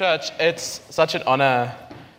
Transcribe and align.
Church, 0.00 0.30
it's 0.40 0.80
such 0.88 1.14
an 1.14 1.22
honor 1.26 1.76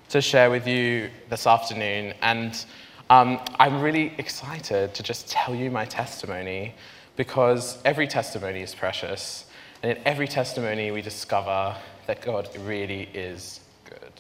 to 0.10 0.22
share 0.22 0.52
with 0.52 0.68
you 0.68 1.10
this 1.30 1.48
afternoon, 1.48 2.14
and 2.22 2.64
um, 3.10 3.40
I'm 3.58 3.82
really 3.82 4.14
excited 4.20 4.94
to 4.94 5.02
just 5.02 5.32
tell 5.32 5.56
you 5.56 5.72
my 5.72 5.86
testimony 5.86 6.76
because 7.16 7.80
every 7.84 8.06
testimony 8.06 8.62
is 8.62 8.76
precious, 8.76 9.46
and 9.82 9.98
in 9.98 10.04
every 10.06 10.28
testimony, 10.28 10.92
we 10.92 11.02
discover 11.02 11.76
that 12.06 12.22
God 12.22 12.50
really 12.60 13.10
is 13.16 13.62
good. 13.86 14.14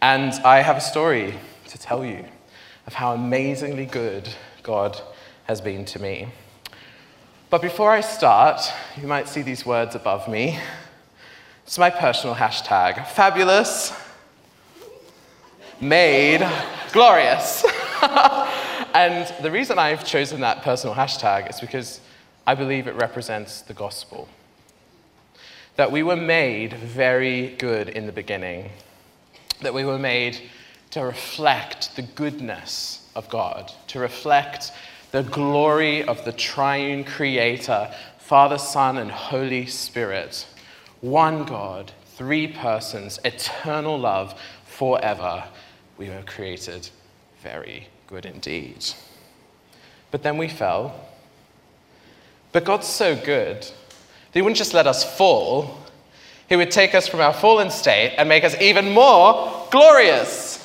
And 0.00 0.32
I 0.44 0.62
have 0.62 0.76
a 0.76 0.80
story 0.80 1.34
to 1.68 1.78
tell 1.78 2.04
you 2.04 2.24
of 2.88 2.94
how 2.94 3.14
amazingly 3.14 3.86
good 3.86 4.28
God 4.64 5.00
has 5.44 5.60
been 5.60 5.84
to 5.84 6.00
me. 6.00 6.26
But 7.50 7.62
before 7.62 7.92
I 7.92 8.00
start, 8.00 8.62
you 9.00 9.06
might 9.06 9.28
see 9.28 9.42
these 9.42 9.64
words 9.64 9.94
above 9.94 10.26
me. 10.26 10.58
It's 11.64 11.78
my 11.78 11.90
personal 11.90 12.34
hashtag 12.34 13.06
fabulous, 13.06 13.92
made, 15.80 16.46
glorious. 16.92 17.64
and 18.94 19.32
the 19.42 19.50
reason 19.50 19.78
I've 19.78 20.04
chosen 20.04 20.40
that 20.40 20.62
personal 20.62 20.94
hashtag 20.94 21.48
is 21.48 21.60
because 21.60 22.00
I 22.46 22.56
believe 22.56 22.88
it 22.88 22.96
represents 22.96 23.62
the 23.62 23.74
gospel. 23.74 24.28
That 25.76 25.92
we 25.92 26.02
were 26.02 26.16
made 26.16 26.74
very 26.74 27.54
good 27.58 27.88
in 27.88 28.06
the 28.06 28.12
beginning, 28.12 28.70
that 29.60 29.72
we 29.72 29.84
were 29.84 29.98
made 29.98 30.38
to 30.90 31.04
reflect 31.04 31.94
the 31.94 32.02
goodness 32.02 33.08
of 33.14 33.28
God, 33.28 33.72
to 33.86 34.00
reflect 34.00 34.72
the 35.12 35.22
glory 35.22 36.02
of 36.02 36.24
the 36.24 36.32
triune 36.32 37.04
creator, 37.04 37.94
Father, 38.18 38.58
Son, 38.58 38.98
and 38.98 39.10
Holy 39.10 39.66
Spirit 39.66 40.46
one 41.02 41.44
God, 41.44 41.92
three 42.16 42.46
persons, 42.46 43.18
eternal 43.24 43.98
love 43.98 44.34
forever. 44.64 45.44
We 45.98 46.08
were 46.08 46.22
created 46.22 46.88
very 47.42 47.88
good 48.06 48.24
indeed. 48.24 48.86
But 50.10 50.22
then 50.22 50.38
we 50.38 50.48
fell. 50.48 50.94
But 52.52 52.64
God's 52.64 52.86
so 52.86 53.16
good 53.16 53.62
that 53.62 54.32
He 54.32 54.42
wouldn't 54.42 54.56
just 54.56 54.74
let 54.74 54.86
us 54.86 55.04
fall, 55.16 55.76
He 56.48 56.56
would 56.56 56.70
take 56.70 56.94
us 56.94 57.08
from 57.08 57.20
our 57.20 57.34
fallen 57.34 57.70
state 57.70 58.14
and 58.16 58.28
make 58.28 58.44
us 58.44 58.58
even 58.60 58.92
more 58.92 59.66
glorious. 59.70 60.58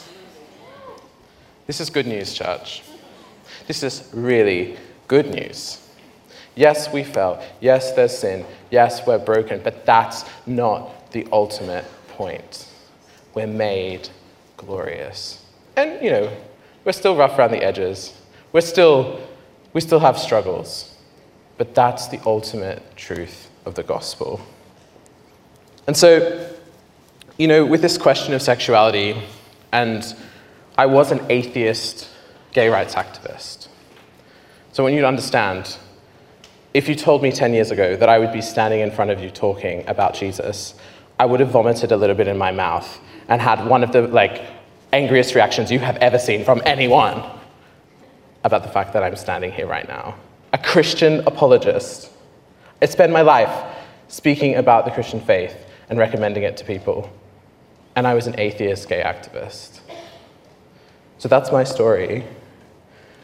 This 1.66 1.82
is 1.82 1.90
good 1.90 2.08
news, 2.08 2.34
church. 2.34 2.84
This 3.66 3.84
is 3.84 4.10
really 4.14 4.78
good 5.08 5.30
news. 5.34 5.87
Yes, 6.58 6.92
we 6.92 7.04
fell. 7.04 7.42
Yes, 7.62 7.92
there's 7.92 8.18
sin. 8.18 8.44
Yes, 8.72 9.06
we're 9.06 9.20
broken. 9.20 9.62
But 9.64 9.86
that's 9.86 10.26
not 10.48 11.12
the 11.12 11.28
ultimate 11.32 11.86
point. 12.10 12.68
We're 13.36 13.46
made 13.46 14.10
glorious. 14.58 15.46
And, 15.76 16.04
you 16.04 16.10
know, 16.10 16.36
we're 16.84 16.94
still 16.94 17.16
rough 17.16 17.38
around 17.38 17.52
the 17.52 17.64
edges. 17.64 18.20
We're 18.52 18.62
still, 18.62 19.22
we 19.74 19.82
still 19.82 20.00
have 20.00 20.18
struggles. 20.18 20.96
But 21.60 21.76
that's 21.76 22.08
the 22.08 22.20
ultimate 22.26 22.98
truth 22.98 23.50
of 23.66 23.76
the 23.76 23.84
gospel. 23.84 24.42
And 25.86 25.96
so, 25.96 26.50
you 27.38 27.48
know, 27.48 27.66
with 27.66 27.84
this 27.84 28.00
question 28.00 28.34
of 28.34 28.42
sexuality, 28.42 29.16
and 29.72 30.04
I 30.76 30.88
was 30.88 31.12
an 31.12 31.22
atheist 31.30 32.10
gay 32.52 32.70
rights 32.70 32.96
activist. 32.96 33.68
So 34.72 34.82
I 34.82 34.86
want 34.86 34.96
you 34.96 35.02
to 35.02 35.08
understand 35.08 35.78
if 36.78 36.88
you 36.88 36.94
told 36.94 37.24
me 37.24 37.32
10 37.32 37.56
years 37.56 37.72
ago 37.72 37.96
that 37.96 38.08
I 38.08 38.20
would 38.20 38.32
be 38.32 38.40
standing 38.40 38.82
in 38.82 38.92
front 38.92 39.10
of 39.10 39.20
you 39.20 39.32
talking 39.32 39.84
about 39.88 40.14
Jesus, 40.14 40.76
I 41.20 41.26
would 41.26 41.40
have 41.40 41.50
vomited 41.50 41.92
a 41.92 41.98
little 41.98 42.16
bit 42.16 42.28
in 42.28 42.38
my 42.38 42.52
mouth 42.52 43.00
and 43.28 43.42
had 43.42 43.66
one 43.66 43.84
of 43.84 43.92
the 43.92 44.04
like 44.04 44.44
angriest 44.94 45.34
reactions 45.34 45.72
you 45.72 45.80
have 45.80 45.98
ever 45.98 46.20
seen 46.20 46.46
from 46.46 46.62
anyone 46.68 47.24
about 48.44 48.62
the 48.62 48.70
fact 48.70 48.94
that 48.94 49.02
I'm 49.02 49.16
standing 49.16 49.52
here 49.52 49.66
right 49.66 49.88
now. 49.88 50.18
A 50.54 50.60
Christian 50.60 51.22
apologist. 51.22 52.12
I 52.80 52.86
spend 52.86 53.12
my 53.12 53.24
life 53.24 53.76
speaking 54.08 54.54
about 54.54 54.86
the 54.86 54.92
Christian 54.92 55.20
faith 55.20 55.58
and 55.90 55.98
recommending 55.98 56.44
it 56.44 56.58
to 56.58 56.64
people. 56.64 57.12
And 57.96 58.06
I 58.06 58.14
was 58.14 58.28
an 58.28 58.40
atheist 58.40 58.88
gay 58.88 59.02
activist. 59.02 59.80
So 61.18 61.28
that's 61.28 61.52
my 61.52 61.64
story. 61.64 62.24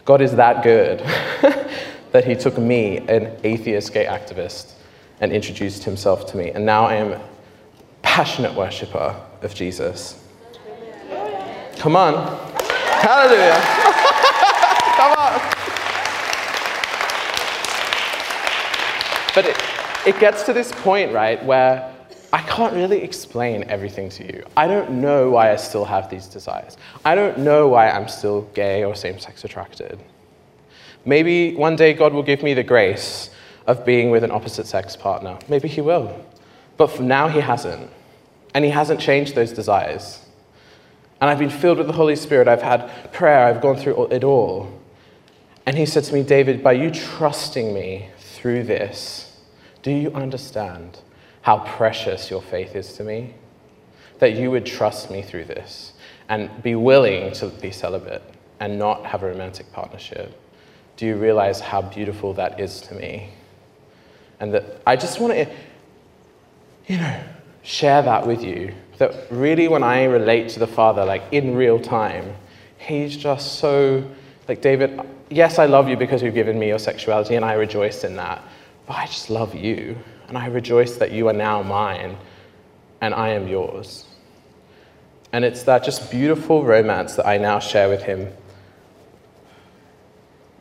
God 0.06 0.22
is 0.22 0.36
that 0.38 0.64
good. 0.64 1.06
that 2.14 2.24
he 2.26 2.36
took 2.36 2.58
me, 2.58 3.00
an 3.10 3.36
atheist 3.44 3.92
gay 3.92 4.06
activist, 4.06 4.74
and 5.20 5.32
introduced 5.34 5.84
himself 5.84 6.28
to 6.28 6.38
me. 6.38 6.52
And 6.52 6.66
now 6.66 6.86
I 6.86 6.94
am 6.96 7.12
a 7.12 7.22
passionate 8.04 8.54
worshiper 8.54 9.20
of 9.42 9.54
Jesus. 9.54 10.24
Come 11.78 11.96
on. 11.96 12.14
Hallelujah. 13.02 13.60
Come 14.96 15.14
on. 15.18 15.42
But 19.34 19.46
it, 19.48 19.58
it 20.06 20.20
gets 20.20 20.44
to 20.44 20.54
this 20.54 20.72
point, 20.72 21.12
right, 21.12 21.44
where 21.44 21.92
I 22.32 22.42
can't 22.44 22.76
really 22.76 23.02
explain 23.02 23.64
everything 23.64 24.10
to 24.10 24.24
you. 24.24 24.46
I 24.56 24.68
don't 24.68 25.02
know 25.02 25.32
why 25.32 25.52
I 25.52 25.56
still 25.56 25.86
have 25.86 26.12
these 26.12 26.28
desires. 26.28 26.78
I 27.04 27.16
don't 27.16 27.40
know 27.40 27.68
why 27.68 27.90
I'm 27.90 28.08
still 28.08 28.44
gay 28.54 28.84
or 28.84 28.94
same 28.94 29.18
sex 29.18 29.44
attracted. 29.44 30.00
Maybe 31.06 31.54
one 31.56 31.76
day 31.76 31.94
God 31.94 32.14
will 32.14 32.24
give 32.24 32.44
me 32.44 32.54
the 32.54 32.64
grace 32.64 33.30
of 33.68 33.86
being 33.86 34.10
with 34.10 34.24
an 34.24 34.32
opposite 34.32 34.68
sex 34.68 34.96
partner. 34.96 35.38
Maybe 35.50 35.68
He 35.68 35.82
will. 35.82 36.26
But 36.78 36.88
for 36.88 37.04
now, 37.04 37.28
He 37.28 37.40
hasn't. 37.40 37.90
And 38.54 38.64
He 38.64 38.72
hasn't 38.72 39.00
changed 39.00 39.36
those 39.36 39.52
desires. 39.52 40.26
And 41.20 41.30
I've 41.30 41.40
been 41.40 41.50
filled 41.50 41.78
with 41.78 41.88
the 41.88 41.94
Holy 41.94 42.16
Spirit. 42.16 42.48
I've 42.48 42.62
had 42.62 43.14
prayer. 43.14 43.46
I've 43.46 43.62
gone 43.62 43.78
through 43.78 44.08
it 44.08 44.24
all. 44.24 44.82
And 45.66 45.78
He 45.78 45.86
said 45.86 46.04
to 46.06 46.14
me, 46.14 46.24
David, 46.24 46.64
by 46.64 46.74
you 46.74 46.92
trusting 46.92 47.74
me 47.74 48.10
through 48.18 48.64
this, 48.64 49.38
do 49.82 49.92
you 49.92 50.12
understand 50.14 51.00
how 51.42 51.60
precious 51.60 52.30
your 52.30 52.42
faith 52.42 52.76
is 52.76 52.94
to 52.94 53.04
me? 53.04 53.34
That 54.20 54.34
you 54.34 54.52
would 54.52 54.66
trust 54.66 55.12
me 55.12 55.22
through 55.22 55.46
this 55.46 55.94
and 56.30 56.64
be 56.64 56.76
willing 56.76 57.34
to 57.34 57.48
be 57.48 57.72
celibate 57.72 58.24
and 58.62 58.80
not 58.80 59.06
have 59.06 59.24
a 59.24 59.28
romantic 59.28 59.72
partnership 59.74 60.40
do 60.98 61.06
you 61.06 61.16
realize 61.16 61.60
how 61.60 61.82
beautiful 61.82 62.34
that 62.34 62.60
is 62.60 62.82
to 62.82 62.96
me? 62.96 63.30
And 64.40 64.54
that 64.54 64.82
I 64.86 64.96
just 64.96 65.20
want 65.20 65.34
to, 65.34 65.50
you 66.88 66.98
know, 66.98 67.24
share 67.64 68.02
that 68.02 68.28
with 68.28 68.44
you. 68.44 68.74
That 68.98 69.28
really, 69.32 69.68
when 69.68 69.84
I 69.84 70.04
relate 70.04 70.50
to 70.50 70.60
the 70.60 70.68
Father, 70.68 71.04
like 71.06 71.24
in 71.32 71.56
real 71.56 71.80
time, 71.80 72.36
He's 72.78 73.16
just 73.16 73.60
so, 73.60 74.04
like, 74.50 74.62
David, 74.62 75.00
yes, 75.30 75.58
I 75.58 75.68
love 75.68 75.88
you 75.88 75.96
because 75.96 76.22
you've 76.22 76.34
given 76.34 76.60
me 76.60 76.68
your 76.68 76.80
sexuality, 76.80 77.36
and 77.36 77.46
I 77.46 77.54
rejoice 77.54 78.04
in 78.04 78.18
that. 78.18 78.44
But 78.86 78.98
I 78.98 79.06
just 79.06 79.30
love 79.30 79.56
you, 79.56 79.98
and 80.28 80.38
I 80.38 80.48
rejoice 80.48 80.98
that 80.98 81.12
you 81.12 81.30
are 81.30 81.34
now 81.34 81.64
mine, 81.64 82.18
and 83.00 83.14
I 83.14 83.30
am 83.30 83.48
yours. 83.48 84.06
And 85.32 85.46
it's 85.46 85.64
that 85.64 85.84
just 85.84 86.12
beautiful 86.12 86.64
romance 86.64 87.16
that 87.16 87.26
I 87.26 87.38
now 87.38 87.60
share 87.60 87.88
with 87.88 88.04
Him 88.04 88.28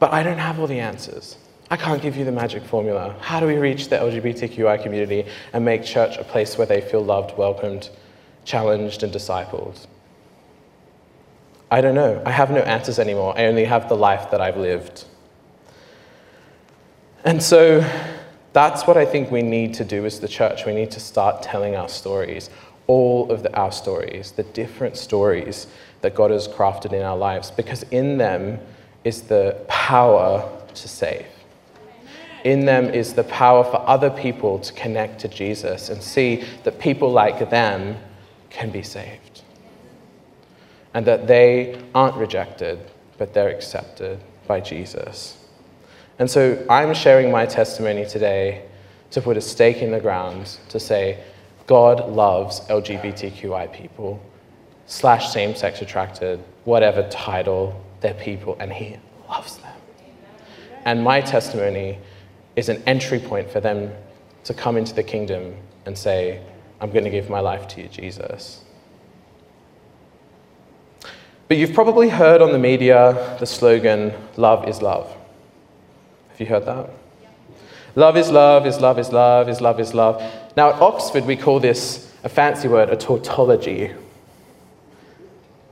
but 0.03 0.13
I 0.13 0.25
don't 0.25 0.39
have 0.39 0.59
all 0.59 0.67
the 0.67 0.81
answers. 0.81 1.37
I 1.71 1.77
can't 1.77 2.03
give 2.03 2.17
you 2.17 2.25
the 2.25 2.33
magic 2.33 2.65
formula. 2.65 3.15
How 3.21 3.39
do 3.39 3.47
we 3.47 3.55
reach 3.55 3.87
the 3.87 3.95
LGBTQI 3.99 4.83
community 4.83 5.27
and 5.53 5.65
make 5.65 5.85
church 5.85 6.17
a 6.17 6.25
place 6.25 6.59
where 6.59 6.67
they 6.67 6.81
feel 6.81 7.05
loved, 7.05 7.39
welcomed, 7.39 7.89
challenged, 8.45 9.05
and 9.05 9.13
discipled? 9.13 9.87
I 11.71 11.81
don't 11.81 11.95
know. 11.95 12.21
I 12.27 12.33
have 12.33 12.51
no 12.51 12.63
answers 12.63 12.99
anymore. 12.99 13.39
I 13.39 13.45
only 13.45 13.65
have 13.65 13.89
the 13.89 13.95
life 13.95 14.29
that 14.33 14.41
I've 14.41 14.57
lived. 14.57 15.05
And 17.25 17.41
so 17.41 17.89
that's 18.53 18.89
what 18.89 18.97
I 18.97 19.07
think 19.07 19.31
we 19.31 19.43
need 19.43 19.73
to 19.75 19.85
do 19.85 20.05
as 20.05 20.19
the 20.19 20.27
church. 20.27 20.67
We 20.67 20.75
need 20.75 20.91
to 20.91 21.01
start 21.01 21.45
telling 21.45 21.77
our 21.77 21.89
stories, 21.89 22.51
all 22.89 23.31
of 23.31 23.45
the, 23.45 23.55
our 23.55 23.71
stories, 23.71 24.33
the 24.33 24.43
different 24.43 24.97
stories 24.97 25.69
that 26.01 26.17
God 26.17 26.33
has 26.33 26.49
crafted 26.49 26.93
in 26.93 27.03
our 27.03 27.17
lives, 27.17 27.53
because 27.53 27.85
in 27.93 28.19
them, 28.19 28.59
is 29.05 29.23
the 29.23 29.65
power 29.69 30.49
to 30.75 30.89
save. 30.89 31.27
In 32.45 32.67
them 32.67 32.87
is 32.87 33.15
the 33.15 33.25
power 33.25 33.63
for 33.63 33.81
other 33.89 34.11
people 34.11 34.59
to 34.59 34.73
connect 34.73 35.21
to 35.21 35.29
Jesus 35.29 35.91
and 35.91 36.03
see 36.03 36.45
that 36.65 36.79
people 36.81 37.11
like 37.13 37.51
them 37.51 37.97
can 38.51 38.71
be 38.71 38.83
saved. 38.83 39.43
And 40.95 41.07
that 41.07 41.27
they 41.27 41.81
aren't 41.95 42.17
rejected, 42.17 42.79
but 43.17 43.33
they're 43.33 43.49
accepted 43.49 44.19
by 44.47 44.61
Jesus. 44.61 45.39
And 46.19 46.31
so 46.31 46.65
I'm 46.69 46.95
sharing 46.95 47.31
my 47.31 47.47
testimony 47.47 48.05
today 48.05 48.65
to 49.13 49.21
put 49.21 49.37
a 49.37 49.41
stake 49.41 49.79
in 49.79 49.91
the 49.91 50.01
ground 50.01 50.59
to 50.69 50.81
say, 50.81 51.23
God 51.67 52.11
loves 52.11 52.61
LGBTQI 52.63 53.73
people, 53.73 54.21
slash 54.87 55.33
same 55.33 55.55
sex 55.55 55.81
attracted, 55.81 56.43
whatever 56.65 57.09
title 57.09 57.83
their 58.03 58.15
people, 58.15 58.57
and 58.61 58.73
He 58.73 58.97
loves 59.29 59.57
them. 59.57 59.73
And 60.85 61.03
my 61.03 61.21
testimony 61.21 61.99
is 62.57 62.69
an 62.69 62.83
entry 62.87 63.19
point 63.19 63.51
for 63.51 63.61
them 63.61 63.93
to 64.45 64.55
come 64.55 64.77
into 64.77 64.95
the 64.95 65.03
kingdom 65.03 65.55
and 65.87 65.97
say, 65.97 66.43
I'm 66.81 66.91
going 66.91 67.05
to 67.05 67.11
give 67.11 67.31
my 67.31 67.41
life 67.41 67.69
to 67.69 67.83
you, 67.83 67.89
Jesus. 67.89 68.65
But 71.49 71.57
you've 71.57 71.75
probably 71.75 72.09
heard 72.09 72.43
on 72.43 72.53
the 72.53 72.59
media 72.59 73.37
the 73.39 73.47
slogan, 73.47 74.13
love 74.37 74.69
is 74.69 74.83
love. 74.83 75.15
Have 76.31 76.41
you 76.41 76.47
heard 76.47 76.67
that? 76.67 76.91
Love 77.95 78.17
is 78.17 78.31
love, 78.31 78.67
is 78.67 78.81
love 78.81 78.99
is 78.99 79.13
love, 79.13 79.49
is 79.49 79.61
love 79.61 79.79
is 79.79 79.95
love. 79.95 80.23
Now, 80.57 80.71
at 80.71 80.81
Oxford, 80.81 81.27
we 81.27 81.37
call 81.37 81.61
this 81.61 82.11
a 82.25 82.29
fancy 82.29 82.69
word, 82.69 82.89
a 82.89 82.97
tautology. 82.97 83.93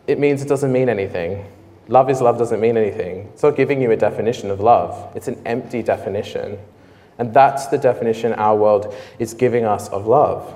It 0.07 0.19
means 0.19 0.43
it 0.43 0.49
doesn't 0.49 0.73
mean 0.73 0.89
anything. 0.89 1.47
Love 1.91 2.09
is 2.09 2.21
love 2.21 2.39
doesn't 2.39 2.61
mean 2.61 2.77
anything. 2.77 3.29
It's 3.35 3.43
not 3.43 3.57
giving 3.57 3.83
you 3.83 3.91
a 3.91 3.97
definition 3.97 4.49
of 4.51 4.61
love, 4.61 5.13
it's 5.17 5.27
an 5.29 5.43
empty 5.45 5.83
definition. 5.83 6.57
And 7.19 7.35
that's 7.35 7.67
the 7.67 7.77
definition 7.77 8.33
our 8.33 8.57
world 8.57 8.95
is 9.19 9.35
giving 9.35 9.65
us 9.67 9.89
of 9.89 10.07
love. 10.07 10.55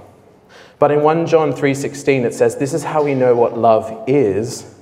But 0.78 0.92
in 0.92 1.02
1 1.02 1.26
John 1.26 1.52
3:16 1.52 2.25
it 2.25 2.34
says 2.34 2.56
this 2.56 2.72
is 2.72 2.84
how 2.84 3.02
we 3.02 3.14
know 3.14 3.34
what 3.34 3.58
love 3.58 4.04
is. 4.06 4.76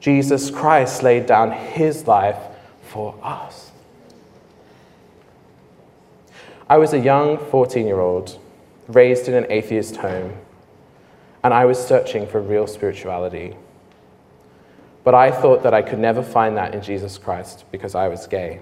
Jesus 0.00 0.50
Christ 0.50 1.02
laid 1.02 1.26
down 1.26 1.52
his 1.52 2.06
life 2.06 2.38
for 2.82 3.14
us. 3.22 3.70
I 6.70 6.78
was 6.78 6.94
a 6.94 6.98
young 6.98 7.36
14 7.36 7.86
year 7.86 8.00
old, 8.00 8.38
raised 8.88 9.28
in 9.28 9.34
an 9.34 9.46
atheist 9.50 9.96
home, 9.96 10.32
and 11.44 11.52
I 11.52 11.66
was 11.66 11.78
searching 11.78 12.26
for 12.26 12.40
real 12.40 12.66
spirituality. 12.66 13.56
But 15.08 15.14
I 15.14 15.30
thought 15.30 15.62
that 15.62 15.72
I 15.72 15.80
could 15.80 15.98
never 15.98 16.22
find 16.22 16.58
that 16.58 16.74
in 16.74 16.82
Jesus 16.82 17.16
Christ 17.16 17.64
because 17.72 17.94
I 17.94 18.08
was 18.08 18.26
gay. 18.26 18.60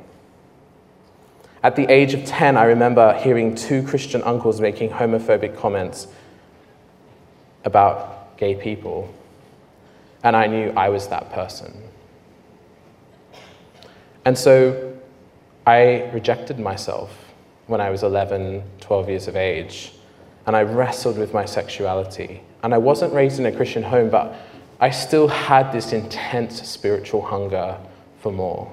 At 1.64 1.75
the 1.75 1.90
age 1.93 2.14
of 2.14 2.25
10, 2.25 2.56
I 2.56 2.66
remember 2.66 3.14
hearing 3.14 3.56
two 3.56 3.82
Christian 3.82 4.22
uncles 4.22 4.60
making 4.60 4.90
homophobic 4.90 5.58
comments 5.58 6.06
about 7.64 8.37
gay 8.37 8.54
people, 8.54 9.12
and 10.22 10.37
I 10.37 10.46
knew 10.46 10.70
I 10.76 10.88
was 10.88 11.08
that 11.08 11.32
person. 11.32 11.82
And 14.25 14.38
so 14.38 14.96
I 15.66 16.08
rejected 16.14 16.60
myself 16.60 17.10
when 17.66 17.81
I 17.81 17.90
was 17.90 18.04
11, 18.04 18.62
12 18.78 19.08
years 19.08 19.26
of 19.26 19.34
age, 19.34 19.94
and 20.46 20.54
I 20.54 20.62
wrestled 20.62 21.19
with 21.19 21.34
my 21.34 21.44
sexuality. 21.44 22.40
And 22.62 22.72
I 22.72 22.78
wasn't 22.78 23.12
raised 23.12 23.40
in 23.40 23.46
a 23.46 23.52
Christian 23.52 23.82
home, 23.82 24.10
but 24.10 24.32
I 24.81 24.90
still 24.90 25.28
had 25.28 25.73
this 25.73 25.93
intense 25.93 26.67
spiritual 26.69 27.23
hunger 27.23 27.78
for 28.20 28.31
more. 28.31 28.73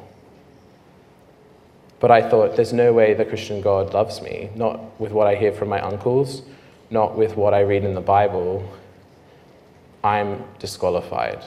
But 1.99 2.11
I 2.11 2.29
thought, 2.29 2.57
there's 2.57 2.73
no 2.73 2.91
way 2.91 3.13
the 3.13 3.23
Christian 3.23 3.61
God 3.61 3.93
loves 3.93 4.21
me, 4.21 4.49
not 4.55 4.99
with 4.99 5.13
what 5.13 5.27
I 5.27 5.35
hear 5.35 5.53
from 5.53 5.69
my 5.69 5.79
uncles, 5.79 6.41
not 6.89 7.17
with 7.17 7.37
what 7.37 7.53
I 7.53 7.61
read 7.61 7.85
in 7.85 7.93
the 7.93 8.01
Bible. 8.01 8.69
I'm 10.03 10.43
disqualified. 10.59 11.41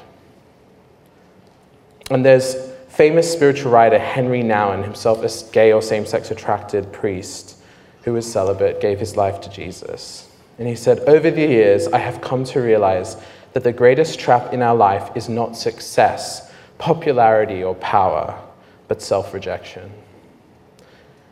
And 2.10 2.24
there's 2.24 2.54
famous 2.88 3.30
spiritual 3.30 3.70
writer 3.70 3.98
Henry 3.98 4.42
Nouwen, 4.42 4.82
himself 4.82 5.22
a 5.22 5.52
gay 5.52 5.72
or 5.72 5.82
same 5.82 6.06
sex 6.06 6.30
attracted 6.30 6.90
priest 6.90 7.58
who 8.04 8.14
was 8.14 8.30
celibate, 8.30 8.80
gave 8.80 8.98
his 8.98 9.14
life 9.14 9.42
to 9.42 9.50
Jesus. 9.50 10.30
And 10.58 10.66
he 10.66 10.74
said, 10.74 11.00
Over 11.00 11.30
the 11.30 11.46
years, 11.46 11.86
I 11.88 11.98
have 11.98 12.22
come 12.22 12.44
to 12.44 12.60
realize 12.60 13.16
that 13.56 13.64
the 13.64 13.72
greatest 13.72 14.18
trap 14.18 14.52
in 14.52 14.60
our 14.60 14.76
life 14.76 15.10
is 15.14 15.30
not 15.30 15.56
success, 15.56 16.52
popularity, 16.76 17.64
or 17.64 17.74
power, 17.76 18.38
but 18.86 19.00
self 19.00 19.32
rejection. 19.32 19.90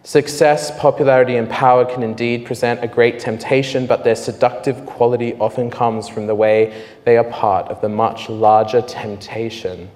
Success, 0.05 0.71
popularity, 0.81 1.37
and 1.37 1.50
power 1.50 1.85
can 1.85 2.03
indeed 2.03 2.47
present 2.47 2.82
a 2.82 2.88
great 2.88 3.19
temptation, 3.19 3.87
but 3.87 4.05
their 4.05 4.17
seductive 4.17 4.87
quality 4.87 5.35
often 5.35 5.71
comes 5.71 6.09
from 6.09 6.26
the 6.26 6.35
way 6.35 6.82
they 7.05 7.19
are 7.19 7.25
part 7.25 7.69
of 7.69 7.82
the 7.82 7.91
much 7.91 8.31
larger 8.31 8.81
temptation 8.81 9.91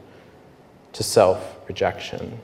to 0.92 1.02
self 1.02 1.56
rejection. 1.66 2.38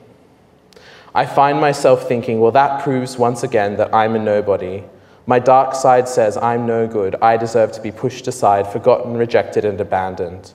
I 1.13 1.27
find 1.27 1.61
myself 1.61 2.07
thinking, 2.07 2.39
well, 2.39 2.53
that 2.53 2.81
proves 2.81 3.19
once 3.19 3.43
again 3.43 3.77
that 3.77 3.93
I'm 3.93 4.15
a 4.15 4.19
nobody. 4.19 4.83
My 5.27 5.39
dark 5.39 5.73
side 5.73 6.07
says 6.07 6.37
I'm 6.37 6.67
no 6.67 6.87
good. 6.87 7.15
I 7.21 7.37
deserve 7.37 7.71
to 7.73 7.81
be 7.81 7.91
pushed 7.91 8.27
aside, 8.27 8.67
forgotten, 8.67 9.17
rejected, 9.17 9.65
and 9.65 9.79
abandoned. 9.81 10.53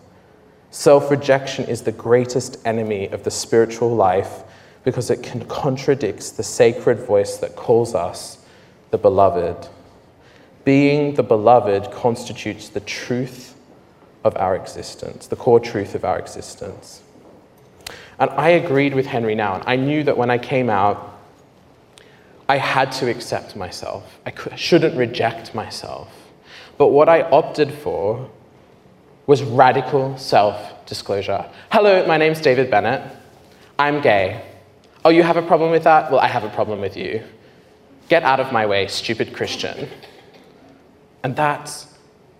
Self 0.70 1.10
rejection 1.10 1.64
is 1.64 1.82
the 1.82 1.92
greatest 1.92 2.58
enemy 2.64 3.08
of 3.08 3.24
the 3.24 3.30
spiritual 3.30 3.94
life 3.94 4.44
because 4.84 5.10
it 5.10 5.22
can 5.22 5.44
contradicts 5.46 6.30
the 6.30 6.42
sacred 6.42 7.00
voice 7.00 7.36
that 7.38 7.56
calls 7.56 7.94
us 7.94 8.38
the 8.90 8.98
beloved. 8.98 9.68
Being 10.64 11.14
the 11.14 11.22
beloved 11.22 11.90
constitutes 11.90 12.68
the 12.68 12.80
truth 12.80 13.56
of 14.22 14.36
our 14.36 14.54
existence, 14.54 15.26
the 15.26 15.36
core 15.36 15.60
truth 15.60 15.94
of 15.94 16.04
our 16.04 16.18
existence. 16.18 17.02
And 18.18 18.30
I 18.30 18.50
agreed 18.50 18.94
with 18.94 19.06
Henry 19.06 19.34
Nouwen, 19.34 19.60
and 19.60 19.68
I 19.68 19.76
knew 19.76 20.04
that 20.04 20.16
when 20.16 20.30
I 20.30 20.38
came 20.38 20.70
out, 20.70 21.09
I 22.50 22.56
had 22.56 22.90
to 22.98 23.08
accept 23.08 23.54
myself. 23.54 24.18
I 24.26 24.32
shouldn't 24.56 24.96
reject 24.96 25.54
myself. 25.54 26.08
But 26.78 26.88
what 26.88 27.08
I 27.08 27.22
opted 27.22 27.72
for 27.72 28.28
was 29.28 29.40
radical 29.44 30.18
self 30.18 30.56
disclosure. 30.84 31.48
Hello, 31.70 32.04
my 32.08 32.16
name's 32.16 32.40
David 32.40 32.68
Bennett. 32.68 33.02
I'm 33.78 34.00
gay. 34.00 34.44
Oh, 35.04 35.10
you 35.10 35.22
have 35.22 35.36
a 35.36 35.42
problem 35.42 35.70
with 35.70 35.84
that? 35.84 36.10
Well, 36.10 36.18
I 36.18 36.26
have 36.26 36.42
a 36.42 36.48
problem 36.48 36.80
with 36.80 36.96
you. 36.96 37.22
Get 38.08 38.24
out 38.24 38.40
of 38.40 38.50
my 38.50 38.66
way, 38.66 38.88
stupid 38.88 39.32
Christian. 39.32 39.88
And 41.22 41.36
that's 41.36 41.86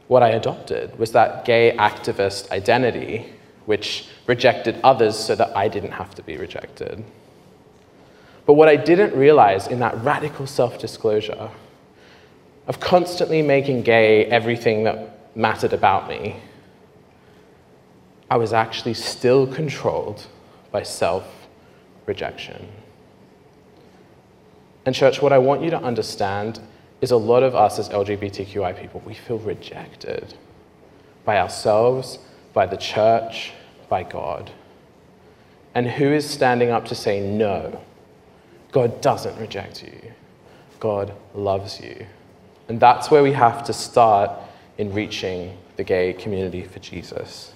what 0.08 0.24
I 0.24 0.30
adopted 0.30 0.98
was 0.98 1.12
that 1.12 1.44
gay 1.44 1.76
activist 1.78 2.50
identity 2.50 3.32
which 3.66 4.08
rejected 4.26 4.74
others 4.82 5.16
so 5.16 5.36
that 5.36 5.56
I 5.56 5.68
didn't 5.68 5.92
have 5.92 6.16
to 6.16 6.22
be 6.24 6.36
rejected. 6.36 7.04
But 8.50 8.55
what 8.55 8.69
I 8.69 8.75
didn't 8.75 9.14
realize 9.14 9.69
in 9.69 9.79
that 9.79 10.02
radical 10.02 10.44
self 10.44 10.76
disclosure 10.76 11.50
of 12.67 12.81
constantly 12.81 13.43
making 13.43 13.82
gay 13.82 14.25
everything 14.25 14.82
that 14.82 15.37
mattered 15.37 15.73
about 15.73 16.08
me, 16.08 16.35
I 18.29 18.38
was 18.38 18.52
actually 18.52 18.94
still 18.94 19.47
controlled 19.47 20.26
by 20.73 20.82
self 20.82 21.47
rejection. 22.06 22.67
And, 24.85 24.97
church, 24.97 25.23
what 25.23 25.32
I 25.32 25.38
want 25.38 25.62
you 25.62 25.70
to 25.70 25.81
understand 25.81 26.58
is 27.00 27.12
a 27.12 27.17
lot 27.17 27.44
of 27.44 27.55
us 27.55 27.79
as 27.79 27.88
LGBTQI 27.88 28.81
people, 28.81 29.00
we 29.06 29.14
feel 29.14 29.38
rejected 29.38 30.35
by 31.25 31.38
ourselves, 31.38 32.19
by 32.52 32.66
the 32.66 32.76
church, 32.76 33.52
by 33.88 34.02
God. 34.02 34.50
And 35.73 35.87
who 35.87 36.07
is 36.07 36.28
standing 36.28 36.71
up 36.71 36.87
to 36.87 36.97
say 36.97 37.21
no? 37.21 37.80
God 38.72 39.00
doesn't 39.00 39.38
reject 39.38 39.82
you. 39.82 40.12
God 40.78 41.12
loves 41.34 41.80
you. 41.80 42.06
And 42.68 42.78
that's 42.80 43.10
where 43.10 43.22
we 43.22 43.32
have 43.32 43.64
to 43.64 43.72
start 43.72 44.30
in 44.78 44.92
reaching 44.92 45.56
the 45.76 45.84
gay 45.84 46.12
community 46.12 46.62
for 46.62 46.78
Jesus. 46.78 47.52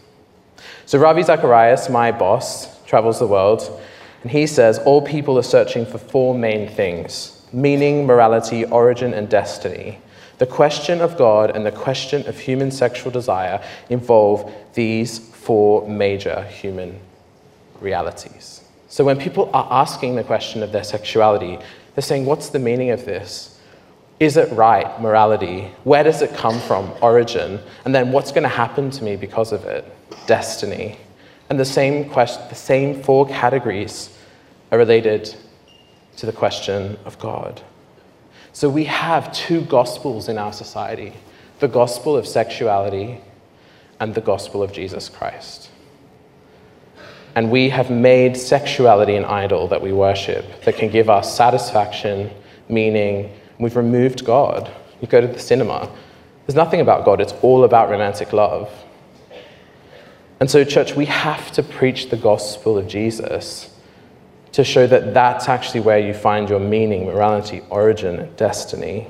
So, 0.87 0.99
Ravi 0.99 1.23
Zacharias, 1.23 1.89
my 1.89 2.11
boss, 2.11 2.83
travels 2.85 3.19
the 3.19 3.27
world, 3.27 3.81
and 4.23 4.31
he 4.31 4.47
says 4.47 4.79
all 4.79 5.03
people 5.03 5.39
are 5.39 5.43
searching 5.43 5.87
for 5.87 5.99
four 5.99 6.37
main 6.37 6.69
things 6.69 7.35
meaning, 7.55 8.05
morality, 8.05 8.65
origin, 8.65 9.15
and 9.15 9.29
destiny. 9.29 10.01
The 10.39 10.47
question 10.47 11.01
of 11.01 11.17
God 11.17 11.55
and 11.55 11.65
the 11.65 11.71
question 11.71 12.27
of 12.27 12.37
human 12.37 12.73
sexual 12.73 13.13
desire 13.13 13.65
involve 13.89 14.53
these 14.75 15.19
four 15.19 15.89
major 15.89 16.43
human 16.43 16.99
realities. 17.81 18.54
So 18.95 19.03
when 19.03 19.19
people 19.19 19.51
are 19.53 19.67
asking 19.73 20.15
the 20.15 20.23
question 20.23 20.63
of 20.63 20.71
their 20.71 20.85
sexuality, 20.85 21.59
they're 21.95 22.03
saying, 22.03 22.27
What's 22.27 22.51
the 22.51 22.61
meaning 22.61 22.91
of 22.91 23.05
this? 23.05 23.59
Is 24.21 24.37
it 24.37 24.53
right, 24.53 25.01
morality? 25.01 25.73
Where 25.83 26.05
does 26.05 26.23
it 26.23 26.33
come 26.33 26.61
from, 26.61 26.93
origin? 27.03 27.59
And 27.85 27.93
then 27.93 28.13
what's 28.13 28.31
going 28.31 28.45
to 28.45 28.49
happen 28.49 28.93
to 28.93 29.03
me 29.03 29.17
because 29.17 29.51
of 29.51 29.65
it? 29.65 29.85
Destiny. 30.29 30.97
And 31.51 31.59
the 31.59 31.65
same, 31.65 32.09
the 32.09 32.55
same 32.55 33.03
four 33.03 33.27
categories 33.27 34.17
are 34.71 34.79
related 34.79 35.35
to 36.19 36.27
the 36.27 36.33
question 36.33 36.97
of 37.05 37.19
God. 37.19 37.63
So 38.53 38.71
we 38.71 38.85
have 38.85 39.33
two 39.33 39.63
gospels 39.63 40.29
in 40.29 40.39
our 40.39 40.53
society 40.53 41.15
the 41.59 41.67
gospel 41.67 42.17
of 42.17 42.29
sexuality 42.29 43.21
and 43.99 44.15
the 44.15 44.21
gospel 44.21 44.63
of 44.63 44.73
Jesus 44.73 45.09
Christ. 45.09 45.71
And 47.35 47.51
we 47.51 47.69
have 47.71 47.91
made 47.91 48.37
sexuality 48.37 49.17
an 49.17 49.25
idol 49.25 49.69
that 49.69 49.83
we 49.83 49.93
worship 49.93 50.63
that 50.65 50.77
can 50.77 50.89
give 50.89 51.11
us 51.11 51.37
satisfaction, 51.37 52.31
meaning. 52.69 53.33
We've 53.59 53.77
removed 53.77 54.25
God. 54.25 54.73
You 55.01 55.09
go 55.09 55.21
to 55.21 55.27
the 55.27 55.39
cinema, 55.39 55.91
there's 56.47 56.57
nothing 56.57 56.81
about 56.81 57.05
God, 57.05 57.21
it's 57.21 57.33
all 57.43 57.65
about 57.65 57.91
romantic 57.91 58.33
love. 58.33 58.71
And 60.41 60.51
so, 60.51 60.65
church, 60.65 60.95
we 60.95 61.07
have 61.07 61.53
to 61.53 61.63
preach 61.63 62.11
the 62.11 62.17
gospel 62.17 62.77
of 62.77 62.87
Jesus 62.87 63.71
to 64.53 64.63
show 64.63 64.87
that 64.87 65.15
that's 65.15 65.49
actually 65.49 65.81
where 65.81 65.99
you 65.99 66.15
find 66.15 66.49
your 66.49 66.61
meaning, 66.61 67.07
morality, 67.07 67.63
origin, 67.71 68.21
and 68.21 68.37
destiny. 68.37 69.09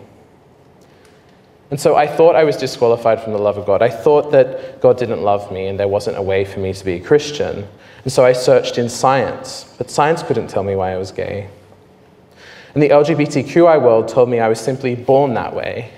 And 1.71 1.81
so 1.81 1.97
I 1.97 2.07
thought 2.07 2.37
I 2.37 2.45
was 2.45 2.57
disqualified 2.57 3.23
from 3.23 3.33
the 3.33 3.39
love 3.39 3.59
of 3.59 3.67
God. 3.67 3.83
I 3.83 3.89
thought 3.89 4.31
that 4.33 4.81
God 4.81 4.97
didn't 4.97 5.23
love 5.23 5.51
me 5.51 5.67
and 5.67 5.79
there 5.79 5.89
wasn't 5.89 6.17
a 6.17 6.23
way 6.23 6.45
for 6.45 6.61
me 6.61 6.73
to 6.73 6.85
be 6.85 6.95
a 6.95 7.01
Christian. 7.01 7.67
And 8.05 8.13
so 8.13 8.25
I 8.25 8.35
searched 8.35 8.79
in 8.79 8.89
science, 8.89 9.75
but 9.79 9.91
science 9.91 10.23
couldn't 10.23 10.49
tell 10.49 10.63
me 10.63 10.77
why 10.77 10.93
I 10.93 10.99
was 10.99 11.11
gay. 11.11 11.49
And 12.75 12.83
the 12.83 12.91
LGBTQI 12.91 13.81
world 13.81 14.09
told 14.09 14.29
me 14.29 14.41
I 14.41 14.49
was 14.49 14.61
simply 14.61 14.95
born 14.95 15.35
that 15.35 15.55
way. 15.55 15.91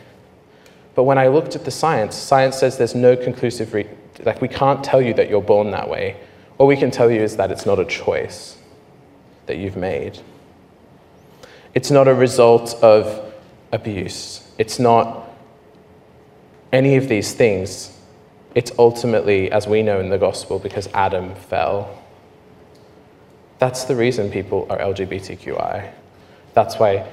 But 0.94 1.04
when 1.04 1.18
I 1.18 1.28
looked 1.28 1.56
at 1.56 1.64
the 1.64 1.70
science, 1.70 2.14
science 2.14 2.56
says 2.56 2.78
there's 2.78 2.94
no 2.94 3.16
conclusive, 3.16 3.74
re- 3.74 3.88
like 4.24 4.40
we 4.40 4.48
can't 4.48 4.84
tell 4.84 5.02
you 5.02 5.14
that 5.14 5.28
you're 5.28 5.42
born 5.42 5.70
that 5.72 5.88
way. 5.88 6.16
All 6.58 6.66
we 6.66 6.76
can 6.76 6.90
tell 6.90 7.10
you 7.10 7.20
is 7.20 7.36
that 7.36 7.50
it's 7.50 7.66
not 7.66 7.78
a 7.78 7.84
choice 7.84 8.56
that 9.46 9.56
you've 9.56 9.76
made. 9.76 10.18
It's 11.74 11.90
not 11.90 12.08
a 12.08 12.14
result 12.14 12.74
of 12.82 13.32
abuse. 13.72 14.48
It's 14.58 14.78
not 14.78 15.28
any 16.72 16.96
of 16.96 17.08
these 17.08 17.32
things. 17.32 17.95
It's 18.56 18.72
ultimately, 18.78 19.52
as 19.52 19.68
we 19.68 19.82
know 19.82 20.00
in 20.00 20.08
the 20.08 20.16
gospel, 20.16 20.58
because 20.58 20.88
Adam 20.94 21.34
fell. 21.34 22.02
That's 23.58 23.84
the 23.84 23.94
reason 23.94 24.30
people 24.30 24.66
are 24.70 24.78
LGBTQI. 24.78 25.92
That's 26.54 26.78
why 26.78 27.06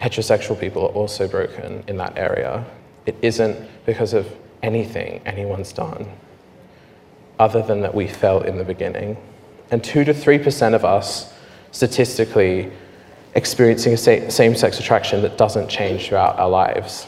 heterosexual 0.00 0.58
people 0.58 0.84
are 0.84 0.92
also 0.92 1.28
broken 1.28 1.84
in 1.86 1.98
that 1.98 2.16
area. 2.16 2.64
It 3.04 3.14
isn't 3.20 3.68
because 3.84 4.14
of 4.14 4.26
anything 4.62 5.20
anyone's 5.26 5.70
done, 5.74 6.06
other 7.38 7.60
than 7.60 7.82
that 7.82 7.94
we 7.94 8.08
fell 8.08 8.40
in 8.40 8.56
the 8.56 8.64
beginning. 8.64 9.18
And 9.70 9.84
2 9.84 10.04
to 10.04 10.14
3% 10.14 10.74
of 10.74 10.86
us, 10.86 11.30
statistically, 11.72 12.72
experiencing 13.34 13.92
a 13.92 14.30
same 14.30 14.56
sex 14.56 14.80
attraction 14.80 15.20
that 15.22 15.36
doesn't 15.36 15.68
change 15.68 16.08
throughout 16.08 16.38
our 16.38 16.48
lives. 16.48 17.06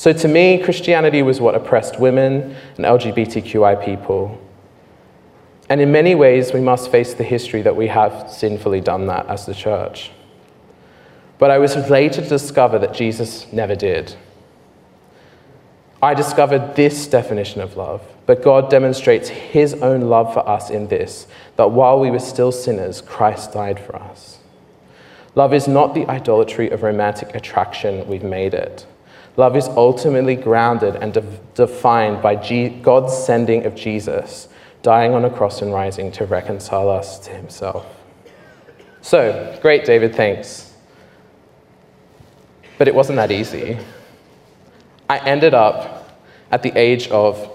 So 0.00 0.14
to 0.14 0.28
me, 0.28 0.56
Christianity 0.56 1.20
was 1.20 1.42
what 1.42 1.54
oppressed 1.54 2.00
women 2.00 2.56
and 2.78 2.86
LGBTQI 2.86 3.84
people. 3.84 4.40
And 5.68 5.78
in 5.78 5.92
many 5.92 6.14
ways, 6.14 6.54
we 6.54 6.60
must 6.60 6.90
face 6.90 7.12
the 7.12 7.22
history 7.22 7.60
that 7.60 7.76
we 7.76 7.88
have 7.88 8.30
sinfully 8.30 8.80
done 8.80 9.08
that 9.08 9.26
as 9.26 9.44
the 9.44 9.52
church. 9.52 10.10
But 11.38 11.50
I 11.50 11.58
was 11.58 11.76
later 11.90 12.22
to 12.22 12.28
discover 12.30 12.78
that 12.78 12.94
Jesus 12.94 13.52
never 13.52 13.74
did. 13.74 14.14
I 16.02 16.14
discovered 16.14 16.76
this 16.76 17.06
definition 17.06 17.60
of 17.60 17.76
love, 17.76 18.00
but 18.24 18.42
God 18.42 18.70
demonstrates 18.70 19.28
his 19.28 19.74
own 19.82 20.00
love 20.00 20.32
for 20.32 20.48
us 20.48 20.70
in 20.70 20.88
this 20.88 21.26
that 21.56 21.72
while 21.72 22.00
we 22.00 22.10
were 22.10 22.20
still 22.20 22.52
sinners, 22.52 23.02
Christ 23.02 23.52
died 23.52 23.78
for 23.78 23.96
us. 23.96 24.38
Love 25.34 25.52
is 25.52 25.68
not 25.68 25.92
the 25.92 26.08
idolatry 26.08 26.70
of 26.70 26.82
romantic 26.82 27.34
attraction 27.34 28.08
we've 28.08 28.24
made 28.24 28.54
it. 28.54 28.86
Love 29.40 29.56
is 29.56 29.68
ultimately 29.68 30.36
grounded 30.36 30.96
and 30.96 31.14
de- 31.14 31.22
defined 31.54 32.20
by 32.20 32.36
G- 32.36 32.68
God's 32.68 33.16
sending 33.16 33.64
of 33.64 33.74
Jesus, 33.74 34.48
dying 34.82 35.14
on 35.14 35.24
a 35.24 35.30
cross 35.30 35.62
and 35.62 35.72
rising 35.72 36.12
to 36.12 36.26
reconcile 36.26 36.90
us 36.90 37.18
to 37.20 37.30
himself. 37.30 37.86
So, 39.00 39.58
great, 39.62 39.86
David, 39.86 40.14
thanks. 40.14 40.74
But 42.76 42.86
it 42.86 42.94
wasn't 42.94 43.16
that 43.16 43.30
easy. 43.30 43.78
I 45.08 45.16
ended 45.20 45.54
up 45.54 46.20
at 46.50 46.62
the 46.62 46.78
age 46.78 47.08
of 47.08 47.50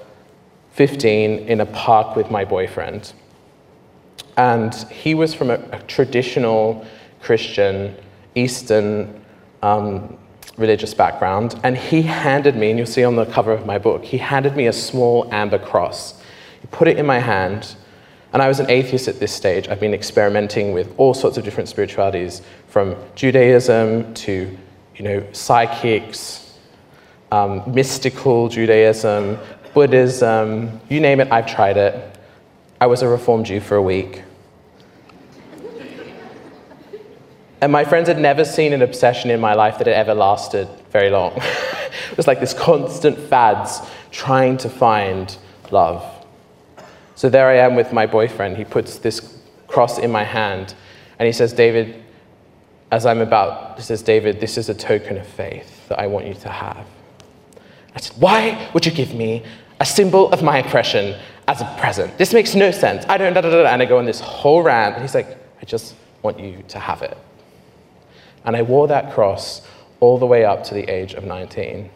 15 0.72 1.48
in 1.48 1.62
a 1.62 1.68
park 1.68 2.16
with 2.16 2.32
my 2.32 2.46
boyfriend. 2.46 3.14
And 4.38 4.74
he 4.90 5.14
was 5.14 5.36
from 5.36 5.52
a, 5.52 5.60
a 5.72 5.80
traditional 5.84 6.84
Christian, 7.22 7.96
Eastern 8.34 9.24
um, 9.62 10.18
religious 10.58 10.94
background, 10.94 11.60
and 11.64 11.78
he 11.78 12.02
handed 12.02 12.56
me, 12.56 12.70
and 12.70 12.78
you'll 12.80 12.88
see 12.88 13.04
on 13.04 13.16
the 13.16 13.26
cover 13.26 13.52
of 13.52 13.66
my 13.66 13.78
book, 13.78 14.04
he 14.04 14.18
handed 14.18 14.56
me 14.56 14.68
a 14.68 14.74
small 14.74 15.28
amber 15.34 15.60
cross. 15.60 16.22
He 16.62 16.68
put 16.68 16.88
it 16.88 16.98
in 16.98 17.06
my 17.06 17.20
hand, 17.20 17.76
and 18.34 18.42
I 18.42 18.48
was 18.48 18.60
an 18.60 18.70
atheist 18.70 19.08
at 19.08 19.20
this 19.20 19.32
stage. 19.32 19.68
I've 19.68 19.80
been 19.80 19.94
experimenting 19.94 20.74
with 20.74 20.94
all 20.98 21.14
sorts 21.14 21.38
of 21.38 21.44
different 21.44 21.70
spiritualities, 21.70 22.42
from 22.68 22.96
Judaism 23.16 24.14
to, 24.16 24.58
you 24.96 25.04
know, 25.04 25.26
psychics, 25.32 26.58
um, 27.32 27.64
mystical 27.68 28.50
Judaism, 28.50 29.38
Buddhism, 29.74 30.80
you 30.90 31.02
name 31.02 31.20
it, 31.20 31.32
I've 31.32 31.48
tried 31.48 31.76
it. 31.76 32.18
I 32.80 32.88
was 32.88 33.02
a 33.02 33.08
Reformed 33.08 33.46
Jew 33.46 33.60
for 33.60 33.76
a 33.76 33.82
week. 33.82 34.24
And 37.62 37.72
my 37.72 37.86
friends 37.86 38.08
had 38.08 38.20
never 38.20 38.44
seen 38.44 38.74
an 38.74 38.82
obsession 38.82 39.30
in 39.30 39.40
my 39.40 39.54
life 39.54 39.78
that 39.78 39.88
had 39.88 39.96
ever 39.96 40.14
lasted 40.14 40.68
very 40.92 41.10
long. 41.10 41.34
it 42.12 42.18
was 42.18 42.28
like 42.28 42.40
this 42.40 42.54
constant 42.54 43.18
fads 43.18 43.80
trying 44.12 44.58
to 44.58 44.70
find 44.70 45.38
love. 45.72 46.04
So 47.16 47.30
there 47.30 47.48
I 47.48 47.58
am 47.58 47.76
with 47.76 47.94
my 47.94 48.06
boyfriend. 48.06 48.58
He 48.58 48.66
puts 48.66 48.98
this 48.98 49.40
cross 49.68 49.98
in 49.98 50.12
my 50.12 50.24
hand 50.24 50.76
and 51.18 51.28
he 51.28 51.34
says, 51.34 51.54
David, 51.54 52.04
as 52.92 53.06
I'm 53.06 53.22
about, 53.22 53.78
he 53.78 53.84
says, 53.84 54.02
David, 54.02 54.40
this 54.40 54.58
is 54.58 54.70
a 54.70 54.74
token 54.74 55.18
of 55.18 55.26
faith 55.26 55.88
that 55.88 56.00
I 56.00 56.08
want 56.08 56.28
you 56.28 56.34
to 56.34 56.50
have. 56.50 56.86
I 57.96 58.00
said, 58.00 58.18
Why 58.20 58.70
would 58.74 58.86
you 58.86 58.92
give 58.92 59.14
me 59.14 59.44
a 59.80 59.86
symbol 59.86 60.32
of 60.32 60.44
my 60.44 60.58
oppression 60.58 61.20
as 61.48 61.62
a 61.62 61.76
present? 61.80 62.18
This 62.18 62.34
makes 62.34 62.54
no 62.54 62.72
sense. 62.72 63.06
I 63.08 63.18
don't, 63.18 63.34
da, 63.34 63.42
da, 63.42 63.50
da. 63.50 63.66
And 63.66 63.82
I 63.82 63.86
go 63.86 63.98
on 63.98 64.06
this 64.06 64.20
whole 64.20 64.62
rant. 64.62 64.96
And 64.96 65.02
he's 65.02 65.16
like, 65.16 65.38
I 65.62 65.66
just 65.66 65.96
want 66.22 66.40
you 66.40 66.64
to 66.68 66.80
have 66.80 67.02
it. 67.02 67.18
And 68.46 68.56
I 68.56 68.62
wore 68.62 68.88
that 68.88 69.14
cross 69.14 69.62
all 70.00 70.18
the 70.18 70.26
way 70.26 70.46
up 70.46 70.64
to 70.66 70.74
the 70.74 70.90
age 70.90 71.14
of 71.14 71.24
19. 71.24 71.90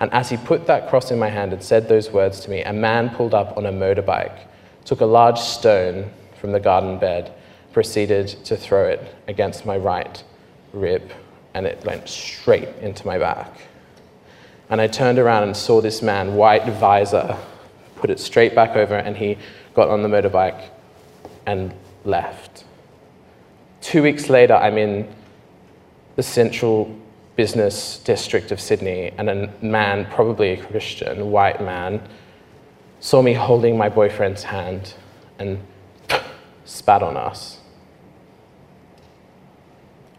And 0.00 0.12
as 0.12 0.30
he 0.30 0.36
put 0.36 0.66
that 0.66 0.88
cross 0.88 1.10
in 1.10 1.18
my 1.18 1.28
hand 1.28 1.52
and 1.52 1.62
said 1.62 1.88
those 1.88 2.10
words 2.10 2.40
to 2.40 2.50
me, 2.50 2.62
a 2.62 2.72
man 2.72 3.10
pulled 3.10 3.34
up 3.34 3.56
on 3.56 3.66
a 3.66 3.72
motorbike, 3.72 4.38
took 4.84 5.00
a 5.00 5.06
large 5.06 5.38
stone 5.38 6.10
from 6.40 6.52
the 6.52 6.60
garden 6.60 6.98
bed, 6.98 7.32
proceeded 7.72 8.28
to 8.44 8.56
throw 8.56 8.84
it 8.88 9.14
against 9.26 9.66
my 9.66 9.76
right 9.76 10.22
rib, 10.72 11.10
and 11.54 11.66
it 11.66 11.84
went 11.84 12.08
straight 12.08 12.68
into 12.80 13.06
my 13.06 13.18
back. 13.18 13.52
And 14.70 14.80
I 14.80 14.86
turned 14.86 15.18
around 15.18 15.44
and 15.44 15.56
saw 15.56 15.80
this 15.80 16.02
man, 16.02 16.36
white 16.36 16.66
visor, 16.66 17.36
put 17.96 18.10
it 18.10 18.20
straight 18.20 18.54
back 18.54 18.76
over, 18.76 18.94
and 18.94 19.16
he 19.16 19.36
got 19.74 19.88
on 19.88 20.02
the 20.02 20.08
motorbike 20.08 20.62
and 21.46 21.74
left. 22.04 22.47
Two 23.88 24.02
weeks 24.02 24.28
later, 24.28 24.52
I'm 24.52 24.76
in 24.76 25.08
the 26.16 26.22
central 26.22 26.94
business 27.36 28.00
district 28.00 28.52
of 28.52 28.60
Sydney, 28.60 29.12
and 29.16 29.30
a 29.30 29.50
man, 29.62 30.04
probably 30.10 30.50
a 30.50 30.62
Christian, 30.62 31.30
white 31.30 31.62
man, 31.62 32.06
saw 33.00 33.22
me 33.22 33.32
holding 33.32 33.78
my 33.78 33.88
boyfriend's 33.88 34.42
hand 34.42 34.92
and 35.38 35.58
spat 36.66 37.02
on 37.02 37.16
us. 37.16 37.60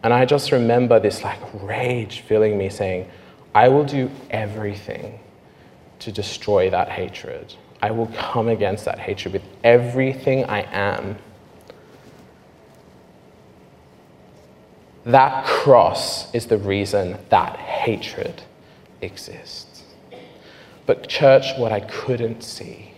And 0.02 0.12
I 0.12 0.24
just 0.24 0.50
remember 0.50 0.98
this 0.98 1.22
like 1.22 1.38
rage 1.62 2.22
filling 2.22 2.58
me 2.58 2.70
saying, 2.70 3.08
I 3.54 3.68
will 3.68 3.84
do 3.84 4.10
everything 4.30 5.20
to 6.00 6.10
destroy 6.10 6.70
that 6.70 6.88
hatred. 6.88 7.54
I 7.80 7.92
will 7.92 8.08
come 8.08 8.48
against 8.48 8.84
that 8.86 8.98
hatred 8.98 9.32
with 9.32 9.44
everything 9.62 10.44
I 10.46 10.62
am. 10.72 11.18
That 15.04 15.46
cross 15.46 16.32
is 16.34 16.46
the 16.46 16.58
reason 16.58 17.18
that 17.30 17.56
hatred 17.56 18.42
exists. 19.00 19.82
But, 20.86 21.08
church, 21.08 21.56
what 21.56 21.72
I 21.72 21.80
couldn't 21.80 22.42
see 22.42 22.92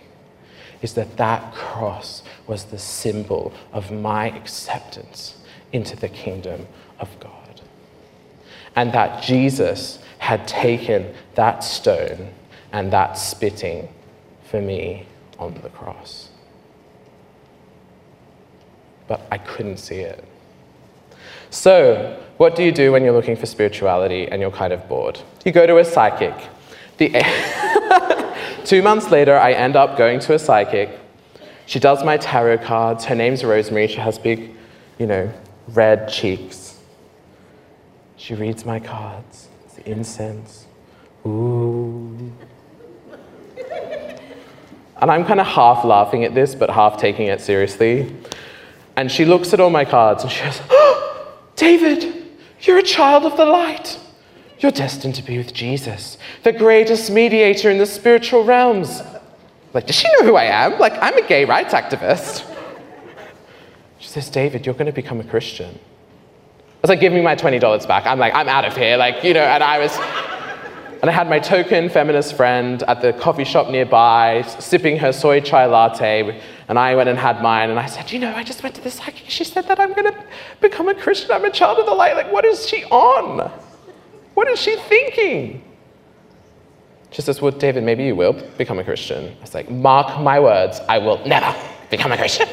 is 0.80 0.94
that 0.94 1.16
that 1.16 1.54
cross 1.54 2.22
was 2.46 2.64
the 2.64 2.78
symbol 2.78 3.52
of 3.72 3.90
my 3.92 4.30
acceptance 4.30 5.36
into 5.72 5.96
the 5.96 6.08
kingdom 6.08 6.66
of 6.98 7.08
God. 7.20 7.60
And 8.74 8.92
that 8.92 9.22
Jesus 9.22 10.00
had 10.18 10.48
taken 10.48 11.14
that 11.34 11.62
stone 11.62 12.32
and 12.72 12.92
that 12.92 13.18
spitting 13.18 13.88
for 14.44 14.60
me 14.60 15.06
on 15.38 15.54
the 15.62 15.68
cross. 15.68 16.30
But 19.06 19.20
I 19.30 19.38
couldn't 19.38 19.76
see 19.76 20.00
it. 20.00 20.24
So, 21.52 22.18
what 22.38 22.56
do 22.56 22.62
you 22.64 22.72
do 22.72 22.92
when 22.92 23.04
you're 23.04 23.12
looking 23.12 23.36
for 23.36 23.44
spirituality 23.44 24.26
and 24.26 24.40
you're 24.40 24.50
kind 24.50 24.72
of 24.72 24.88
bored? 24.88 25.20
You 25.44 25.52
go 25.52 25.66
to 25.66 25.76
a 25.76 25.84
psychic. 25.84 26.34
The 26.96 27.10
Two 28.64 28.80
months 28.80 29.10
later, 29.10 29.36
I 29.36 29.52
end 29.52 29.76
up 29.76 29.98
going 29.98 30.18
to 30.20 30.32
a 30.32 30.38
psychic. 30.38 30.98
She 31.66 31.78
does 31.78 32.02
my 32.04 32.16
tarot 32.16 32.58
cards. 32.58 33.04
Her 33.04 33.14
name's 33.14 33.44
Rosemary. 33.44 33.86
She 33.86 33.96
has 33.96 34.18
big, 34.18 34.56
you 34.98 35.06
know, 35.06 35.30
red 35.68 36.08
cheeks. 36.08 36.78
She 38.16 38.34
reads 38.34 38.64
my 38.64 38.80
cards. 38.80 39.48
It's 39.66 39.76
incense. 39.86 40.66
Ooh. 41.26 42.32
And 44.96 45.10
I'm 45.10 45.26
kind 45.26 45.38
of 45.40 45.46
half 45.46 45.84
laughing 45.84 46.24
at 46.24 46.34
this, 46.34 46.54
but 46.54 46.70
half 46.70 46.96
taking 46.96 47.26
it 47.26 47.42
seriously. 47.42 48.16
And 48.96 49.12
she 49.12 49.26
looks 49.26 49.52
at 49.52 49.60
all 49.60 49.70
my 49.70 49.84
cards 49.84 50.22
and 50.22 50.32
she 50.32 50.42
goes, 50.44 50.60
oh, 50.70 50.81
David, 51.62 52.28
you're 52.62 52.78
a 52.78 52.82
child 52.82 53.24
of 53.24 53.36
the 53.36 53.44
light. 53.44 53.96
You're 54.58 54.72
destined 54.72 55.14
to 55.14 55.22
be 55.22 55.38
with 55.38 55.54
Jesus, 55.54 56.18
the 56.42 56.50
greatest 56.50 57.08
mediator 57.08 57.70
in 57.70 57.78
the 57.78 57.86
spiritual 57.86 58.42
realms. 58.42 59.00
Like, 59.72 59.86
does 59.86 59.94
she 59.94 60.08
know 60.14 60.24
who 60.24 60.34
I 60.34 60.46
am? 60.46 60.80
Like, 60.80 60.94
I'm 61.00 61.16
a 61.16 61.22
gay 61.24 61.44
rights 61.44 61.72
activist. 61.72 62.44
She 64.00 64.08
says, 64.08 64.28
David, 64.28 64.66
you're 64.66 64.74
going 64.74 64.86
to 64.86 64.92
become 64.92 65.20
a 65.20 65.24
Christian. 65.24 65.68
I 65.78 66.78
was 66.82 66.88
like, 66.88 66.98
give 66.98 67.12
me 67.12 67.22
my 67.22 67.36
$20 67.36 67.86
back. 67.86 68.06
I'm 68.06 68.18
like, 68.18 68.34
I'm 68.34 68.48
out 68.48 68.64
of 68.64 68.76
here. 68.76 68.96
Like, 68.96 69.22
you 69.22 69.32
know, 69.32 69.44
and 69.44 69.62
I 69.62 69.78
was, 69.78 69.96
and 71.00 71.08
I 71.08 71.12
had 71.12 71.30
my 71.30 71.38
token 71.38 71.88
feminist 71.88 72.34
friend 72.36 72.82
at 72.88 73.00
the 73.02 73.12
coffee 73.12 73.44
shop 73.44 73.70
nearby, 73.70 74.42
sipping 74.58 74.96
her 74.98 75.12
soy 75.12 75.40
chai 75.40 75.66
latte, 75.66 76.42
and 76.72 76.78
I 76.78 76.94
went 76.94 77.10
and 77.10 77.18
had 77.18 77.42
mine, 77.42 77.68
and 77.68 77.78
I 77.78 77.84
said, 77.84 78.10
you 78.10 78.18
know, 78.18 78.34
I 78.34 78.42
just 78.42 78.62
went 78.62 78.74
to 78.76 78.80
this 78.80 78.94
psychic. 78.94 79.28
She 79.28 79.44
said 79.44 79.68
that 79.68 79.78
I'm 79.78 79.92
going 79.92 80.10
to 80.10 80.24
become 80.62 80.88
a 80.88 80.94
Christian. 80.94 81.30
I'm 81.30 81.44
a 81.44 81.50
child 81.50 81.78
of 81.78 81.84
the 81.84 81.92
light. 81.92 82.16
Like, 82.16 82.32
what 82.32 82.46
is 82.46 82.66
she 82.66 82.84
on? 82.84 83.52
What 84.32 84.48
is 84.48 84.58
she 84.58 84.76
thinking? 84.76 85.62
She 87.10 87.20
says, 87.20 87.42
well, 87.42 87.52
David, 87.52 87.84
maybe 87.84 88.04
you 88.04 88.16
will 88.16 88.32
become 88.56 88.78
a 88.78 88.84
Christian. 88.84 89.36
I 89.36 89.40
was 89.42 89.52
like, 89.52 89.70
mark 89.70 90.18
my 90.18 90.40
words, 90.40 90.80
I 90.88 90.96
will 90.96 91.22
never 91.26 91.54
become 91.90 92.10
a 92.10 92.16
Christian. 92.16 92.48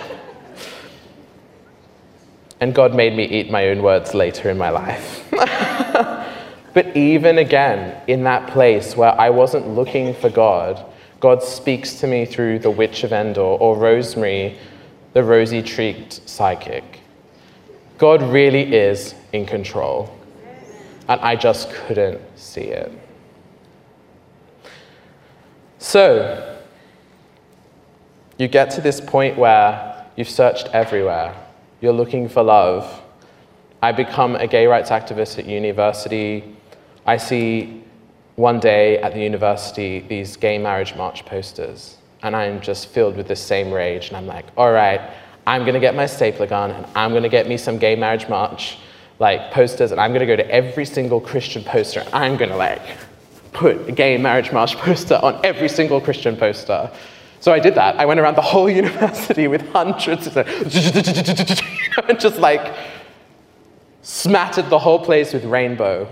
And 2.60 2.76
God 2.76 2.94
made 2.94 3.16
me 3.16 3.24
eat 3.24 3.50
my 3.50 3.70
own 3.70 3.82
words 3.82 4.14
later 4.14 4.50
in 4.50 4.58
my 4.58 4.70
life. 4.70 5.26
but 6.74 6.94
even 6.94 7.38
again, 7.38 8.02
in 8.08 8.26
that 8.26 8.50
place 8.50 8.98
where 8.98 9.18
I 9.18 9.30
wasn't 9.30 9.70
looking 9.70 10.14
for 10.14 10.30
God, 10.30 10.86
God 11.20 11.44
speaks 11.44 11.96
to 12.00 12.08
me 12.08 12.26
through 12.26 12.60
the 12.60 12.70
Witch 12.72 13.04
of 13.04 13.12
Endor 13.12 13.42
or 13.42 13.76
Rosemary, 13.76 14.58
the 15.14 15.24
rosy 15.24 15.62
cheeked 15.62 16.28
psychic. 16.28 17.02
God 17.98 18.22
really 18.22 18.74
is 18.74 19.16
in 19.34 19.46
control. 19.46 20.16
And 21.08 21.20
I 21.22 21.36
just 21.36 21.72
couldn't 21.72 22.22
see 22.38 22.62
it. 22.62 22.92
So, 25.80 26.58
you 28.38 28.48
get 28.48 28.70
to 28.72 28.82
this 28.82 29.02
point 29.02 29.38
where 29.38 30.06
you've 30.16 30.30
searched 30.30 30.68
everywhere 30.68 31.36
you're 31.82 31.94
looking 31.94 32.28
for 32.28 32.44
love. 32.44 33.02
I 33.82 33.92
become 33.92 34.36
a 34.36 34.48
gay 34.48 34.68
rights 34.68 34.90
activist 34.90 35.40
at 35.40 35.46
university. 35.46 36.56
I 37.06 37.18
see 37.18 37.84
one 38.40 38.58
day 38.58 38.98
at 39.00 39.14
the 39.14 39.20
university 39.20 40.00
these 40.00 40.38
gay 40.38 40.58
marriage 40.58 40.96
march 40.96 41.26
posters, 41.26 41.98
and 42.24 42.34
I'm 42.34 42.62
just 42.62 42.88
filled 42.88 43.18
with 43.18 43.28
the 43.28 43.36
same 43.36 43.70
rage. 43.70 44.08
And 44.08 44.16
I'm 44.16 44.28
like, 44.28 44.46
all 44.56 44.72
right, 44.72 45.02
I'm 45.46 45.66
gonna 45.66 45.82
get 45.82 45.94
my 45.94 46.06
stapler 46.06 46.48
gun, 46.48 46.72
and 46.72 46.86
I'm 46.96 47.12
gonna 47.12 47.28
get 47.28 47.50
me 47.50 47.58
some 47.58 47.78
gay 47.78 47.98
marriage 47.98 48.30
march 48.30 48.78
like 49.20 49.52
posters, 49.52 49.92
and 49.92 50.00
I'm 50.00 50.14
gonna 50.14 50.26
go 50.26 50.38
to 50.38 50.50
every 50.50 50.86
single 50.86 51.20
Christian 51.20 51.66
poster. 51.66 52.00
And 52.00 52.16
I'm 52.16 52.38
gonna 52.38 52.56
like 52.56 52.82
put 53.52 53.90
a 53.90 53.92
gay 53.92 54.18
marriage 54.18 54.54
march 54.54 54.78
poster 54.78 55.20
on 55.22 55.42
every 55.44 55.68
single 55.68 56.00
Christian 56.00 56.38
poster. 56.38 56.90
So 57.42 57.52
I 57.52 57.60
did 57.60 57.76
that. 57.76 57.98
I 57.98 58.06
went 58.06 58.22
around 58.22 58.38
the 58.38 58.42
whole 58.42 58.70
university 58.84 59.50
with 59.50 59.68
hundreds 59.74 60.28
of 60.28 60.38
and 62.08 62.18
just 62.18 62.38
like 62.38 62.74
smattered 64.02 64.70
the 64.70 64.80
whole 64.80 65.04
place 65.04 65.34
with 65.34 65.44
rainbow. 65.44 66.08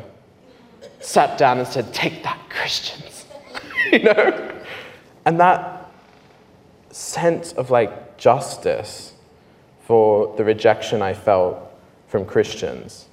Sat 1.00 1.38
down 1.38 1.60
and 1.60 1.68
said, 1.68 1.94
Take 1.94 2.24
that, 2.24 2.40
Christians. 2.50 3.26
you 3.92 4.00
know? 4.00 4.54
And 5.26 5.40
that 5.40 5.92
sense 6.90 7.54
of 7.54 7.70
like 7.70 8.18
justice 8.18 9.14
for 9.86 10.36
the 10.38 10.44
rejection 10.44 11.02
I 11.02 11.14
felt 11.14 11.60
from 12.08 12.26
Christians. 12.26 13.08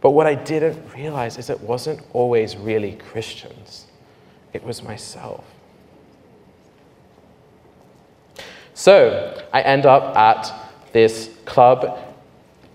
But 0.00 0.10
what 0.10 0.26
I 0.26 0.34
didn't 0.34 0.94
realize 0.94 1.38
is 1.38 1.50
it 1.50 1.60
wasn't 1.60 2.00
always 2.12 2.56
really 2.56 2.92
Christians, 2.92 3.86
it 4.52 4.62
was 4.62 4.82
myself. 4.82 5.44
So 8.74 9.42
I 9.52 9.62
end 9.62 9.86
up 9.86 10.16
at 10.16 10.52
this 10.92 11.30
club. 11.44 11.98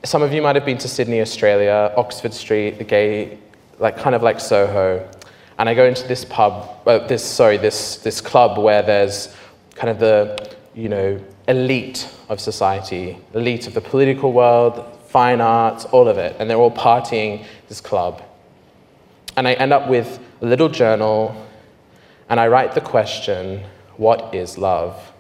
Some 0.06 0.22
of 0.22 0.34
you 0.34 0.41
might 0.41 0.56
have 0.56 0.65
been 0.65 0.78
to 0.78 0.88
Sydney, 0.88 1.20
Australia, 1.20 1.93
Oxford 1.98 2.34
Street, 2.34 2.78
the 2.78 2.86
gay, 2.86 3.38
like 3.80 3.98
kind 3.98 4.15
of 4.15 4.22
like 4.22 4.39
Soho. 4.39 5.10
And 5.58 5.68
I 5.68 5.74
go 5.74 5.86
into 5.86 6.08
this 6.08 6.24
pub, 6.26 6.70
uh, 6.86 7.08
this 7.08 7.24
sorry, 7.24 7.58
this 7.58 7.98
this 7.98 8.22
club 8.22 8.58
where 8.58 8.82
there's 8.82 9.36
kind 9.76 9.89
of 9.89 10.00
the 10.00 10.56
you 10.74 10.89
know 10.89 11.20
elite 11.48 12.10
of 12.30 12.39
society, 12.39 13.18
elite 13.34 13.68
of 13.68 13.74
the 13.74 13.82
political 13.82 14.32
world, 14.32 14.98
fine 15.08 15.42
arts, 15.42 15.86
all 15.86 16.08
of 16.08 16.18
it, 16.18 16.36
and 16.39 16.50
they're 16.50 16.58
all 16.58 16.72
partying 16.72 17.46
this 17.68 17.82
club. 17.82 18.22
And 19.36 19.48
I 19.48 19.54
end 19.54 19.74
up 19.74 19.89
with 19.89 20.20
a 20.42 20.46
little 20.46 20.70
journal, 20.70 21.36
and 22.30 22.39
I 22.39 22.48
write 22.48 22.74
the 22.74 22.82
question, 22.82 23.63
"What 23.98 24.34
is 24.34 24.58
love?" 24.58 25.12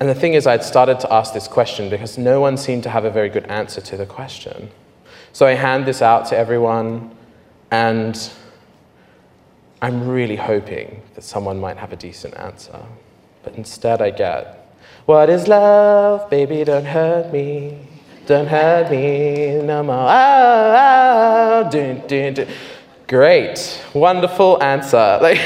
And 0.00 0.08
the 0.08 0.14
thing 0.14 0.34
is, 0.34 0.46
I'd 0.46 0.62
started 0.62 1.00
to 1.00 1.12
ask 1.12 1.34
this 1.34 1.48
question 1.48 1.90
because 1.90 2.16
no 2.16 2.40
one 2.40 2.56
seemed 2.56 2.84
to 2.84 2.90
have 2.90 3.04
a 3.04 3.10
very 3.10 3.28
good 3.28 3.44
answer 3.46 3.80
to 3.80 3.96
the 3.96 4.06
question. 4.06 4.70
So 5.38 5.46
I 5.46 5.54
hand 5.54 5.86
this 5.86 6.02
out 6.02 6.26
to 6.30 6.36
everyone, 6.36 7.12
and 7.70 8.18
I'm 9.80 10.08
really 10.08 10.34
hoping 10.34 11.00
that 11.14 11.22
someone 11.22 11.60
might 11.60 11.76
have 11.76 11.92
a 11.92 11.96
decent 11.96 12.36
answer. 12.36 12.80
But 13.44 13.54
instead, 13.54 14.02
I 14.02 14.10
get, 14.10 14.74
What 15.06 15.30
is 15.30 15.46
love? 15.46 16.28
Baby, 16.28 16.64
don't 16.64 16.84
hurt 16.84 17.32
me. 17.32 17.78
Don't 18.26 18.48
hurt 18.48 18.90
me 18.90 19.62
no 19.62 19.84
more. 19.84 20.08
Oh, 20.10 20.74
oh. 20.76 21.70
Dun, 21.70 22.02
dun, 22.08 22.34
dun. 22.34 22.48
Great, 23.06 23.80
wonderful 23.94 24.60
answer. 24.60 25.20
Like, 25.22 25.38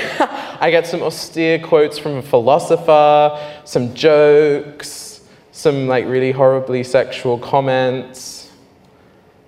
I 0.59 0.71
get 0.71 0.87
some 0.87 1.03
austere 1.03 1.59
quotes 1.59 1.99
from 1.99 2.13
a 2.13 2.23
philosopher, 2.23 3.39
some 3.67 3.93
jokes, 3.93 5.21
some 5.51 5.87
like 5.87 6.07
really 6.07 6.33
horribly 6.33 6.83
sexual 6.83 7.37
comments, 7.37 8.42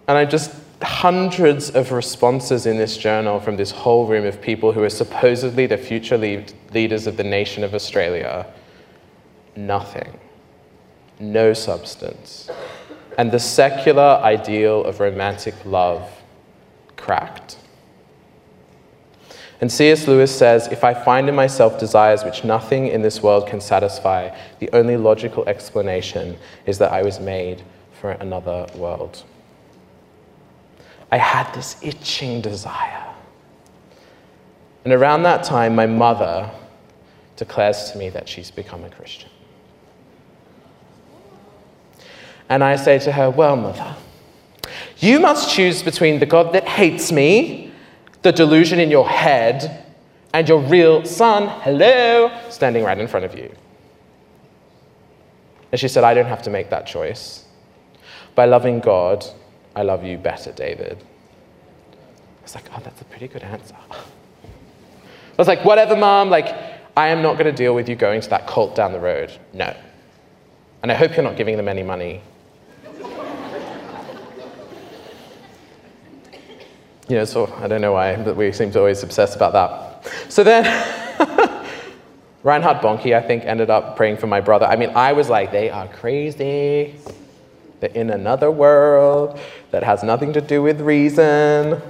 and 0.07 0.19
I 0.19 0.25
just 0.25 0.55
hundreds 0.83 1.71
of 1.71 1.93
responses 1.93 2.67
in 2.67 2.77
this 2.77 2.97
journal 2.97 3.41
from 3.41 3.57
this 3.57 3.71
whole 3.71 4.07
room 4.07 4.27
of 4.27 4.41
people 4.41 4.73
who 4.73 4.83
are 4.83 4.91
supposedly 4.91 5.67
the 5.67 5.79
future 5.79 6.19
lead 6.19 6.53
leaders 6.73 7.07
of 7.07 7.17
the 7.17 7.25
nation 7.25 7.65
of 7.65 7.75
Australia. 7.75 8.47
Nothing. 9.57 10.19
No 11.19 11.53
substance. 11.53 12.51
And 13.17 13.31
the 13.31 13.39
secular 13.39 14.21
ideal 14.23 14.85
of 14.85 15.01
romantic 15.01 15.55
love 15.65 16.11
cracked. 16.97 17.59
And 19.61 19.71
C.S. 19.71 20.09
Lewis 20.09 20.37
says, 20.37 20.67
If 20.67 20.85
I 20.85 20.93
find 20.93 21.29
in 21.29 21.35
myself 21.35 21.79
desires 21.79 22.25
which 22.25 22.45
nothing 22.45 22.89
in 22.89 23.03
this 23.03 23.23
world 23.23 23.47
can 23.47 23.61
satisfy, 23.61 24.37
the 24.59 24.69
only 24.73 24.97
logical 24.97 25.49
explanation 25.49 26.37
is 26.67 26.79
that 26.79 26.93
I 26.93 27.03
was 27.03 27.21
made 27.21 27.63
for 28.01 28.11
another 28.11 28.67
world. 28.75 29.23
I 31.15 31.19
had 31.19 31.55
this 31.55 31.77
itching 31.81 32.41
desire. 32.41 33.15
And 34.83 34.93
around 34.93 35.23
that 35.23 35.45
time, 35.45 35.77
my 35.77 35.87
mother 35.87 36.51
declares 37.37 37.93
to 37.93 37.99
me 37.99 38.09
that 38.09 38.29
she's 38.29 38.51
become 38.51 38.83
a 38.83 38.91
Christian. 38.91 39.31
And 42.49 42.65
I 42.65 42.75
say 42.75 42.99
to 42.99 43.13
her, 43.13 43.31
Well, 43.31 43.55
mother, 43.55 43.95
you 44.99 45.21
must 45.21 45.55
choose 45.55 45.85
between 45.85 46.19
the 46.19 46.27
God 46.27 46.53
that 46.53 46.67
hates 46.67 47.13
me 47.13 47.71
the 48.23 48.33
delusion 48.33 48.81
in 48.81 48.91
your 48.91 49.09
head 49.09 49.85
and 50.33 50.49
your 50.49 50.59
real 50.63 51.05
son, 51.05 51.47
hello, 51.63 52.37
standing 52.51 52.83
right 52.83 52.99
in 52.99 53.07
front 53.07 53.25
of 53.25 53.39
you. 53.39 53.55
And 55.71 55.79
she 55.81 55.87
said, 55.87 56.03
I 56.03 56.13
don't 56.13 56.27
have 56.27 56.43
to 56.43 56.51
make 56.51 56.71
that 56.71 56.89
choice. 56.89 57.45
By 58.35 58.47
loving 58.47 58.81
God, 58.81 59.25
I 59.77 59.83
love 59.83 60.05
you 60.05 60.19
better, 60.19 60.53
David. 60.53 60.99
I 61.01 62.43
was 62.43 62.55
like, 62.55 62.65
oh, 62.75 62.81
that's 62.83 63.01
a 63.01 63.05
pretty 63.07 63.29
good 63.29 63.43
answer. 63.43 63.75
I 63.91 63.97
was 65.37 65.49
like, 65.49 65.65
whatever, 65.65 65.97
mom, 65.97 66.31
like, 66.31 66.47
I 66.97 67.09
am 67.09 67.23
not 67.23 67.33
going 67.35 67.47
to 67.47 67.53
deal 67.53 67.75
with 67.75 67.89
you 67.89 67.97
going 67.97 68.21
to 68.21 68.31
that 68.31 68.47
cult 68.47 68.77
down 68.77 68.93
the 68.93 69.01
road. 69.01 69.33
No. 69.53 69.75
And 70.83 70.93
I 70.93 70.95
hope 70.95 71.17
you're 71.17 71.25
not 71.25 71.37
giving 71.37 71.57
them 71.57 71.69
any 71.69 71.83
money 71.83 72.21
you 77.09 77.17
know, 77.17 77.25
so 77.25 77.53
I 77.59 77.67
don't 77.67 77.81
know 77.81 77.93
why, 77.93 78.17
but 78.17 78.37
we 78.37 78.53
seem 78.53 78.71
to 78.73 78.79
always 78.79 79.03
obsess 79.03 79.35
about 79.35 79.53
that. 79.53 80.31
So 80.31 80.45
then, 80.45 80.65
Reinhard 82.43 82.79
Bonnke, 82.79 83.15
I 83.15 83.23
think, 83.23 83.45
ended 83.45 83.71
up 83.71 83.97
praying 83.97 84.19
for 84.19 84.27
my 84.27 84.41
brother. 84.41 84.67
I 84.67 84.77
mean, 84.77 84.91
I 84.91 85.13
was 85.13 85.29
like, 85.29 85.51
they 85.51 85.71
are 85.71 85.89
crazy. 85.89 86.95
In 87.85 88.11
another 88.11 88.51
world 88.51 89.39
that 89.71 89.83
has 89.83 90.03
nothing 90.03 90.33
to 90.33 90.41
do 90.41 90.63
with 90.63 90.81
reason. 90.81 91.81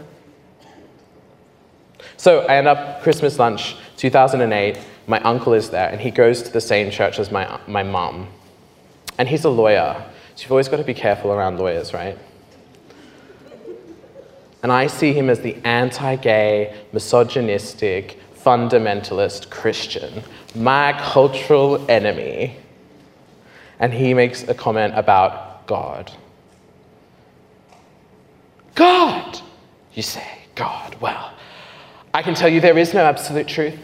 So 2.16 2.40
I 2.40 2.56
end 2.56 2.66
up 2.66 3.02
Christmas 3.02 3.38
lunch, 3.38 3.76
2008. 3.96 4.78
My 5.06 5.20
uncle 5.20 5.52
is 5.52 5.70
there, 5.70 5.90
and 5.90 6.00
he 6.00 6.10
goes 6.10 6.42
to 6.42 6.50
the 6.50 6.60
same 6.60 6.90
church 6.90 7.18
as 7.18 7.30
my, 7.30 7.60
my 7.66 7.82
mom. 7.82 8.28
And 9.18 9.28
he's 9.28 9.44
a 9.44 9.50
lawyer. 9.50 10.02
So 10.34 10.42
you've 10.42 10.50
always 10.50 10.68
got 10.68 10.78
to 10.78 10.84
be 10.84 10.94
careful 10.94 11.32
around 11.32 11.58
lawyers, 11.58 11.92
right? 11.92 12.18
And 14.62 14.72
I 14.72 14.86
see 14.86 15.12
him 15.12 15.28
as 15.28 15.40
the 15.40 15.56
anti 15.64 16.16
gay, 16.16 16.74
misogynistic, 16.92 18.18
fundamentalist 18.34 19.50
Christian, 19.50 20.22
my 20.54 20.98
cultural 20.98 21.84
enemy. 21.90 22.56
And 23.78 23.92
he 23.92 24.14
makes 24.14 24.44
a 24.48 24.54
comment 24.54 24.94
about 24.96 25.53
God. 25.66 26.12
God, 28.74 29.40
you 29.94 30.02
say, 30.02 30.26
God. 30.54 30.96
Well, 31.00 31.32
I 32.12 32.22
can 32.22 32.34
tell 32.34 32.48
you 32.48 32.60
there 32.60 32.78
is 32.78 32.94
no 32.94 33.04
absolute 33.04 33.48
truth. 33.48 33.78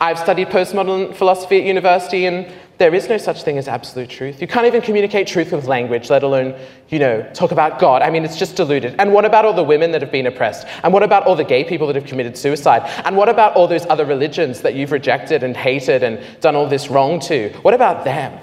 I've 0.00 0.18
studied 0.18 0.48
postmodern 0.48 1.14
philosophy 1.14 1.58
at 1.58 1.64
university, 1.64 2.26
and 2.26 2.46
there 2.78 2.94
is 2.94 3.08
no 3.08 3.18
such 3.18 3.42
thing 3.42 3.58
as 3.58 3.68
absolute 3.68 4.08
truth. 4.08 4.40
You 4.40 4.46
can't 4.46 4.66
even 4.66 4.80
communicate 4.80 5.26
truth 5.26 5.52
with 5.52 5.66
language, 5.66 6.08
let 6.08 6.22
alone, 6.22 6.54
you 6.88 6.98
know, 6.98 7.22
talk 7.34 7.50
about 7.50 7.78
God. 7.78 8.02
I 8.02 8.10
mean, 8.10 8.24
it's 8.24 8.36
just 8.36 8.56
diluted. 8.56 8.94
And 8.98 9.12
what 9.12 9.24
about 9.24 9.44
all 9.44 9.52
the 9.52 9.62
women 9.64 9.90
that 9.92 10.02
have 10.02 10.12
been 10.12 10.26
oppressed? 10.26 10.66
And 10.84 10.92
what 10.92 11.02
about 11.02 11.24
all 11.24 11.34
the 11.34 11.44
gay 11.44 11.64
people 11.64 11.86
that 11.88 11.96
have 11.96 12.06
committed 12.06 12.36
suicide? 12.36 12.82
And 13.04 13.16
what 13.16 13.28
about 13.28 13.54
all 13.54 13.66
those 13.66 13.86
other 13.86 14.04
religions 14.04 14.62
that 14.62 14.74
you've 14.74 14.92
rejected 14.92 15.42
and 15.42 15.56
hated 15.56 16.02
and 16.02 16.20
done 16.40 16.54
all 16.54 16.66
this 16.68 16.88
wrong 16.88 17.18
to? 17.20 17.50
What 17.62 17.74
about 17.74 18.04
them? 18.04 18.38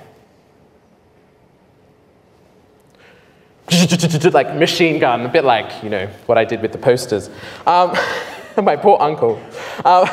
like 4.34 4.56
machine 4.56 5.00
gun, 5.00 5.26
a 5.26 5.30
bit 5.30 5.44
like, 5.44 5.84
you 5.84 5.90
know, 5.90 6.08
what 6.26 6.38
I 6.38 6.46
did 6.46 6.62
with 6.62 6.72
the 6.72 6.78
posters. 6.78 7.30
Um, 7.66 7.96
my 8.64 8.76
poor 8.76 8.98
uncle. 9.00 9.42
Um, 9.86 10.08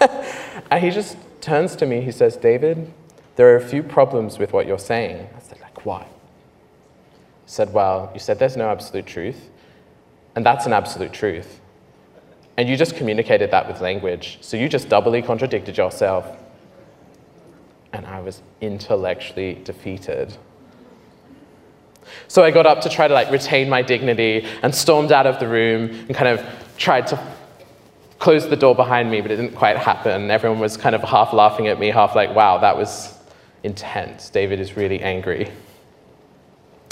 and 0.70 0.84
he 0.84 0.90
just 0.90 1.16
turns 1.40 1.76
to 1.76 1.86
me, 1.86 2.00
he 2.00 2.12
says, 2.12 2.36
David, 2.36 2.92
there 3.36 3.52
are 3.52 3.56
a 3.56 3.66
few 3.66 3.82
problems 3.82 4.38
with 4.38 4.52
what 4.52 4.66
you're 4.66 4.78
saying. 4.78 5.28
I 5.36 5.40
said, 5.40 5.60
like, 5.60 5.86
what? 5.86 6.02
He 6.02 6.08
said, 7.46 7.72
well, 7.72 8.10
you 8.12 8.20
said 8.20 8.38
there's 8.38 8.56
no 8.56 8.68
absolute 8.68 9.06
truth, 9.06 9.48
and 10.36 10.44
that's 10.44 10.66
an 10.66 10.72
absolute 10.72 11.12
truth. 11.12 11.60
And 12.56 12.68
you 12.68 12.76
just 12.76 12.96
communicated 12.96 13.50
that 13.52 13.68
with 13.68 13.80
language, 13.80 14.38
so 14.40 14.56
you 14.56 14.68
just 14.68 14.88
doubly 14.88 15.22
contradicted 15.22 15.78
yourself. 15.78 16.26
And 17.92 18.04
I 18.04 18.20
was 18.20 18.42
intellectually 18.60 19.54
defeated. 19.64 20.36
So 22.28 22.44
I 22.44 22.50
got 22.50 22.66
up 22.66 22.82
to 22.82 22.88
try 22.88 23.08
to 23.08 23.14
like 23.14 23.30
retain 23.30 23.68
my 23.68 23.82
dignity 23.82 24.46
and 24.62 24.74
stormed 24.74 25.12
out 25.12 25.26
of 25.26 25.40
the 25.40 25.48
room 25.48 25.90
and 25.90 26.14
kind 26.14 26.28
of 26.28 26.44
tried 26.76 27.06
to 27.08 27.18
close 28.18 28.48
the 28.48 28.56
door 28.56 28.74
behind 28.74 29.10
me, 29.10 29.20
but 29.20 29.30
it 29.30 29.36
didn't 29.36 29.54
quite 29.54 29.76
happen. 29.76 30.30
Everyone 30.30 30.58
was 30.58 30.76
kind 30.76 30.94
of 30.94 31.02
half 31.02 31.32
laughing 31.32 31.68
at 31.68 31.78
me, 31.78 31.88
half 31.88 32.14
like, 32.14 32.34
wow, 32.34 32.58
that 32.58 32.76
was 32.76 33.14
intense. 33.62 34.28
David 34.28 34.60
is 34.60 34.76
really 34.76 35.00
angry. 35.00 35.50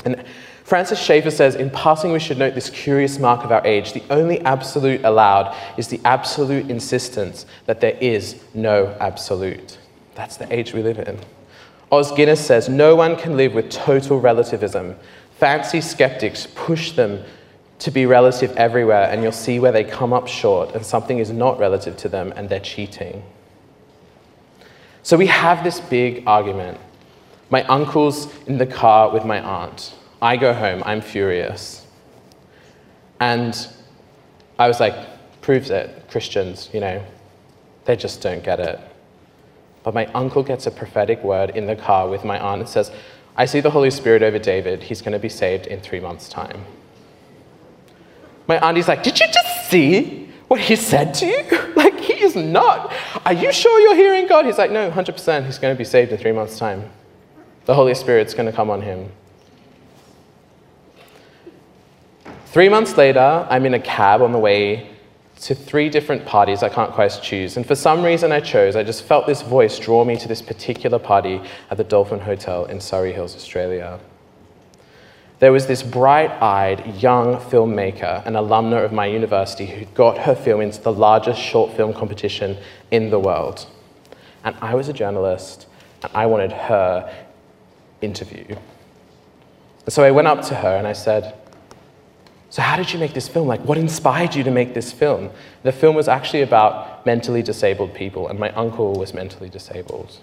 And 0.05 0.25
Francis 0.64 1.01
Schaeffer 1.01 1.31
says, 1.31 1.55
in 1.55 1.70
passing, 1.70 2.12
we 2.12 2.18
should 2.18 2.38
note 2.38 2.55
this 2.55 2.70
curious 2.70 3.18
mark 3.18 3.44
of 3.44 3.53
our 3.53 3.64
age. 3.66 3.92
The 3.92 4.03
only 4.11 4.40
absolute 4.40 5.05
allowed 5.05 5.55
is 5.77 5.88
the 5.88 6.01
absolute 6.05 6.70
insistence 6.70 7.46
that 7.66 7.81
there 7.81 7.96
is 8.01 8.42
no 8.55 8.96
absolute. 9.01 9.79
That's 10.14 10.37
the 10.37 10.53
age 10.53 10.72
we 10.72 10.83
live 10.83 10.99
in. 10.99 11.18
Os 11.92 12.11
Guinness 12.12 12.44
says, 12.44 12.68
no 12.68 12.96
one 12.96 13.16
can 13.16 13.37
live 13.37 13.55
with 13.55 13.70
total 13.70 14.18
relativism. 14.18 14.96
Fancy 15.38 15.81
skeptics 15.81 16.46
push 16.55 16.92
them 16.92 17.22
to 17.79 17.90
be 17.90 18.07
relative 18.07 18.53
everywhere, 18.57 19.11
and 19.11 19.22
you'll 19.22 19.33
see 19.33 19.59
where 19.59 19.72
they 19.72 19.85
come 19.85 20.12
up 20.12 20.27
short, 20.27 20.75
and 20.75 20.85
something 20.85 21.18
is 21.18 21.31
not 21.31 21.59
relative 21.59 21.96
to 21.99 22.09
them, 22.09 22.33
and 22.37 22.49
they're 22.49 22.61
cheating. 22.61 23.22
So 25.03 25.16
we 25.16 25.27
have 25.27 25.62
this 25.62 25.79
big 25.79 26.25
argument. 26.27 26.79
My 27.51 27.62
uncle's 27.64 28.35
in 28.46 28.59
the 28.59 28.66
car 28.66 29.11
with 29.11 29.25
my 29.25 29.40
aunt. 29.40 29.94
I 30.22 30.37
go 30.37 30.55
home, 30.55 30.83
I'm 30.87 31.01
furious. 31.03 31.87
And 33.20 33.68
I 34.59 34.68
was 34.68 34.81
like, 34.81 34.94
proves 35.42 35.70
it, 35.70 36.09
Christians, 36.11 36.70
you 36.72 36.81
know, 36.81 37.05
they 37.85 37.94
just 37.94 38.22
don't 38.22 38.42
get 38.42 38.59
it. 38.59 38.81
But 39.85 39.94
my 39.94 40.07
uncle 40.07 40.42
gets 40.42 40.66
a 40.66 40.70
prophetic 40.70 41.22
word 41.22 41.51
in 41.51 41.66
the 41.66 41.77
car 41.77 42.09
with 42.09 42.25
my 42.25 42.40
aunt 42.40 42.62
and 42.62 42.68
says, 42.68 42.90
I 43.37 43.44
see 43.44 43.61
the 43.61 43.70
Holy 43.70 43.90
Spirit 43.90 44.22
over 44.22 44.38
David. 44.38 44.83
He's 44.83 45.03
going 45.03 45.12
to 45.12 45.18
be 45.18 45.29
saved 45.29 45.66
in 45.66 45.81
three 45.81 46.01
months' 46.01 46.29
time. 46.29 46.64
My 48.46 48.59
auntie's 48.59 48.88
like, 48.88 49.03
Did 49.03 49.20
you 49.20 49.27
just 49.27 49.70
see 49.70 50.31
what 50.49 50.61
he 50.61 50.77
said 50.77 51.14
to 51.14 51.27
you? 51.27 51.44
Like, 51.77 52.01
he 52.01 52.14
is 52.14 52.35
not. 52.35 52.90
Are 53.27 53.35
you 53.35 53.53
sure 53.53 53.79
you're 53.81 53.94
hearing 53.94 54.27
God? 54.27 54.46
He's 54.46 54.57
like, 54.57 54.70
No, 54.70 54.90
100%. 54.90 55.44
He's 55.44 55.59
going 55.59 55.75
to 55.75 55.79
be 55.79 55.85
saved 55.85 56.11
in 56.11 56.18
three 56.18 56.33
months' 56.33 56.59
time. 56.59 56.90
The 57.66 57.75
Holy 57.75 57.94
Spirit's 57.94 58.33
going 58.33 58.46
to 58.46 58.53
come 58.53 58.70
on 58.70 58.81
him. 58.81 59.11
Three 62.46 62.70
months 62.70 62.96
later, 62.96 63.46
I'm 63.51 63.66
in 63.66 63.75
a 63.75 63.81
cab 63.81 64.22
on 64.22 64.33
the 64.33 64.38
way 64.38 64.95
to 65.42 65.55
three 65.55 65.88
different 65.88 66.25
parties 66.25 66.62
I 66.62 66.68
can't 66.68 66.92
quite 66.92 67.18
choose. 67.22 67.57
And 67.57 67.66
for 67.66 67.75
some 67.75 68.03
reason 68.03 68.33
I 68.33 68.40
chose, 68.40 68.75
I 68.75 68.83
just 68.83 69.05
felt 69.05 69.27
this 69.27 69.42
voice 69.42 69.79
draw 69.79 70.05
me 70.05 70.16
to 70.16 70.29
this 70.29 70.40
particular 70.40 70.99
party 70.99 71.40
at 71.70 71.77
the 71.77 71.85
Dolphin 71.85 72.20
Hotel 72.20 72.64
in 72.66 72.81
Surry 72.81 73.12
Hills, 73.12 73.37
Australia. 73.37 74.01
There 75.38 75.53
was 75.53 75.66
this 75.66 75.83
bright 75.83 76.31
eyed 76.42 76.96
young 76.96 77.37
filmmaker, 77.37 78.25
an 78.25 78.35
alumna 78.35 78.83
of 78.83 78.92
my 78.92 79.05
university, 79.05 79.66
who 79.66 79.85
got 79.87 80.16
her 80.18 80.35
film 80.35 80.62
into 80.62 80.81
the 80.81 80.92
largest 80.92 81.40
short 81.40 81.77
film 81.77 81.92
competition 81.92 82.57
in 82.90 83.11
the 83.11 83.18
world. 83.18 83.66
And 84.44 84.57
I 84.62 84.75
was 84.75 84.88
a 84.88 84.94
journalist, 84.94 85.66
and 86.03 86.11
I 86.14 86.25
wanted 86.25 86.53
her 86.53 87.12
interview. 88.01 88.57
So 89.88 90.03
I 90.03 90.11
went 90.11 90.27
up 90.27 90.42
to 90.46 90.55
her 90.55 90.77
and 90.77 90.87
I 90.87 90.94
said, 90.94 91.35
so, 92.57 92.62
how 92.62 92.77
did 92.77 92.90
you 92.90 92.99
make 92.99 93.12
this 93.12 93.29
film? 93.29 93.47
Like, 93.47 93.61
what 93.66 93.77
inspired 93.77 94.35
you 94.35 94.42
to 94.45 94.51
make 94.51 94.73
this 94.73 94.90
film? 94.90 95.29
The 95.62 95.73
film 95.73 95.95
was 95.95 96.09
actually 96.09 96.40
about 96.40 97.05
mentally 97.05 97.42
disabled 97.42 97.92
people, 97.92 98.29
and 98.29 98.38
my 98.38 98.51
uncle 98.53 98.95
was 98.95 99.12
mentally 99.12 99.51
disabled. 99.51 100.16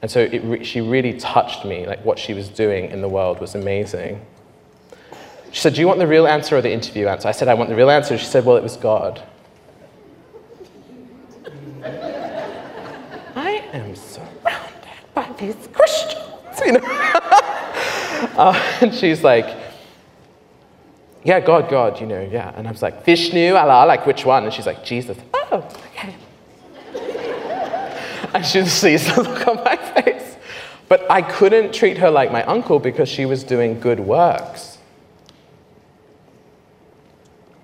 And 0.00 0.08
so 0.08 0.28
re 0.28 0.62
she 0.62 0.80
really 0.80 1.18
touched 1.18 1.64
me, 1.64 1.88
like, 1.88 2.04
what 2.04 2.20
she 2.20 2.34
was 2.34 2.48
doing 2.48 2.88
in 2.92 3.00
the 3.00 3.08
world 3.08 3.40
was 3.40 3.56
amazing. 3.56 4.24
She 5.50 5.60
said, 5.60 5.74
Do 5.74 5.80
you 5.80 5.88
want 5.88 5.98
the 5.98 6.06
real 6.06 6.28
answer 6.28 6.56
or 6.56 6.62
the 6.62 6.70
interview 6.70 7.08
answer? 7.08 7.26
I 7.26 7.32
said, 7.32 7.48
I 7.48 7.54
want 7.54 7.68
the 7.68 7.74
real 7.74 7.90
answer. 7.90 8.16
She 8.16 8.26
said, 8.26 8.44
Well, 8.44 8.56
it 8.56 8.62
was 8.62 8.76
God. 8.76 9.20
I 13.34 13.64
am 13.72 13.96
surrounded 13.96 15.00
by 15.14 15.28
these 15.36 15.68
Christians, 15.72 16.60
you 16.64 16.72
know? 16.74 16.80
uh, 18.38 18.78
and 18.82 18.94
she's 18.94 19.24
like, 19.24 19.59
yeah, 21.22 21.40
God, 21.40 21.68
God, 21.68 22.00
you 22.00 22.06
know, 22.06 22.20
yeah. 22.20 22.52
And 22.56 22.66
I 22.66 22.70
was 22.70 22.82
like, 22.82 23.04
Vishnu, 23.04 23.54
Allah, 23.54 23.86
like 23.86 24.06
which 24.06 24.24
one? 24.24 24.44
And 24.44 24.52
she's 24.52 24.66
like, 24.66 24.84
Jesus. 24.84 25.18
Oh, 25.34 25.68
okay. 25.86 26.14
and 28.34 28.44
she 28.44 28.64
sees 28.64 29.06
the 29.14 29.22
look 29.22 29.46
on 29.46 29.56
my 29.56 29.76
face. 29.76 30.36
But 30.88 31.08
I 31.10 31.22
couldn't 31.22 31.72
treat 31.72 31.98
her 31.98 32.10
like 32.10 32.32
my 32.32 32.42
uncle 32.44 32.78
because 32.78 33.08
she 33.08 33.26
was 33.26 33.44
doing 33.44 33.78
good 33.78 34.00
works. 34.00 34.78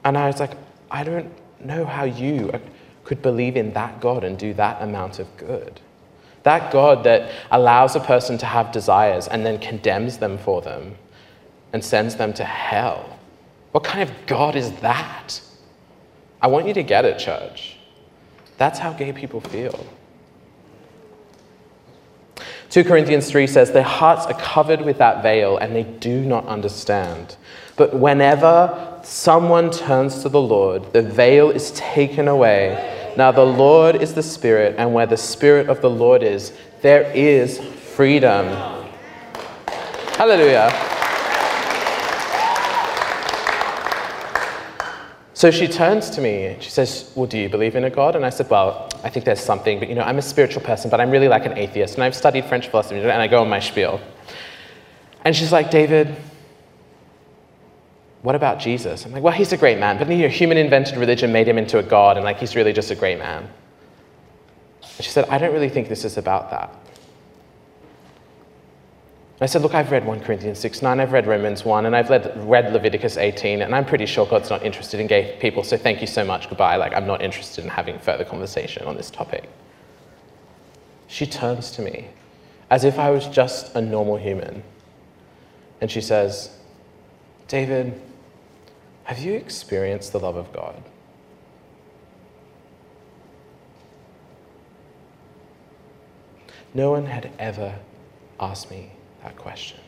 And 0.04 0.16
I 0.16 0.26
was 0.26 0.38
like, 0.38 0.52
I 0.90 1.02
don't 1.02 1.32
know 1.58 1.84
how 1.84 2.04
you 2.04 2.52
could 3.04 3.22
believe 3.22 3.56
in 3.56 3.72
that 3.72 4.00
God 4.00 4.22
and 4.22 4.38
do 4.38 4.52
that 4.54 4.82
amount 4.82 5.18
of 5.18 5.34
good. 5.36 5.80
That 6.42 6.70
God 6.70 7.02
that 7.04 7.32
allows 7.50 7.96
a 7.96 8.00
person 8.00 8.38
to 8.38 8.46
have 8.46 8.70
desires 8.70 9.26
and 9.26 9.44
then 9.44 9.58
condemns 9.58 10.18
them 10.18 10.38
for 10.38 10.60
them 10.60 10.94
and 11.72 11.82
sends 11.84 12.14
them 12.16 12.32
to 12.34 12.44
hell. 12.44 13.15
What 13.76 13.84
kind 13.84 14.08
of 14.08 14.26
God 14.26 14.56
is 14.56 14.72
that? 14.80 15.38
I 16.40 16.46
want 16.46 16.66
you 16.66 16.72
to 16.72 16.82
get 16.82 17.04
it, 17.04 17.18
church. 17.18 17.76
That's 18.56 18.78
how 18.78 18.94
gay 18.94 19.12
people 19.12 19.42
feel. 19.42 19.86
2 22.70 22.84
Corinthians 22.84 23.30
3 23.30 23.46
says, 23.46 23.72
Their 23.72 23.82
hearts 23.82 24.24
are 24.24 24.40
covered 24.40 24.80
with 24.80 24.96
that 24.96 25.22
veil 25.22 25.58
and 25.58 25.76
they 25.76 25.82
do 25.82 26.24
not 26.24 26.46
understand. 26.46 27.36
But 27.76 27.92
whenever 27.92 28.98
someone 29.04 29.70
turns 29.70 30.22
to 30.22 30.30
the 30.30 30.40
Lord, 30.40 30.94
the 30.94 31.02
veil 31.02 31.50
is 31.50 31.70
taken 31.72 32.28
away. 32.28 33.12
Now, 33.18 33.30
the 33.30 33.44
Lord 33.44 33.96
is 33.96 34.14
the 34.14 34.22
Spirit, 34.22 34.76
and 34.78 34.94
where 34.94 35.04
the 35.04 35.18
Spirit 35.18 35.68
of 35.68 35.82
the 35.82 35.90
Lord 35.90 36.22
is, 36.22 36.54
there 36.80 37.12
is 37.12 37.58
freedom. 37.58 38.46
Hallelujah. 40.16 40.85
So 45.36 45.50
she 45.50 45.68
turns 45.68 46.08
to 46.08 46.22
me 46.22 46.46
and 46.46 46.62
she 46.62 46.70
says, 46.70 47.12
Well, 47.14 47.26
do 47.26 47.36
you 47.36 47.50
believe 47.50 47.76
in 47.76 47.84
a 47.84 47.90
God? 47.90 48.16
And 48.16 48.24
I 48.24 48.30
said, 48.30 48.48
Well, 48.48 48.88
I 49.04 49.10
think 49.10 49.26
there's 49.26 49.38
something, 49.38 49.78
but 49.78 49.90
you 49.90 49.94
know, 49.94 50.00
I'm 50.00 50.16
a 50.16 50.22
spiritual 50.22 50.62
person, 50.62 50.88
but 50.88 50.98
I'm 50.98 51.10
really 51.10 51.28
like 51.28 51.44
an 51.44 51.58
atheist. 51.58 51.96
And 51.96 52.04
I've 52.04 52.14
studied 52.14 52.46
French 52.46 52.68
philosophy, 52.68 53.00
and 53.00 53.12
I 53.12 53.26
go 53.26 53.42
on 53.42 53.50
my 53.50 53.60
spiel. 53.60 54.00
And 55.26 55.36
she's 55.36 55.52
like, 55.52 55.70
David, 55.70 56.16
what 58.22 58.34
about 58.34 58.60
Jesus? 58.60 59.04
I'm 59.04 59.12
like, 59.12 59.22
Well, 59.22 59.34
he's 59.34 59.52
a 59.52 59.58
great 59.58 59.78
man, 59.78 59.98
but 59.98 60.08
you 60.08 60.22
know, 60.22 60.28
human 60.28 60.56
invented 60.56 60.96
religion 60.96 61.32
made 61.32 61.46
him 61.46 61.58
into 61.58 61.78
a 61.78 61.82
God, 61.82 62.16
and 62.16 62.24
like 62.24 62.38
he's 62.38 62.56
really 62.56 62.72
just 62.72 62.90
a 62.90 62.94
great 62.94 63.18
man. 63.18 63.42
And 64.80 65.04
she 65.04 65.10
said, 65.10 65.26
I 65.28 65.36
don't 65.36 65.52
really 65.52 65.68
think 65.68 65.90
this 65.90 66.06
is 66.06 66.16
about 66.16 66.50
that. 66.50 66.74
I 69.40 69.46
said, 69.46 69.60
Look, 69.60 69.74
I've 69.74 69.90
read 69.90 70.06
1 70.06 70.20
Corinthians 70.20 70.58
6 70.60 70.80
9, 70.80 70.98
I've 70.98 71.12
read 71.12 71.26
Romans 71.26 71.64
1, 71.64 71.86
and 71.86 71.94
I've 71.94 72.08
read, 72.08 72.72
Leviticus 72.72 73.18
18, 73.18 73.60
and 73.60 73.74
I'm 73.74 73.84
pretty 73.84 74.06
sure 74.06 74.26
God's 74.26 74.48
not 74.48 74.64
interested 74.64 74.98
in 74.98 75.06
gay 75.06 75.36
people, 75.40 75.62
so 75.62 75.76
thank 75.76 76.00
you 76.00 76.06
so 76.06 76.24
much, 76.24 76.48
goodbye. 76.48 76.76
Like, 76.76 76.94
I'm 76.94 77.06
not 77.06 77.20
interested 77.20 77.62
in 77.62 77.70
having 77.70 77.98
further 77.98 78.24
conversation 78.24 78.86
on 78.86 78.96
this 78.96 79.10
topic. 79.10 79.48
She 81.06 81.26
turns 81.26 81.70
to 81.72 81.82
me 81.82 82.08
as 82.70 82.84
if 82.84 82.98
I 82.98 83.10
was 83.10 83.26
just 83.26 83.74
a 83.76 83.80
normal 83.80 84.16
human, 84.16 84.62
and 85.82 85.90
she 85.90 86.00
says, 86.00 86.56
David, 87.46 88.00
have 89.04 89.18
you 89.18 89.34
experienced 89.34 90.12
the 90.12 90.18
love 90.18 90.36
of 90.36 90.50
God? 90.52 90.82
No 96.72 96.90
one 96.90 97.06
had 97.06 97.30
ever 97.38 97.78
asked 98.40 98.70
me 98.70 98.95
that 99.26 99.36
question. 99.36 99.80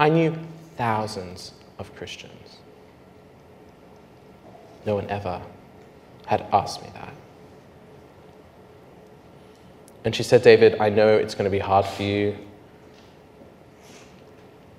I 0.00 0.08
knew 0.08 0.36
thousands 0.76 1.52
of 1.78 1.94
Christians. 1.94 2.56
No 4.84 4.96
one 4.96 5.08
ever 5.08 5.40
had 6.26 6.44
asked 6.52 6.82
me 6.82 6.88
that. 6.94 7.14
And 10.04 10.12
she 10.14 10.24
said, 10.24 10.42
David, 10.42 10.80
I 10.80 10.88
know 10.88 11.16
it's 11.16 11.36
going 11.36 11.44
to 11.44 11.50
be 11.50 11.60
hard 11.60 11.86
for 11.86 12.02
you, 12.02 12.36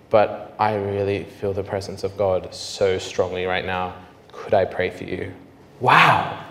but 0.10 0.54
I 0.60 0.76
really 0.76 1.24
feel 1.24 1.54
the 1.54 1.64
presence 1.64 2.04
of 2.04 2.18
God 2.18 2.54
so 2.54 2.98
strongly 2.98 3.46
right 3.46 3.66
now. 3.66 3.96
Could 4.34 4.54
I 4.54 4.66
pray 4.66 4.90
for 4.90 5.06
you? 5.06 5.32
Wow. 5.80 6.46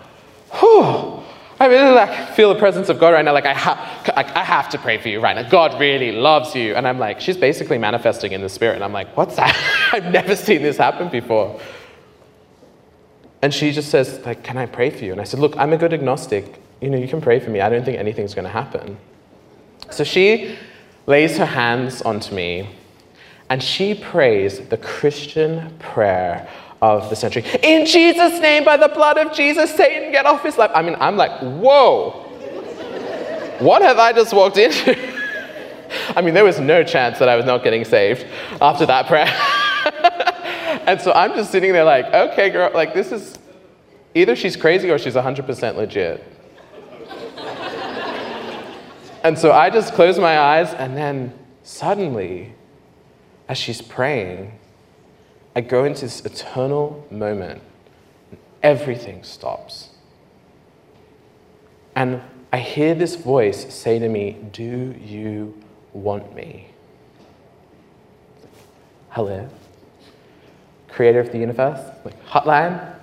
Whew. 0.53 1.23
I 1.63 1.67
really 1.67 1.95
like 1.95 2.35
feel 2.35 2.53
the 2.53 2.59
presence 2.59 2.89
of 2.89 2.99
God 2.99 3.11
right 3.11 3.25
now. 3.25 3.33
Like 3.33 3.47
I, 3.47 3.55
ha- 3.55 4.13
I 4.17 4.43
have 4.43 4.69
to 4.71 4.79
pray 4.79 4.99
for 4.99 5.09
you 5.09 5.21
right 5.21 5.37
now. 5.37 5.49
God 5.49 5.79
really 5.79 6.11
loves 6.11 6.57
you. 6.57 6.75
And 6.75 6.89
I'm 6.89 6.99
like, 6.99 7.21
she's 7.21 7.37
basically 7.37 7.79
manifesting 7.79 8.33
in 8.33 8.41
the 8.41 8.49
spirit. 8.49 8.75
And 8.75 8.83
I'm 8.83 8.93
like, 8.93 9.17
what's 9.17 9.37
that? 9.37 9.57
I've 9.93 10.07
never 10.07 10.35
seen 10.35 10.63
this 10.63 10.77
happen 10.77 11.09
before. 11.09 11.61
And 13.43 13.55
she 13.55 13.71
just 13.71 13.91
says, 13.91 14.19
like, 14.27 14.43
can 14.43 14.59
I 14.59 14.67
pray 14.67 14.91
for 14.91 15.05
you? 15.05 15.13
And 15.13 15.21
I 15.21 15.25
said, 15.25 15.39
look, 15.39 15.57
I'm 15.57 15.73
a 15.73 15.77
good 15.77 15.93
agnostic. 15.93 16.61
You 16.81 16.91
know, 16.91 16.99
you 16.99 17.07
can 17.07 17.21
pray 17.21 17.39
for 17.39 17.51
me. 17.51 17.61
I 17.61 17.69
don't 17.69 17.85
think 17.85 17.97
anything's 17.97 18.35
going 18.35 18.45
to 18.45 18.51
happen. 18.51 18.99
So 19.89 20.03
she 20.03 20.59
lays 21.07 21.37
her 21.37 21.47
hands 21.47 22.03
onto 22.03 22.35
me 22.35 22.71
and 23.49 23.63
she 23.63 23.95
prays 23.95 24.59
the 24.69 24.79
Christian 24.79 25.79
prayer 25.79 26.49
of 26.83 27.09
the 27.09 27.17
century. 27.17 27.45
In 27.63 27.87
Jesus' 27.87 28.41
name, 28.41 28.65
by 28.65 28.77
the 28.77 28.89
blood 28.89 29.17
of 29.17 29.33
Jesus, 29.33 29.73
Satan, 29.73 30.11
get 30.11 30.27
off 30.27 30.43
his 30.43 30.59
life. 30.59 30.73
I 30.75 30.83
mean, 30.83 30.97
I'm 30.99 31.17
like, 31.17 31.31
whoa, 31.41 32.11
what 33.61 33.83
have 33.83 33.99
I 33.99 34.13
just 34.13 34.35
walked 34.35 34.59
into? 34.59 34.99
I 36.17 36.21
mean, 36.21 36.35
there 36.35 36.45
was 36.45 36.59
no 36.59 36.83
chance 36.83 37.21
that 37.21 37.29
I 37.29 37.37
was 37.37 37.45
not 37.45 37.63
getting 37.63 37.85
saved 37.85 38.27
after 38.61 38.85
that 38.87 39.07
prayer. 39.07 39.29
and 40.87 41.01
so 41.01 41.13
I'm 41.13 41.35
just 41.35 41.53
sitting 41.53 41.73
there 41.73 41.85
like, 41.85 42.07
okay, 42.07 42.51
girl, 42.51 42.73
like 42.75 42.95
this 42.95 43.13
is 43.13 43.39
either 44.15 44.35
she's 44.35 44.57
crazy 44.57 44.91
or 44.91 44.99
she's 44.99 45.15
100% 45.15 45.77
legit. 45.77 46.25
and 49.23 49.39
so 49.39 49.53
I 49.53 49.71
just 49.71 49.95
close 49.95 50.19
my 50.19 50.37
eyes, 50.37 50.75
and 50.75 50.97
then 50.97 51.33
suddenly, 51.63 52.55
as 53.49 53.57
she's 53.57 53.81
praying, 53.81 54.59
I 55.55 55.61
go 55.61 55.85
into 55.85 56.03
this 56.03 56.25
eternal 56.25 57.07
moment, 57.11 57.61
and 58.31 58.41
everything 58.63 59.23
stops. 59.23 59.91
And 61.95 62.23
I 62.53 62.59
hear 62.59 62.95
this 62.95 63.17
voice 63.17 63.73
say 63.73 63.99
to 63.99 64.09
me, 64.09 64.39
Do 64.53 64.95
you 65.05 65.55
want 65.93 66.35
me? 66.35 66.69
Hello? 69.11 69.49
Creator 70.89 71.21
of 71.21 71.33
the 71.33 71.39
universe? 71.39 71.81
Like, 72.05 72.27
hotline? 72.27 72.95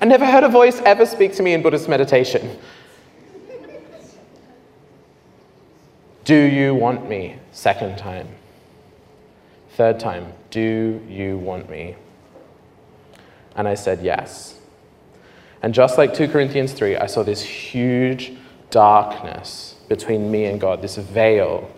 I 0.00 0.04
never 0.04 0.26
heard 0.26 0.44
a 0.44 0.48
voice 0.48 0.80
ever 0.80 1.06
speak 1.06 1.34
to 1.34 1.42
me 1.42 1.54
in 1.54 1.62
Buddhist 1.62 1.88
meditation. 1.88 2.58
Do 6.24 6.34
you 6.34 6.74
want 6.74 7.08
me? 7.08 7.36
Second 7.52 7.96
time. 7.96 8.26
Third 9.76 10.00
time, 10.00 10.32
do 10.50 11.02
you 11.06 11.36
want 11.36 11.68
me? 11.68 11.96
And 13.56 13.68
I 13.68 13.74
said, 13.74 14.00
yes. 14.00 14.58
And 15.62 15.74
just 15.74 15.98
like 15.98 16.14
2 16.14 16.28
Corinthians 16.28 16.72
3, 16.72 16.96
I 16.96 17.04
saw 17.04 17.22
this 17.22 17.42
huge 17.42 18.32
darkness 18.70 19.74
between 19.86 20.30
me 20.30 20.46
and 20.46 20.58
God, 20.58 20.80
this 20.80 20.96
veil. 20.96 21.70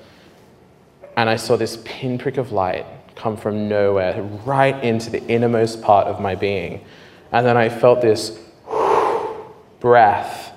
And 1.17 1.29
I 1.29 1.35
saw 1.35 1.57
this 1.57 1.79
pinprick 1.85 2.37
of 2.37 2.53
light 2.53 2.87
come 3.17 3.37
from 3.37 3.69
nowhere, 3.69 4.23
right 4.45 4.81
into 4.85 5.11
the 5.11 5.27
innermost 5.27 5.83
part 5.83 6.07
of 6.07 6.21
my 6.21 6.37
being. 6.37 6.85
And 7.33 7.45
then 7.45 7.57
I 7.57 7.69
felt 7.69 8.01
this 8.01 8.39
breath 9.81 10.53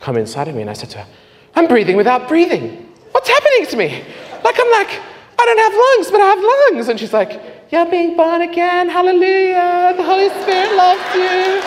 come 0.00 0.18
inside 0.18 0.48
of 0.48 0.54
me, 0.54 0.60
and 0.60 0.68
I 0.68 0.74
said 0.74 0.90
to 0.90 0.98
her, 0.98 1.06
I'm 1.54 1.66
breathing 1.66 1.96
without 1.96 2.28
breathing. 2.28 2.92
What's 3.12 3.30
happening 3.30 3.66
to 3.68 3.76
me? 3.78 4.04
Like, 4.44 4.56
I'm 4.60 4.70
like, 4.70 5.00
I 5.38 5.44
don't 5.46 5.58
have 5.58 5.74
lungs, 5.74 6.10
but 6.10 6.20
I 6.20 6.26
have 6.26 6.42
lungs. 6.72 6.88
And 6.88 6.98
she's 6.98 7.12
like, 7.12 7.40
You're 7.70 7.86
being 7.90 8.16
born 8.16 8.42
again. 8.42 8.88
Hallelujah. 8.88 9.94
The 9.96 10.02
Holy 10.02 10.28
Spirit 10.30 10.74
loves 10.76 11.14
you. 11.14 11.20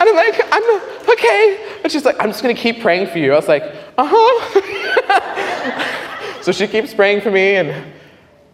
and 0.00 0.08
I'm 0.08 0.16
like, 0.16 0.40
I'm 0.52 0.80
okay. 1.10 1.58
And 1.82 1.92
she's 1.92 2.04
like, 2.04 2.16
I'm 2.18 2.30
just 2.30 2.42
going 2.42 2.54
to 2.54 2.60
keep 2.60 2.80
praying 2.80 3.08
for 3.08 3.18
you. 3.18 3.32
I 3.32 3.36
was 3.36 3.48
like, 3.48 3.62
Uh 3.98 4.08
huh. 4.10 5.82
so 6.42 6.52
she 6.52 6.66
keeps 6.66 6.94
praying 6.94 7.20
for 7.20 7.30
me. 7.30 7.56
And 7.56 7.92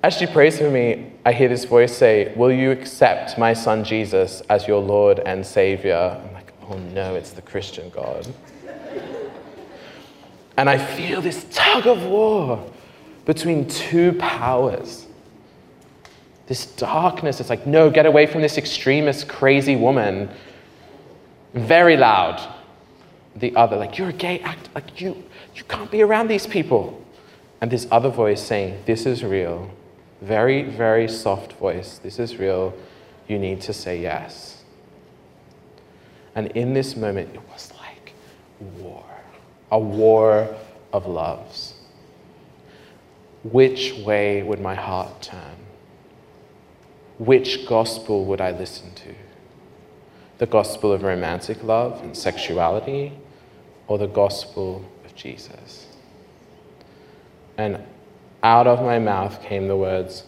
as 0.02 0.14
she 0.14 0.26
prays 0.26 0.58
for 0.58 0.70
me, 0.70 1.12
I 1.24 1.32
hear 1.32 1.48
this 1.48 1.64
voice 1.64 1.96
say, 1.96 2.32
Will 2.34 2.52
you 2.52 2.72
accept 2.72 3.38
my 3.38 3.52
son 3.52 3.84
Jesus 3.84 4.42
as 4.50 4.66
your 4.66 4.80
Lord 4.80 5.20
and 5.20 5.46
Savior? 5.46 6.20
I'm 6.20 6.32
like, 6.34 6.52
Oh 6.68 6.76
no, 6.76 7.14
it's 7.14 7.30
the 7.30 7.42
Christian 7.42 7.90
God. 7.90 8.26
And 10.56 10.68
I 10.68 10.78
feel 10.78 11.20
this 11.20 11.46
tug 11.50 11.86
of 11.86 12.04
war 12.04 12.70
between 13.24 13.68
two 13.68 14.12
powers. 14.14 15.06
This 16.46 16.66
darkness, 16.66 17.40
it's 17.40 17.48
like, 17.48 17.66
no, 17.66 17.88
get 17.90 18.04
away 18.04 18.26
from 18.26 18.42
this 18.42 18.58
extremist, 18.58 19.28
crazy 19.28 19.76
woman. 19.76 20.28
Very 21.54 21.96
loud. 21.96 22.46
The 23.36 23.56
other, 23.56 23.76
like, 23.76 23.96
you're 23.96 24.10
a 24.10 24.12
gay 24.12 24.40
act, 24.40 24.68
like, 24.74 25.00
you, 25.00 25.24
you 25.54 25.64
can't 25.64 25.90
be 25.90 26.02
around 26.02 26.28
these 26.28 26.46
people. 26.46 27.02
And 27.60 27.70
this 27.70 27.86
other 27.90 28.10
voice 28.10 28.42
saying, 28.42 28.82
this 28.84 29.06
is 29.06 29.24
real. 29.24 29.70
Very, 30.20 30.64
very 30.64 31.08
soft 31.08 31.54
voice. 31.54 31.98
This 31.98 32.18
is 32.18 32.36
real. 32.36 32.74
You 33.28 33.38
need 33.38 33.60
to 33.62 33.72
say 33.72 34.00
yes. 34.00 34.62
And 36.34 36.48
in 36.48 36.74
this 36.74 36.96
moment, 36.96 37.34
it 37.34 37.40
was 37.50 37.71
a 39.72 39.78
war 39.78 40.54
of 40.92 41.06
loves. 41.06 41.72
Which 43.42 43.94
way 43.94 44.42
would 44.42 44.60
my 44.60 44.74
heart 44.74 45.22
turn? 45.22 45.56
Which 47.18 47.66
gospel 47.66 48.26
would 48.26 48.40
I 48.40 48.50
listen 48.50 48.92
to? 48.94 49.14
The 50.38 50.46
gospel 50.46 50.92
of 50.92 51.02
romantic 51.02 51.64
love 51.64 52.02
and 52.02 52.16
sexuality, 52.16 53.14
or 53.88 53.96
the 53.96 54.06
gospel 54.06 54.84
of 55.04 55.14
Jesus? 55.14 55.86
And 57.56 57.82
out 58.42 58.66
of 58.66 58.82
my 58.82 58.98
mouth 58.98 59.42
came 59.42 59.68
the 59.68 59.76
words, 59.76 60.24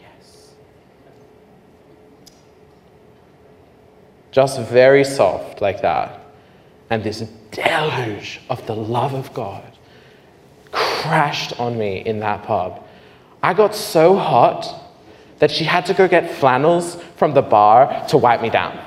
Yes. 0.00 0.52
Just 4.30 4.60
very 4.60 5.04
soft, 5.04 5.60
like 5.60 5.82
that. 5.82 6.20
And 6.90 7.02
this 7.02 7.24
deluge 7.52 8.40
of 8.50 8.66
the 8.66 8.74
love 8.74 9.14
of 9.14 9.32
God 9.32 9.64
crashed 10.72 11.58
on 11.60 11.78
me 11.78 11.98
in 11.98 12.20
that 12.20 12.42
pub. 12.42 12.84
I 13.42 13.54
got 13.54 13.74
so 13.74 14.16
hot 14.16 14.80
that 15.38 15.50
she 15.50 15.64
had 15.64 15.86
to 15.86 15.94
go 15.94 16.08
get 16.08 16.30
flannels 16.30 16.96
from 17.16 17.34
the 17.34 17.42
bar 17.42 18.06
to 18.08 18.16
wipe 18.16 18.40
me 18.40 18.50
down. 18.50 18.78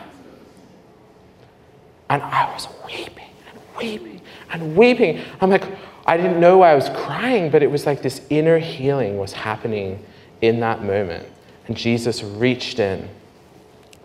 And 2.09 2.21
I 2.21 2.51
was 2.53 2.67
weeping 2.85 3.29
and 3.49 3.59
weeping 3.77 4.21
and 4.51 4.75
weeping. 4.75 5.21
I'm 5.41 5.49
like, 5.49 5.63
I 6.05 6.17
didn't 6.17 6.39
know 6.39 6.59
why 6.59 6.71
I 6.71 6.75
was 6.75 6.89
crying, 6.89 7.49
but 7.49 7.63
it 7.63 7.69
was 7.69 7.85
like 7.85 8.01
this 8.01 8.21
inner 8.29 8.59
healing 8.59 9.17
was 9.17 9.33
happening 9.33 10.03
in 10.41 10.59
that 10.59 10.83
moment. 10.83 11.27
And 11.67 11.75
Jesus 11.75 12.23
reached 12.23 12.79
in 12.79 13.09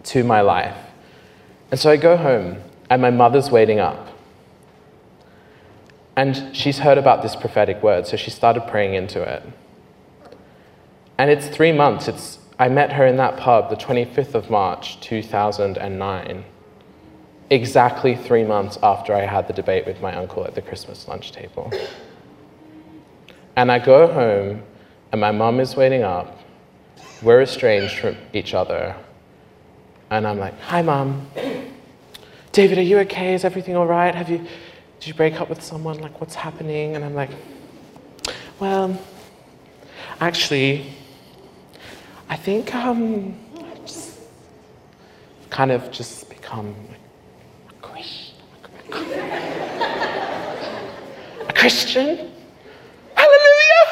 to 0.05 0.25
my 0.25 0.41
life. 0.41 0.77
And 1.71 1.79
so 1.79 1.91
I 1.91 1.97
go 1.97 2.17
home, 2.17 2.57
and 2.89 3.01
my 3.01 3.11
mother's 3.11 3.51
waiting 3.51 3.79
up. 3.79 4.09
And 6.21 6.55
she's 6.55 6.81
heard 6.81 6.99
about 6.99 7.23
this 7.23 7.35
prophetic 7.35 7.83
word, 7.83 8.07
so 8.07 8.15
she 8.19 8.31
started 8.31 8.67
praying 8.67 8.93
into 8.93 9.23
it. 9.23 9.43
And 11.17 11.31
it's 11.31 11.49
three 11.49 11.73
months. 11.73 12.09
It's, 12.09 12.39
I 12.59 12.69
met 12.69 12.93
her 12.93 13.07
in 13.07 13.17
that 13.17 13.39
pub 13.39 13.71
the 13.71 13.77
25th 13.77 14.35
of 14.35 14.51
March, 14.51 15.01
2009. 15.01 16.45
exactly 17.49 18.15
three 18.15 18.45
months 18.45 18.77
after 18.83 19.15
I 19.15 19.23
had 19.23 19.49
the 19.49 19.55
debate 19.55 19.87
with 19.87 20.03
my 20.03 20.15
uncle 20.15 20.45
at 20.45 20.55
the 20.55 20.61
Christmas 20.61 21.09
lunch 21.09 21.33
table. 21.33 21.73
And 23.57 23.73
I 23.73 23.79
go 23.79 24.07
home, 24.07 24.63
and 25.13 25.23
my 25.23 25.31
mum 25.31 25.59
is 25.59 25.75
waiting 25.75 26.03
up. 26.03 26.39
We're 27.23 27.41
estranged 27.41 27.99
from 27.99 28.19
each 28.35 28.53
other. 28.53 28.95
And 30.11 30.27
I'm 30.27 30.39
like, 30.39 30.61
Hi, 30.61 30.83
mum. 30.83 31.31
David, 32.53 32.77
are 32.77 32.83
you 32.83 32.99
okay? 32.99 33.33
Is 33.33 33.47
everything 33.47 33.75
all 33.75 33.87
right? 33.87 34.15
Have 34.15 34.29
you, 34.29 34.47
did 35.01 35.09
you 35.09 35.15
break 35.15 35.41
up 35.41 35.49
with 35.49 35.63
someone? 35.63 35.99
Like, 35.99 36.21
what's 36.21 36.35
happening? 36.35 36.95
And 36.95 37.03
I'm 37.03 37.15
like, 37.15 37.31
Well, 38.59 39.01
actually, 40.21 40.93
I 42.29 42.37
think 42.37 42.75
um, 42.75 43.35
just 43.87 44.21
kind 45.49 45.71
of 45.73 45.91
just 45.91 46.29
become 46.29 46.75
a 47.71 47.73
Christian. 47.81 48.37
A 51.49 51.53
Christian? 51.55 52.31
Hallelujah! 53.17 53.87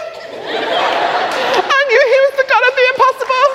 I 1.73 1.85
knew 1.88 2.03
he 2.12 2.18
was 2.27 2.35
the 2.37 2.44
God 2.53 2.62
of 2.68 2.75
the 2.77 2.85
impossible. 2.92 3.47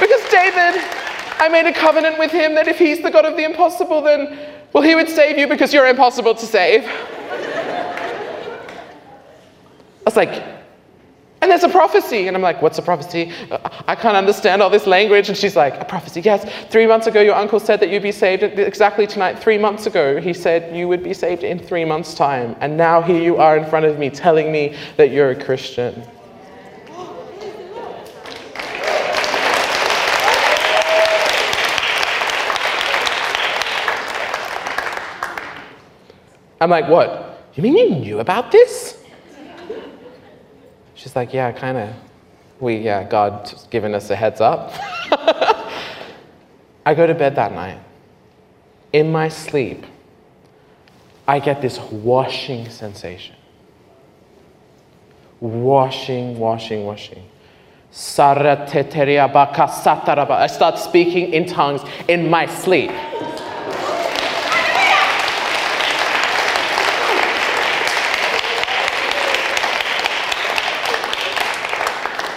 Because 0.00 0.24
David, 0.30 0.95
I 1.38 1.48
made 1.48 1.66
a 1.66 1.72
covenant 1.72 2.18
with 2.18 2.30
him 2.30 2.54
that 2.54 2.66
if 2.68 2.78
he's 2.78 3.02
the 3.02 3.10
God 3.10 3.24
of 3.24 3.36
the 3.36 3.44
impossible, 3.44 4.02
then, 4.02 4.38
well, 4.72 4.82
he 4.82 4.94
would 4.94 5.08
save 5.08 5.38
you 5.38 5.46
because 5.46 5.72
you're 5.72 5.86
impossible 5.86 6.34
to 6.34 6.46
save. 6.46 6.84
I 9.98 10.04
was 10.04 10.16
like, 10.16 10.42
and 11.42 11.50
there's 11.50 11.64
a 11.64 11.68
prophecy. 11.68 12.26
And 12.26 12.36
I'm 12.36 12.42
like, 12.42 12.62
what's 12.62 12.78
a 12.78 12.82
prophecy? 12.82 13.30
I 13.86 13.94
can't 13.94 14.16
understand 14.16 14.62
all 14.62 14.70
this 14.70 14.86
language. 14.86 15.28
And 15.28 15.36
she's 15.36 15.54
like, 15.54 15.74
a 15.80 15.84
prophecy, 15.84 16.20
yes. 16.20 16.50
Three 16.70 16.86
months 16.86 17.06
ago, 17.06 17.20
your 17.20 17.34
uncle 17.34 17.60
said 17.60 17.78
that 17.80 17.90
you'd 17.90 18.02
be 18.02 18.12
saved. 18.12 18.42
Exactly 18.42 19.06
tonight, 19.06 19.38
three 19.38 19.58
months 19.58 19.86
ago, 19.86 20.20
he 20.20 20.32
said 20.32 20.74
you 20.74 20.88
would 20.88 21.04
be 21.04 21.12
saved 21.12 21.44
in 21.44 21.58
three 21.58 21.84
months' 21.84 22.14
time. 22.14 22.56
And 22.60 22.76
now 22.76 23.02
here 23.02 23.20
you 23.20 23.36
are 23.36 23.56
in 23.56 23.68
front 23.68 23.84
of 23.84 23.98
me 23.98 24.10
telling 24.10 24.50
me 24.50 24.74
that 24.96 25.10
you're 25.10 25.30
a 25.30 25.44
Christian. 25.44 26.02
I'm 36.60 36.70
like, 36.70 36.88
what? 36.88 37.50
You 37.54 37.62
mean 37.62 37.76
you 37.76 37.96
knew 37.96 38.20
about 38.20 38.52
this? 38.52 39.02
She's 40.94 41.14
like, 41.14 41.32
yeah, 41.32 41.52
kind 41.52 41.78
of. 41.78 41.94
We, 42.58 42.78
yeah, 42.78 43.04
God's 43.04 43.66
given 43.66 43.94
us 43.94 44.08
a 44.10 44.16
heads 44.16 44.40
up. 44.40 44.72
I 46.86 46.94
go 46.94 47.06
to 47.06 47.14
bed 47.14 47.36
that 47.36 47.52
night. 47.52 47.78
In 48.92 49.12
my 49.12 49.28
sleep, 49.28 49.84
I 51.28 51.38
get 51.38 51.60
this 51.60 51.78
washing 51.78 52.70
sensation. 52.70 53.36
Washing, 55.40 56.38
washing, 56.38 56.86
washing. 56.86 57.28
I 57.92 58.66
start 60.46 60.78
speaking 60.78 61.32
in 61.32 61.46
tongues 61.46 61.82
in 62.08 62.30
my 62.30 62.46
sleep. 62.46 62.90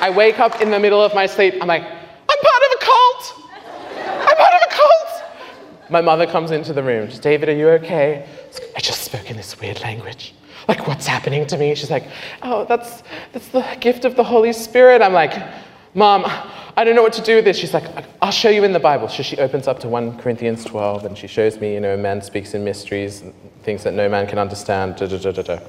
I 0.02 0.10
wake 0.10 0.40
up 0.40 0.62
in 0.62 0.72
the 0.72 0.80
middle 0.80 1.02
of 1.02 1.14
my 1.14 1.26
sleep. 1.26 1.56
I'm 1.62 1.68
like, 1.68 1.84
I'm 1.84 2.38
part 2.42 2.64
of 2.66 2.72
a 2.76 2.86
cult. 2.86 3.34
I'm 4.30 4.38
part 4.38 4.54
of 4.54 4.62
a 4.62 4.74
cult. 4.74 5.90
My 5.90 6.02
mother 6.02 6.26
comes 6.26 6.52
into 6.52 6.74
the 6.74 6.84
room. 6.84 7.10
She's, 7.10 7.20
David, 7.20 7.50
are 7.50 7.56
you 7.56 7.70
okay? 7.70 8.28
I 8.76 8.80
just 8.80 9.04
spoke 9.04 9.30
in 9.30 9.38
this 9.38 9.60
weird 9.60 9.82
language. 9.82 10.34
Like, 10.68 10.88
what's 10.88 11.08
happening 11.08 11.48
to 11.48 11.58
me? 11.58 11.74
She's 11.76 11.90
like, 11.90 12.06
oh, 12.44 12.66
that's, 12.66 13.04
that's 13.34 13.48
the 13.50 13.66
gift 13.80 14.06
of 14.06 14.16
the 14.16 14.24
Holy 14.24 14.54
Spirit. 14.54 15.02
I'm 15.02 15.14
like, 15.14 15.34
Mom, 15.96 16.24
I 16.78 16.84
don't 16.84 16.96
know 16.96 17.02
what 17.02 17.14
to 17.14 17.22
do 17.22 17.36
with 17.36 17.46
this. 17.46 17.58
She's 17.58 17.74
like, 17.74 17.84
I'll 18.22 18.32
show 18.32 18.50
you 18.50 18.64
in 18.64 18.72
the 18.72 18.80
Bible. 18.80 19.10
So 19.10 19.24
she 19.24 19.38
opens 19.38 19.68
up 19.68 19.80
to 19.80 19.90
1 19.90 20.20
Corinthians 20.20 20.64
12 20.64 21.06
and 21.06 21.18
she 21.18 21.28
shows 21.28 21.60
me, 21.60 21.74
you 21.74 21.80
know, 21.80 21.96
a 21.96 21.98
man 21.98 22.22
speaks 22.22 22.54
in 22.54 22.64
mysteries, 22.64 23.24
things 23.64 23.84
that 23.84 23.94
no 23.94 24.08
man 24.08 24.28
can 24.28 24.38
understand. 24.38 24.96
Da, 24.96 25.08
da, 25.08 25.18
da, 25.18 25.32
da, 25.32 25.42
da. 25.42 25.60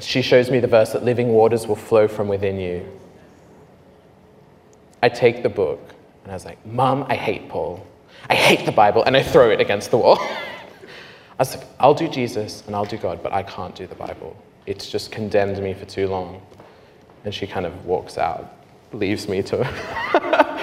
She 0.00 0.22
shows 0.22 0.50
me 0.50 0.60
the 0.60 0.68
verse 0.68 0.92
that 0.92 1.04
living 1.04 1.28
waters 1.28 1.66
will 1.66 1.76
flow 1.76 2.06
from 2.08 2.28
within 2.28 2.58
you. 2.58 2.86
I 5.02 5.08
take 5.08 5.42
the 5.42 5.48
book 5.48 5.80
and 6.22 6.32
I 6.32 6.34
was 6.34 6.44
like, 6.44 6.64
Mom, 6.66 7.04
I 7.08 7.14
hate 7.14 7.48
Paul. 7.48 7.86
I 8.28 8.34
hate 8.34 8.66
the 8.66 8.72
Bible. 8.72 9.02
And 9.04 9.16
I 9.16 9.22
throw 9.22 9.50
it 9.50 9.60
against 9.60 9.90
the 9.90 9.98
wall. 9.98 10.18
I 10.20 10.36
was 11.38 11.56
like, 11.56 11.66
I'll 11.78 11.94
do 11.94 12.08
Jesus 12.08 12.64
and 12.66 12.74
I'll 12.74 12.84
do 12.84 12.96
God, 12.96 13.22
but 13.22 13.32
I 13.32 13.42
can't 13.42 13.74
do 13.74 13.86
the 13.86 13.94
Bible. 13.94 14.36
It's 14.66 14.90
just 14.90 15.10
condemned 15.10 15.62
me 15.62 15.72
for 15.72 15.84
too 15.84 16.08
long. 16.08 16.42
And 17.24 17.34
she 17.34 17.46
kind 17.46 17.64
of 17.64 17.86
walks 17.86 18.18
out, 18.18 18.52
leaves 18.92 19.28
me 19.28 19.42
to. 19.44 19.58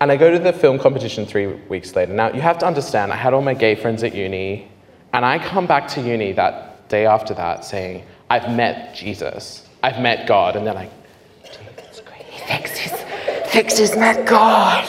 and 0.00 0.10
I 0.10 0.16
go 0.16 0.30
to 0.30 0.38
the 0.38 0.52
film 0.52 0.78
competition 0.78 1.26
three 1.26 1.46
weeks 1.46 1.94
later. 1.94 2.12
Now, 2.12 2.32
you 2.32 2.40
have 2.40 2.58
to 2.58 2.66
understand, 2.66 3.12
I 3.12 3.16
had 3.16 3.34
all 3.34 3.42
my 3.42 3.54
gay 3.54 3.74
friends 3.74 4.02
at 4.02 4.14
uni, 4.14 4.70
and 5.12 5.24
I 5.24 5.38
come 5.38 5.66
back 5.66 5.88
to 5.88 6.00
uni 6.00 6.32
that 6.32 6.69
day 6.90 7.06
after 7.06 7.32
that 7.34 7.64
saying, 7.64 8.04
I've 8.28 8.54
met 8.54 8.94
Jesus. 8.94 9.66
I've 9.82 10.00
met 10.00 10.26
God. 10.26 10.56
And 10.56 10.66
they're 10.66 10.74
like, 10.74 10.90
Jesus 11.44 12.02
great. 12.04 12.22
He 12.24 12.40
thinks 13.50 13.78
he's 13.78 13.96
met 13.96 14.26
God. 14.26 14.86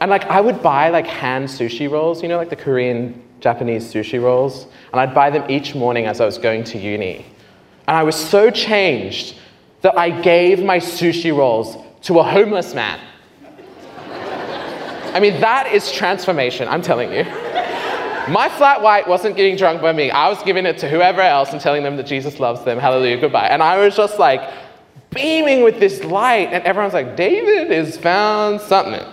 And 0.00 0.10
like 0.10 0.24
I 0.26 0.40
would 0.42 0.62
buy 0.62 0.90
like 0.90 1.06
hand 1.06 1.48
sushi 1.48 1.90
rolls, 1.90 2.22
you 2.22 2.28
know, 2.28 2.36
like 2.36 2.50
the 2.50 2.56
Korean 2.56 3.22
Japanese 3.40 3.90
sushi 3.90 4.22
rolls. 4.22 4.66
And 4.92 5.00
I'd 5.00 5.14
buy 5.14 5.30
them 5.30 5.50
each 5.50 5.74
morning 5.74 6.04
as 6.04 6.20
I 6.20 6.26
was 6.26 6.36
going 6.36 6.64
to 6.64 6.78
uni. 6.78 7.24
And 7.88 7.96
I 7.96 8.02
was 8.02 8.16
so 8.16 8.50
changed 8.50 9.38
that 9.80 9.96
I 9.96 10.10
gave 10.10 10.62
my 10.62 10.78
sushi 10.78 11.34
rolls 11.34 11.76
to 12.02 12.18
a 12.18 12.22
homeless 12.22 12.74
man. 12.74 13.00
I 15.14 15.20
mean, 15.20 15.40
that 15.40 15.72
is 15.72 15.90
transformation, 15.90 16.68
I'm 16.68 16.82
telling 16.82 17.10
you. 17.10 17.24
My 18.28 18.48
flat 18.48 18.82
white 18.82 19.06
wasn't 19.06 19.36
getting 19.36 19.56
drunk 19.56 19.80
by 19.80 19.92
me. 19.92 20.10
I 20.10 20.28
was 20.28 20.42
giving 20.42 20.66
it 20.66 20.78
to 20.78 20.88
whoever 20.88 21.20
else 21.20 21.52
and 21.52 21.60
telling 21.60 21.84
them 21.84 21.96
that 21.96 22.06
Jesus 22.06 22.40
loves 22.40 22.64
them. 22.64 22.78
Hallelujah, 22.78 23.18
goodbye. 23.18 23.46
And 23.46 23.62
I 23.62 23.78
was 23.78 23.96
just 23.96 24.18
like 24.18 24.52
beaming 25.10 25.62
with 25.62 25.78
this 25.78 26.04
light, 26.04 26.48
and 26.52 26.64
everyone's 26.64 26.94
like, 26.94 27.16
David 27.16 27.70
has 27.70 27.96
found 27.96 28.60
something. 28.60 29.02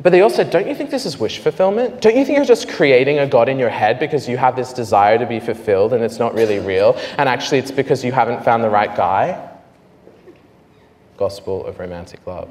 but 0.00 0.10
they 0.10 0.20
all 0.20 0.30
said, 0.30 0.50
Don't 0.50 0.66
you 0.66 0.74
think 0.74 0.90
this 0.90 1.06
is 1.06 1.18
wish 1.18 1.38
fulfillment? 1.38 2.00
Don't 2.02 2.16
you 2.16 2.24
think 2.24 2.36
you're 2.36 2.44
just 2.44 2.68
creating 2.68 3.18
a 3.18 3.26
God 3.26 3.48
in 3.48 3.58
your 3.58 3.70
head 3.70 3.98
because 4.00 4.28
you 4.28 4.36
have 4.36 4.56
this 4.56 4.72
desire 4.72 5.16
to 5.16 5.26
be 5.26 5.38
fulfilled 5.38 5.92
and 5.92 6.02
it's 6.02 6.18
not 6.18 6.34
really 6.34 6.58
real? 6.58 6.98
And 7.16 7.28
actually, 7.28 7.58
it's 7.58 7.70
because 7.70 8.04
you 8.04 8.12
haven't 8.12 8.44
found 8.44 8.64
the 8.64 8.70
right 8.70 8.94
guy? 8.96 9.48
Gospel 11.16 11.64
of 11.66 11.78
romantic 11.78 12.26
love. 12.26 12.48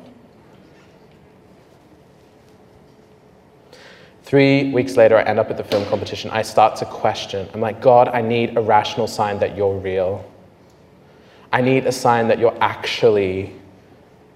Three 4.29 4.71
weeks 4.71 4.95
later, 4.95 5.17
I 5.17 5.23
end 5.23 5.39
up 5.39 5.49
at 5.49 5.57
the 5.57 5.63
film 5.63 5.83
competition. 5.87 6.29
I 6.29 6.43
start 6.43 6.75
to 6.75 6.85
question. 6.85 7.49
I'm 7.51 7.61
like, 7.61 7.81
God, 7.81 8.09
I 8.09 8.21
need 8.21 8.55
a 8.55 8.61
rational 8.61 9.07
sign 9.07 9.39
that 9.39 9.57
you're 9.57 9.75
real. 9.75 10.23
I 11.51 11.61
need 11.61 11.87
a 11.87 11.91
sign 11.91 12.27
that 12.27 12.37
you're 12.37 12.55
actually 12.61 13.55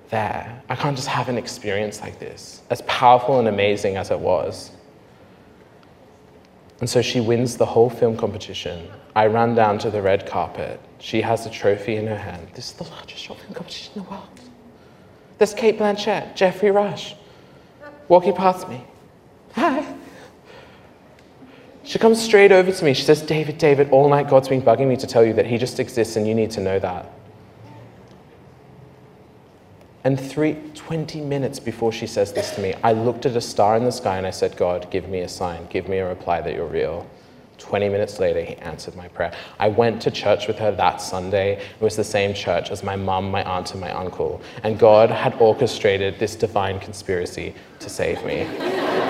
there. 0.10 0.64
I 0.68 0.76
can't 0.76 0.96
just 0.96 1.10
have 1.10 1.30
an 1.30 1.38
experience 1.38 2.02
like 2.02 2.18
this, 2.18 2.64
as 2.72 2.82
powerful 2.88 3.38
and 3.38 3.48
amazing 3.48 3.96
as 3.98 4.10
it 4.10 4.18
was. 4.18 4.72
And 6.80 6.90
so 6.90 7.04
she 7.04 7.20
wins 7.22 7.56
the 7.56 7.68
whole 7.68 7.92
film 7.92 8.18
competition. 8.18 8.88
I 9.16 9.28
run 9.28 9.54
down 9.54 9.78
to 9.78 9.92
the 9.92 10.02
red 10.02 10.26
carpet. 10.26 10.80
She 10.98 11.22
has 11.22 11.46
a 11.46 11.52
trophy 11.52 11.98
in 11.98 12.08
her 12.08 12.18
hand. 12.18 12.48
This 12.56 12.72
is 12.72 12.74
the 12.74 12.86
largest 12.86 13.22
short 13.22 13.40
film 13.42 13.54
competition 13.54 13.94
in 13.96 14.04
the 14.06 14.10
world. 14.10 14.40
There's 15.38 15.54
Cate 15.54 15.78
Blanchett, 15.78 16.36
Geoffrey 16.36 16.72
Rush, 16.72 17.14
walking 18.08 18.34
past 18.34 18.68
me. 18.68 18.84
Hi. 19.54 19.96
She 21.84 22.00
comes 22.00 22.22
straight 22.22 22.52
over 22.52 22.72
to 22.72 22.86
me. 22.86 22.94
She 22.94 23.04
says, 23.04 23.22
David, 23.22 23.58
David, 23.58 23.90
all 23.92 24.10
night 24.10 24.30
God's 24.30 24.48
been 24.48 24.62
bugging 24.62 24.88
me 24.88 24.98
to 24.98 25.08
tell 25.08 25.24
you 25.24 25.34
that 25.34 25.46
He 25.46 25.58
just 25.58 25.80
exists 25.80 26.16
and 26.16 26.28
you 26.28 26.34
need 26.34 26.52
to 26.52 26.62
know 26.62 26.80
that. 26.80 27.12
And 30.06 30.20
three, 30.20 30.56
20 30.74 31.22
minutes 31.22 31.60
before 31.60 31.92
she 31.92 32.08
says 32.08 32.34
this 32.34 32.52
to 32.56 32.62
me, 32.62 32.74
I 32.84 32.92
looked 32.92 33.26
at 33.26 33.36
a 33.36 33.42
star 33.42 33.78
in 33.78 33.86
the 33.86 33.92
sky 33.92 34.18
and 34.18 34.28
I 34.28 34.32
said, 34.32 34.58
God, 34.58 34.90
give 34.92 35.08
me 35.08 35.22
a 35.22 35.30
sign, 35.30 35.66
give 35.70 35.88
me 35.88 36.00
a 36.00 36.08
reply 36.08 36.42
that 36.42 36.54
you're 36.54 36.68
real. 36.68 37.08
20 37.58 37.88
minutes 37.88 38.20
later, 38.20 38.42
he 38.42 38.56
answered 38.56 38.96
my 38.96 39.08
prayer. 39.08 39.34
I 39.60 39.70
went 39.70 40.02
to 40.02 40.12
church 40.12 40.48
with 40.48 40.58
her 40.60 40.72
that 40.72 41.00
Sunday. 41.00 41.54
It 41.58 41.82
was 41.82 41.96
the 41.96 42.04
same 42.04 42.34
church 42.34 42.72
as 42.72 42.84
my 42.84 42.98
mum, 42.98 43.32
my 43.32 43.44
aunt, 43.44 43.72
and 43.72 43.80
my 43.80 43.92
uncle. 43.92 44.42
And 44.64 44.78
God 44.78 45.10
had 45.10 45.36
orchestrated 45.36 46.20
this 46.20 46.36
divine 46.36 46.80
conspiracy 46.80 47.56
to 47.80 47.90
save 47.90 48.26
me. 48.26 48.48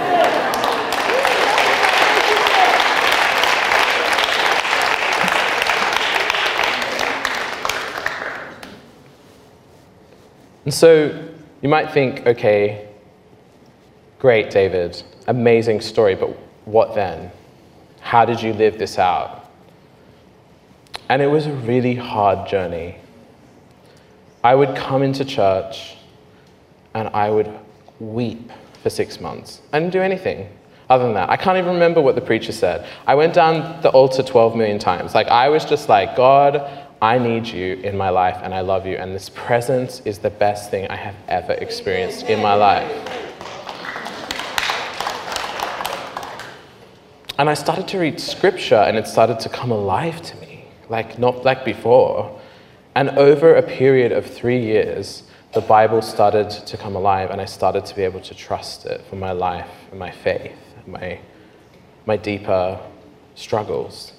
And 10.65 10.73
so 10.73 11.29
you 11.61 11.69
might 11.69 11.91
think, 11.91 12.25
okay, 12.25 12.87
great, 14.19 14.49
David, 14.49 15.01
amazing 15.27 15.81
story, 15.81 16.15
but 16.15 16.29
what 16.65 16.95
then? 16.95 17.31
How 17.99 18.25
did 18.25 18.41
you 18.41 18.53
live 18.53 18.77
this 18.77 18.97
out? 18.97 19.49
And 21.09 21.21
it 21.21 21.27
was 21.27 21.47
a 21.47 21.53
really 21.53 21.95
hard 21.95 22.47
journey. 22.47 22.97
I 24.43 24.55
would 24.55 24.75
come 24.75 25.03
into 25.03 25.23
church 25.23 25.95
and 26.93 27.07
I 27.09 27.29
would 27.29 27.51
weep 27.99 28.51
for 28.81 28.89
six 28.89 29.19
months. 29.19 29.61
I 29.71 29.79
didn't 29.79 29.93
do 29.93 30.01
anything 30.01 30.49
other 30.89 31.05
than 31.05 31.13
that. 31.13 31.29
I 31.29 31.37
can't 31.37 31.57
even 31.57 31.73
remember 31.73 32.01
what 32.01 32.15
the 32.15 32.21
preacher 32.21 32.51
said. 32.51 32.85
I 33.07 33.15
went 33.15 33.33
down 33.33 33.81
the 33.81 33.89
altar 33.89 34.21
12 34.21 34.55
million 34.55 34.79
times. 34.79 35.15
Like, 35.15 35.27
I 35.27 35.49
was 35.49 35.65
just 35.65 35.89
like, 35.89 36.15
God, 36.15 36.82
I 37.03 37.17
need 37.17 37.47
you 37.47 37.73
in 37.83 37.97
my 37.97 38.07
life 38.07 38.37
and 38.43 38.55
I 38.55 38.61
love 38.61 38.85
you. 38.87 38.95
And 38.95 39.13
this 39.13 39.27
presence 39.27 39.99
is 40.05 40.19
the 40.19 40.29
best 40.29 40.71
thing 40.71 40.87
I 40.87 40.95
have 40.95 41.15
ever 41.27 41.51
experienced 41.51 42.27
in 42.27 42.41
my 42.41 42.53
life. 42.53 42.89
And 47.37 47.49
I 47.49 47.55
started 47.55 47.89
to 47.89 47.99
read 47.99 48.21
scripture 48.21 48.77
and 48.77 48.95
it 48.95 49.05
started 49.05 49.41
to 49.41 49.49
come 49.49 49.69
alive 49.69 50.21
to 50.21 50.37
me, 50.37 50.63
like 50.87 51.19
not 51.19 51.43
like 51.43 51.65
before. 51.65 52.39
And 52.95 53.09
over 53.09 53.53
a 53.53 53.63
period 53.63 54.13
of 54.13 54.25
three 54.25 54.63
years, 54.63 55.23
the 55.51 55.59
Bible 55.59 56.01
started 56.01 56.49
to 56.51 56.77
come 56.77 56.95
alive 56.95 57.31
and 57.31 57.41
I 57.41 57.45
started 57.45 57.85
to 57.87 57.95
be 57.97 58.03
able 58.03 58.21
to 58.21 58.33
trust 58.33 58.85
it 58.85 59.01
for 59.09 59.17
my 59.17 59.33
life 59.33 59.69
and 59.91 59.99
my 59.99 60.11
faith 60.11 60.57
and 60.77 60.87
my, 60.87 61.19
my 62.05 62.15
deeper 62.15 62.79
struggles. 63.35 64.13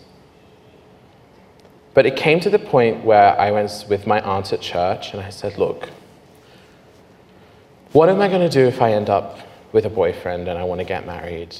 But 1.94 2.06
it 2.06 2.16
came 2.16 2.40
to 2.40 2.50
the 2.50 2.58
point 2.58 3.04
where 3.04 3.40
I 3.40 3.52
was 3.52 3.86
with 3.88 4.06
my 4.06 4.20
aunt 4.20 4.52
at 4.52 4.60
church 4.60 5.12
and 5.12 5.22
I 5.22 5.30
said, 5.30 5.56
Look, 5.56 5.88
what 7.92 8.08
am 8.08 8.20
I 8.20 8.26
going 8.26 8.40
to 8.40 8.48
do 8.48 8.66
if 8.66 8.82
I 8.82 8.92
end 8.92 9.08
up 9.08 9.38
with 9.72 9.86
a 9.86 9.90
boyfriend 9.90 10.48
and 10.48 10.58
I 10.58 10.64
want 10.64 10.80
to 10.80 10.84
get 10.84 11.06
married? 11.06 11.56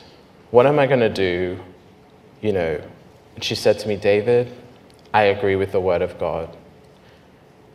What 0.50 0.66
am 0.66 0.80
I 0.80 0.86
going 0.86 1.00
to 1.00 1.08
do? 1.08 1.60
You 2.40 2.52
know, 2.52 2.80
and 3.36 3.44
she 3.44 3.54
said 3.54 3.78
to 3.78 3.88
me, 3.88 3.96
David, 3.96 4.52
I 5.12 5.22
agree 5.24 5.54
with 5.54 5.70
the 5.70 5.80
word 5.80 6.02
of 6.02 6.18
God. 6.18 6.54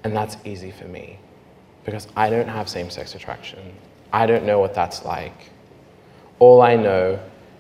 And 0.03 0.15
that's 0.15 0.35
easy 0.43 0.71
for 0.71 0.85
me 0.85 1.19
because 1.85 2.07
I 2.15 2.29
don't 2.29 2.47
have 2.47 2.67
same 2.67 2.89
sex 2.89 3.15
attraction. 3.15 3.59
I 4.11 4.25
don't 4.25 4.45
know 4.45 4.59
what 4.59 4.73
that's 4.73 5.05
like. 5.05 5.51
All 6.39 6.61
I 6.61 6.75
know 6.75 7.19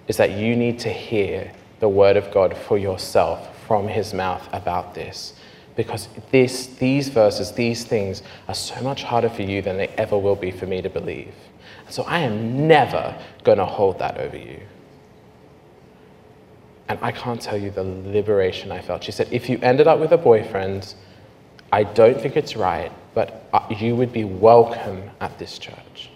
is 0.09 0.17
that 0.17 0.31
you 0.31 0.55
need 0.55 0.79
to 0.79 0.89
hear 0.89 1.51
the 1.79 1.87
word 1.87 2.17
of 2.17 2.31
God 2.31 2.57
for 2.57 2.77
yourself 2.77 3.48
from 3.69 3.87
his 3.87 4.15
mouth 4.15 4.49
about 4.51 4.95
this. 4.95 5.33
Because 5.75 6.07
this, 6.31 6.65
these 6.79 7.07
verses, 7.07 7.51
these 7.51 7.83
things 7.83 8.23
are 8.47 8.55
so 8.55 8.81
much 8.81 9.03
harder 9.03 9.29
for 9.29 9.43
you 9.43 9.61
than 9.61 9.77
they 9.77 9.89
ever 9.89 10.17
will 10.17 10.35
be 10.35 10.49
for 10.49 10.65
me 10.65 10.81
to 10.81 10.89
believe. 10.89 11.35
So 11.87 12.01
I 12.03 12.21
am 12.21 12.67
never 12.67 13.15
going 13.43 13.59
to 13.59 13.65
hold 13.65 13.99
that 13.99 14.17
over 14.17 14.35
you. 14.35 14.59
And 16.87 16.97
I 17.03 17.11
can't 17.11 17.39
tell 17.39 17.57
you 17.57 17.69
the 17.69 17.83
liberation 17.83 18.71
I 18.71 18.81
felt. 18.81 19.03
She 19.03 19.11
said, 19.11 19.27
if 19.31 19.47
you 19.47 19.59
ended 19.61 19.85
up 19.85 19.99
with 19.99 20.13
a 20.13 20.17
boyfriend, 20.17 20.95
I 21.71 21.83
don't 21.83 22.19
think 22.19 22.37
it's 22.37 22.55
right, 22.55 22.91
but 23.13 23.47
uh, 23.53 23.59
you 23.69 23.95
would 23.95 24.11
be 24.11 24.23
welcome 24.23 25.03
at 25.21 25.37
this 25.37 25.59
church. 25.59 26.09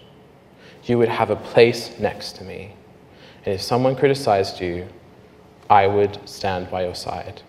You 0.82 0.98
would 0.98 1.08
have 1.08 1.30
a 1.30 1.36
place 1.36 2.00
next 2.00 2.32
to 2.38 2.44
me. 2.44 2.74
And 3.44 3.54
if 3.54 3.62
someone 3.62 3.94
criticized 3.94 4.60
you, 4.60 4.88
I 5.68 5.86
would 5.86 6.28
stand 6.28 6.70
by 6.70 6.84
your 6.84 6.94
side. 6.94 7.42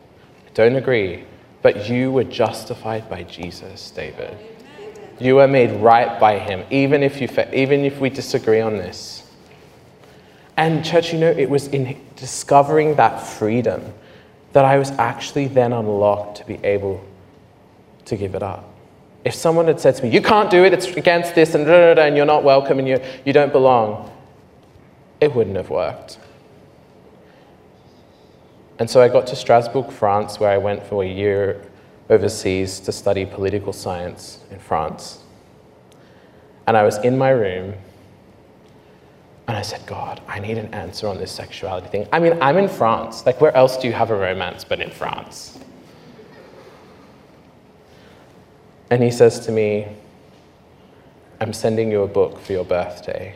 I 0.47 0.49
don't 0.53 0.75
agree, 0.75 1.25
but 1.61 1.89
you 1.89 2.11
were 2.11 2.23
justified 2.23 3.09
by 3.09 3.23
Jesus, 3.23 3.91
David. 3.91 4.37
You 5.19 5.35
were 5.35 5.47
made 5.47 5.71
right 5.81 6.19
by 6.19 6.39
him, 6.39 6.65
even 6.69 7.03
if, 7.03 7.21
you, 7.21 7.29
even 7.53 7.85
if 7.85 7.99
we 7.99 8.09
disagree 8.09 8.59
on 8.59 8.77
this. 8.77 9.23
And, 10.57 10.83
church, 10.85 11.11
you 11.13 11.19
know, 11.19 11.29
it 11.29 11.49
was 11.49 11.67
in 11.67 11.99
discovering 12.15 12.95
that 12.95 13.19
freedom 13.19 13.93
that 14.53 14.63
I 14.63 14.77
was 14.77 14.91
actually 14.91 15.47
then 15.47 15.73
unlocked 15.73 16.37
to 16.37 16.45
be 16.45 16.55
able 16.63 17.03
to 18.05 18.15
give 18.15 18.35
it 18.35 18.43
up. 18.43 18.69
If 19.25 19.33
someone 19.33 19.67
had 19.67 19.79
said 19.79 19.95
to 19.95 20.03
me, 20.03 20.09
You 20.09 20.21
can't 20.21 20.49
do 20.49 20.63
it, 20.63 20.73
it's 20.73 20.87
against 20.87 21.35
this, 21.35 21.55
and, 21.55 21.67
and 21.67 22.15
you're 22.15 22.25
not 22.25 22.43
welcome, 22.43 22.79
and 22.79 22.87
you, 22.87 23.01
you 23.25 23.33
don't 23.33 23.51
belong, 23.51 24.11
it 25.19 25.33
wouldn't 25.33 25.57
have 25.57 25.69
worked. 25.69 26.19
And 28.77 28.89
so 28.89 29.01
I 29.01 29.07
got 29.07 29.27
to 29.27 29.35
Strasbourg, 29.35 29.91
France, 29.91 30.39
where 30.39 30.49
I 30.49 30.57
went 30.57 30.85
for 30.85 31.03
a 31.03 31.07
year 31.07 31.61
overseas 32.09 32.79
to 32.81 32.91
study 32.91 33.25
political 33.25 33.73
science 33.73 34.39
in 34.51 34.59
France. 34.59 35.19
And 36.67 36.75
I 36.75 36.83
was 36.83 36.97
in 36.97 37.17
my 37.17 37.29
room 37.29 37.75
and 39.47 39.55
I 39.55 39.61
said, 39.61 39.85
God, 39.85 40.21
I 40.27 40.39
need 40.39 40.57
an 40.57 40.73
answer 40.73 41.07
on 41.07 41.17
this 41.17 41.31
sexuality 41.31 41.87
thing. 41.87 42.07
I 42.11 42.19
mean, 42.19 42.37
I'm 42.41 42.57
in 42.57 42.67
France. 42.67 43.25
Like, 43.25 43.39
where 43.39 43.55
else 43.55 43.77
do 43.77 43.87
you 43.87 43.93
have 43.93 44.09
a 44.09 44.15
romance 44.15 44.63
but 44.63 44.81
in 44.81 44.89
France? 44.89 45.59
And 48.89 49.03
he 49.03 49.11
says 49.11 49.39
to 49.45 49.51
me, 49.51 49.87
I'm 51.39 51.53
sending 51.53 51.91
you 51.91 52.01
a 52.01 52.07
book 52.07 52.39
for 52.39 52.53
your 52.53 52.65
birthday. 52.65 53.35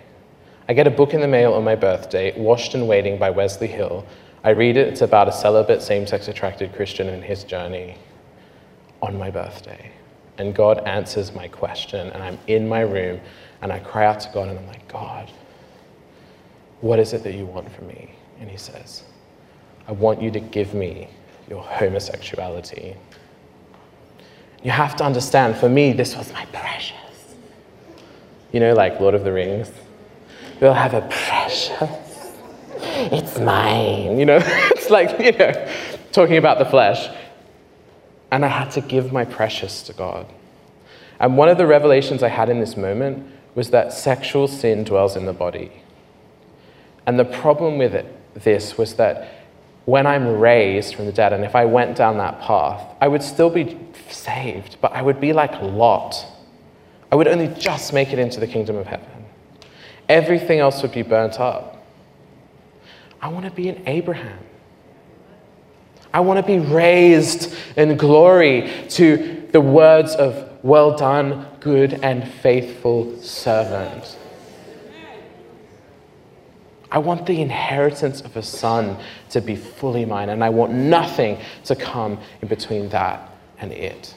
I 0.67 0.73
get 0.73 0.87
a 0.87 0.91
book 0.91 1.13
in 1.13 1.21
the 1.21 1.27
mail 1.27 1.53
on 1.53 1.63
my 1.63 1.75
birthday, 1.75 2.39
Washed 2.39 2.73
and 2.75 2.87
Waiting 2.87 3.17
by 3.17 3.29
Wesley 3.29 3.67
Hill. 3.67 4.05
I 4.43 4.51
read 4.51 4.77
it, 4.77 4.87
it's 4.87 5.01
about 5.01 5.27
a 5.27 5.31
celibate, 5.31 5.81
same 5.81 6.07
sex 6.07 6.27
attracted 6.27 6.73
Christian 6.73 7.09
and 7.09 7.23
his 7.23 7.43
journey 7.43 7.97
on 9.01 9.17
my 9.17 9.29
birthday. 9.29 9.91
And 10.37 10.55
God 10.55 10.79
answers 10.87 11.33
my 11.33 11.49
question, 11.49 12.07
and 12.11 12.23
I'm 12.23 12.39
in 12.47 12.67
my 12.67 12.81
room, 12.81 13.19
and 13.61 13.73
I 13.73 13.79
cry 13.79 14.05
out 14.05 14.21
to 14.21 14.29
God, 14.33 14.47
and 14.47 14.57
I'm 14.57 14.67
like, 14.67 14.87
God, 14.87 15.29
what 16.79 16.99
is 16.99 17.11
it 17.11 17.23
that 17.23 17.33
you 17.33 17.45
want 17.45 17.69
from 17.73 17.87
me? 17.87 18.15
And 18.39 18.49
he 18.49 18.55
says, 18.55 19.03
I 19.87 19.91
want 19.91 20.21
you 20.21 20.31
to 20.31 20.39
give 20.39 20.73
me 20.73 21.09
your 21.49 21.61
homosexuality. 21.61 22.95
You 24.63 24.71
have 24.71 24.95
to 24.97 25.03
understand, 25.03 25.57
for 25.57 25.67
me, 25.67 25.91
this 25.91 26.15
was 26.15 26.31
my 26.31 26.45
precious. 26.45 26.95
You 28.53 28.61
know, 28.61 28.73
like 28.73 28.99
Lord 29.01 29.15
of 29.15 29.25
the 29.25 29.33
Rings. 29.33 29.69
We'll 30.61 30.73
have 30.73 30.93
a 30.93 31.01
precious. 31.01 32.08
It's 32.81 33.39
mine. 33.39 34.19
You 34.19 34.25
know, 34.25 34.39
it's 34.43 34.89
like, 34.89 35.19
you 35.19 35.31
know, 35.31 35.73
talking 36.11 36.37
about 36.37 36.59
the 36.59 36.65
flesh. 36.65 37.09
And 38.31 38.45
I 38.45 38.47
had 38.47 38.71
to 38.71 38.81
give 38.81 39.11
my 39.11 39.25
precious 39.25 39.81
to 39.83 39.93
God. 39.93 40.27
And 41.19 41.37
one 41.37 41.49
of 41.49 41.57
the 41.57 41.67
revelations 41.67 42.23
I 42.23 42.29
had 42.29 42.49
in 42.49 42.59
this 42.59 42.77
moment 42.77 43.25
was 43.55 43.71
that 43.71 43.91
sexual 43.91 44.47
sin 44.47 44.83
dwells 44.83 45.15
in 45.15 45.25
the 45.25 45.33
body. 45.33 45.71
And 47.05 47.19
the 47.19 47.25
problem 47.25 47.77
with 47.77 47.95
it, 47.95 48.05
this 48.35 48.77
was 48.77 48.95
that 48.95 49.27
when 49.85 50.05
I'm 50.05 50.39
raised 50.39 50.93
from 50.93 51.07
the 51.07 51.11
dead, 51.11 51.33
and 51.33 51.43
if 51.43 51.55
I 51.55 51.65
went 51.65 51.97
down 51.97 52.17
that 52.19 52.39
path, 52.41 52.95
I 53.01 53.07
would 53.07 53.23
still 53.23 53.49
be 53.49 53.77
saved, 54.09 54.77
but 54.81 54.93
I 54.93 55.01
would 55.01 55.19
be 55.19 55.33
like 55.33 55.59
Lot. 55.61 56.25
I 57.11 57.15
would 57.15 57.27
only 57.27 57.47
just 57.47 57.91
make 57.91 58.13
it 58.13 58.19
into 58.19 58.39
the 58.39 58.45
kingdom 58.45 58.75
of 58.75 58.85
heaven. 58.85 59.07
Everything 60.07 60.59
else 60.59 60.81
would 60.83 60.91
be 60.91 61.01
burnt 61.01 61.39
up. 61.39 61.78
I 63.21 63.27
want 63.27 63.45
to 63.45 63.51
be 63.51 63.69
an 63.69 63.83
Abraham. 63.85 64.39
I 66.13 66.21
want 66.21 66.39
to 66.39 66.45
be 66.45 66.59
raised 66.59 67.53
in 67.75 67.97
glory 67.97 68.71
to 68.89 69.47
the 69.51 69.61
words 69.61 70.15
of, 70.15 70.63
Well 70.63 70.97
done, 70.97 71.45
good 71.59 71.99
and 72.03 72.27
faithful 72.27 73.21
servant. 73.21 74.17
I 76.91 76.97
want 76.97 77.27
the 77.27 77.39
inheritance 77.39 78.21
of 78.21 78.35
a 78.35 78.41
son 78.41 78.97
to 79.29 79.41
be 79.41 79.55
fully 79.55 80.05
mine, 80.05 80.29
and 80.29 80.43
I 80.43 80.49
want 80.49 80.73
nothing 80.73 81.37
to 81.65 81.75
come 81.75 82.17
in 82.41 82.47
between 82.47 82.89
that 82.89 83.29
and 83.59 83.71
it. 83.71 84.15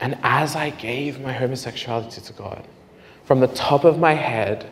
And 0.00 0.18
as 0.22 0.56
I 0.56 0.70
gave 0.70 1.20
my 1.20 1.32
homosexuality 1.32 2.22
to 2.22 2.32
God, 2.32 2.66
from 3.24 3.40
the 3.40 3.48
top 3.48 3.84
of 3.84 3.98
my 3.98 4.14
head 4.14 4.66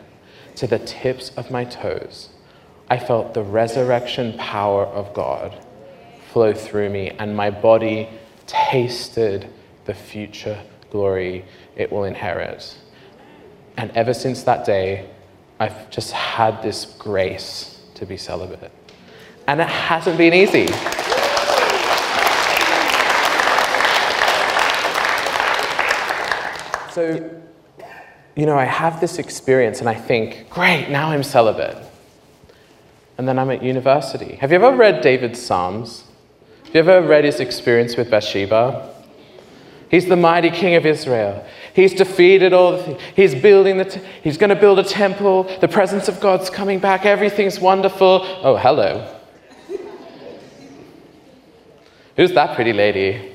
to 0.55 0.65
the 0.65 0.79
tips 0.79 1.31
of 1.37 1.51
my 1.51 1.65
toes, 1.65 2.29
I 2.89 2.99
felt 2.99 3.33
the 3.33 3.41
resurrection 3.43 4.37
power 4.37 4.85
of 4.85 5.13
God 5.13 5.57
flow 6.31 6.53
through 6.53 6.89
me, 6.89 7.09
and 7.09 7.35
my 7.35 7.49
body 7.49 8.09
tasted 8.45 9.47
the 9.85 9.93
future 9.93 10.61
glory 10.91 11.45
it 11.75 11.91
will 11.91 12.03
inherit. 12.03 12.77
And 13.77 13.91
ever 13.91 14.13
since 14.13 14.43
that 14.43 14.65
day, 14.65 15.09
I've 15.59 15.89
just 15.89 16.11
had 16.11 16.61
this 16.61 16.85
grace 16.85 17.81
to 17.95 18.05
be 18.05 18.17
celibate. 18.17 18.71
And 19.47 19.61
it 19.61 19.67
hasn't 19.67 20.17
been 20.17 20.33
easy. 20.33 20.67
So, 26.91 27.29
you 28.35 28.45
know, 28.45 28.57
I 28.57 28.65
have 28.65 29.01
this 29.01 29.19
experience 29.19 29.79
and 29.79 29.89
I 29.89 29.95
think, 29.95 30.49
great, 30.49 30.89
now 30.89 31.09
I'm 31.11 31.23
celibate. 31.23 31.77
And 33.17 33.27
then 33.27 33.39
I'm 33.39 33.49
at 33.49 33.63
university. 33.63 34.35
Have 34.35 34.51
you 34.51 34.57
ever 34.57 34.75
read 34.75 35.01
David's 35.01 35.41
Psalms? 35.41 36.03
Have 36.65 36.75
you 36.75 36.91
ever 36.91 37.07
read 37.07 37.23
his 37.23 37.39
experience 37.39 37.95
with 37.95 38.11
Bathsheba? 38.11 38.93
He's 39.89 40.07
the 40.07 40.17
mighty 40.17 40.49
king 40.49 40.75
of 40.75 40.85
Israel. 40.85 41.45
He's 41.73 41.93
defeated 41.93 42.51
all 42.51 42.73
the 42.73 42.83
things. 42.83 43.01
He's 43.15 43.35
building 43.35 43.77
the, 43.77 44.01
he's 44.23 44.37
going 44.37 44.49
to 44.49 44.55
build 44.55 44.79
a 44.79 44.83
temple. 44.83 45.43
The 45.61 45.67
presence 45.67 46.09
of 46.09 46.19
God's 46.19 46.49
coming 46.49 46.79
back. 46.79 47.05
Everything's 47.05 47.59
wonderful. 47.59 48.21
Oh, 48.43 48.57
hello. 48.57 49.11
Who's 52.17 52.33
that 52.33 52.55
pretty 52.55 52.73
lady? 52.73 53.33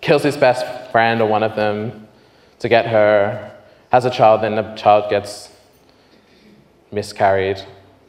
Kills 0.00 0.22
his 0.22 0.36
best 0.36 0.90
friend 0.90 1.22
or 1.22 1.28
one 1.28 1.42
of 1.42 1.56
them 1.56 2.08
to 2.58 2.68
get 2.68 2.86
her, 2.86 3.52
has 3.90 4.04
a 4.04 4.10
child, 4.10 4.42
then 4.42 4.54
the 4.54 4.74
child 4.74 5.10
gets 5.10 5.50
miscarried 6.90 7.62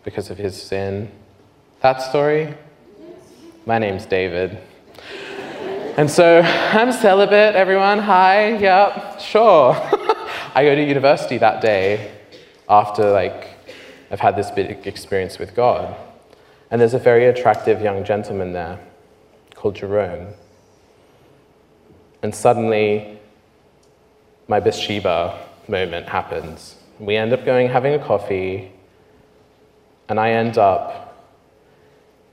because 0.06 0.30
of 0.30 0.38
his 0.38 0.62
sin. 0.62 1.12
That 1.82 2.02
story? 2.02 2.54
My 3.66 3.80
name's 3.80 4.06
David. 4.06 4.58
And 5.98 6.10
so 6.10 6.42
I'm 6.42 6.92
celibate, 6.92 7.56
everyone. 7.56 8.00
Hi, 8.00 8.56
yep, 8.56 9.20
sure. 9.20 9.74
I 10.56 10.64
go 10.64 10.76
to 10.76 10.84
university 10.84 11.40
that 11.40 11.60
day 11.60 12.12
after 12.70 13.12
like 13.12 13.58
I've 14.12 14.20
had 14.20 14.36
this 14.36 14.52
big 14.52 14.86
experience 14.86 15.40
with 15.40 15.56
God. 15.56 15.96
And 16.70 16.80
there's 16.80 16.94
a 16.94 17.00
very 17.00 17.26
attractive 17.26 17.82
young 17.82 18.04
gentleman 18.04 18.54
there 18.54 18.80
called 19.56 19.76
Jerome. 19.76 20.34
And 22.22 22.34
suddenly 22.34 23.20
my 24.48 24.60
Bathsheba 24.60 25.40
moment 25.68 26.08
happens. 26.08 26.76
We 27.00 27.16
end 27.16 27.34
up 27.34 27.44
going 27.44 27.70
having 27.70 27.94
a 27.94 28.00
coffee, 28.00 28.72
and 30.10 30.20
I 30.20 30.32
end 30.32 30.58
up 30.58 31.28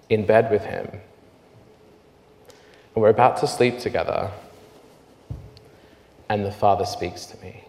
in 0.09 0.27
bed 0.27 0.51
with 0.51 0.65
him. 0.65 0.89
And 2.95 3.03
we're 3.03 3.09
about 3.09 3.39
to 3.39 3.47
sleep 3.47 3.79
together, 3.79 4.31
and 6.29 6.45
the 6.45 6.53
Father 6.53 6.85
speaks 6.85 7.27
to 7.27 7.39
me. 7.39 7.65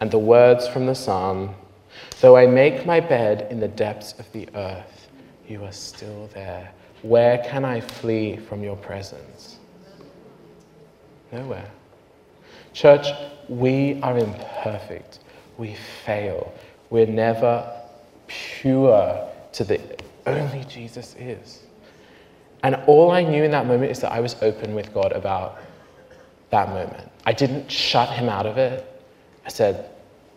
And 0.00 0.10
the 0.10 0.18
words 0.18 0.66
from 0.68 0.86
the 0.86 0.94
psalm 0.94 1.54
Though 2.20 2.36
I 2.36 2.46
make 2.46 2.86
my 2.86 3.00
bed 3.00 3.46
in 3.50 3.60
the 3.60 3.68
depths 3.68 4.14
of 4.18 4.30
the 4.32 4.48
earth, 4.54 5.08
you 5.46 5.64
are 5.64 5.72
still 5.72 6.28
there. 6.34 6.70
Where 7.02 7.38
can 7.38 7.64
I 7.64 7.80
flee 7.80 8.36
from 8.36 8.62
your 8.62 8.76
presence? 8.76 9.56
Nowhere. 11.32 11.70
Church, 12.72 13.06
we 13.48 14.00
are 14.02 14.18
imperfect. 14.18 15.20
We 15.58 15.76
fail. 16.04 16.52
We're 16.90 17.06
never 17.06 17.70
pure 18.28 19.28
to 19.52 19.64
the 19.64 19.80
only 20.26 20.64
Jesus 20.64 21.16
is. 21.18 21.62
And 22.62 22.76
all 22.86 23.10
I 23.10 23.22
knew 23.22 23.44
in 23.44 23.50
that 23.52 23.66
moment 23.66 23.90
is 23.90 24.00
that 24.00 24.12
I 24.12 24.20
was 24.20 24.36
open 24.42 24.74
with 24.74 24.92
God 24.92 25.12
about 25.12 25.58
that 26.50 26.68
moment. 26.68 27.10
I 27.26 27.32
didn't 27.32 27.70
shut 27.70 28.10
him 28.10 28.28
out 28.28 28.46
of 28.46 28.58
it. 28.58 28.84
I 29.44 29.48
said, 29.48 29.90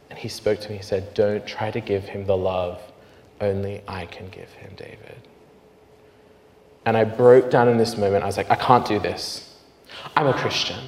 and 0.09 0.19
he 0.19 0.27
spoke 0.27 0.59
to 0.59 0.69
me, 0.69 0.77
he 0.77 0.83
said, 0.83 1.13
Don't 1.13 1.45
try 1.45 1.71
to 1.71 1.79
give 1.79 2.03
him 2.03 2.25
the 2.25 2.35
love 2.35 2.81
only 3.39 3.81
I 3.87 4.05
can 4.05 4.29
give 4.29 4.49
him, 4.53 4.71
David. 4.75 5.15
And 6.85 6.97
I 6.97 7.03
broke 7.03 7.49
down 7.49 7.67
in 7.67 7.77
this 7.77 7.97
moment. 7.97 8.23
I 8.23 8.27
was 8.27 8.37
like, 8.37 8.49
I 8.49 8.55
can't 8.55 8.85
do 8.85 8.99
this. 8.99 9.55
I'm 10.15 10.27
a 10.27 10.33
Christian. 10.33 10.79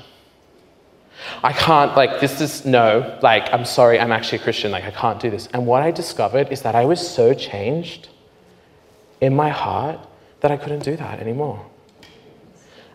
I 1.44 1.54
can't, 1.54 1.96
like, 1.96 2.20
this 2.20 2.42
is 2.42 2.66
no, 2.66 3.18
like, 3.22 3.52
I'm 3.54 3.66
sorry, 3.66 4.00
I'm 4.00 4.12
actually 4.12 4.40
a 4.40 4.42
Christian. 4.42 4.72
Like, 4.72 4.84
I 4.84 4.92
can't 4.92 5.20
do 5.20 5.30
this. 5.30 5.48
And 5.48 5.66
what 5.66 5.82
I 5.82 5.92
discovered 5.92 6.52
is 6.52 6.62
that 6.62 6.76
I 6.76 6.86
was 6.86 7.06
so 7.06 7.34
changed 7.34 8.10
in 9.22 9.36
my 9.36 9.50
heart 9.50 10.00
that 10.42 10.52
I 10.52 10.58
couldn't 10.58 10.84
do 10.84 10.96
that 10.98 11.20
anymore. 11.20 11.66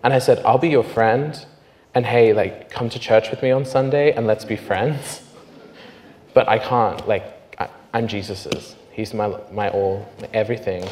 And 0.03 0.13
I 0.13 0.19
said, 0.19 0.45
I'll 0.45 0.59
be 0.59 0.69
your 0.69 0.85
friend. 0.85 1.45
And 1.95 2.07
hey, 2.07 2.33
like, 2.33 2.71
come 2.71 2.89
to 2.91 2.99
church 2.99 3.31
with 3.31 3.43
me 3.43 3.51
on 3.51 3.65
Sunday 3.65 4.13
and 4.13 4.27
let's 4.27 4.45
be 4.45 4.57
friends. 4.57 5.23
But 6.35 6.47
I 6.47 6.59
can't, 6.59 7.09
like, 7.09 7.25
I, 7.59 7.69
am 7.99 8.07
Jesus's. 8.07 8.77
He's 8.93 9.13
my, 9.13 9.41
my 9.51 9.71
all, 9.71 10.07
my 10.21 10.29
everything. 10.33 10.87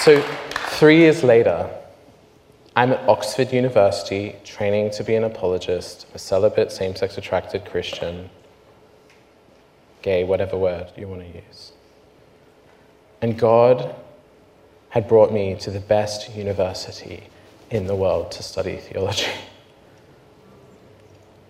So, 0.00 0.22
three 0.74 0.98
years 0.98 1.22
later, 1.22 1.70
I'm 2.74 2.92
at 2.92 3.08
Oxford 3.08 3.52
University 3.52 4.34
training 4.44 4.90
to 4.92 5.04
be 5.04 5.14
an 5.14 5.22
apologist, 5.22 6.06
a 6.14 6.18
celibate, 6.18 6.72
same 6.72 6.96
sex 6.96 7.16
attracted 7.16 7.64
Christian 7.64 8.28
gay, 10.02 10.24
whatever 10.24 10.56
word 10.56 10.90
you 10.96 11.06
want 11.06 11.20
to 11.20 11.28
use. 11.28 11.72
And 13.22 13.38
God 13.38 13.94
had 14.88 15.06
brought 15.06 15.32
me 15.32 15.54
to 15.60 15.70
the 15.70 15.80
best 15.80 16.34
university 16.34 17.22
in 17.70 17.86
the 17.86 17.94
world 17.94 18.32
to 18.32 18.42
study 18.42 18.76
theology. 18.76 19.30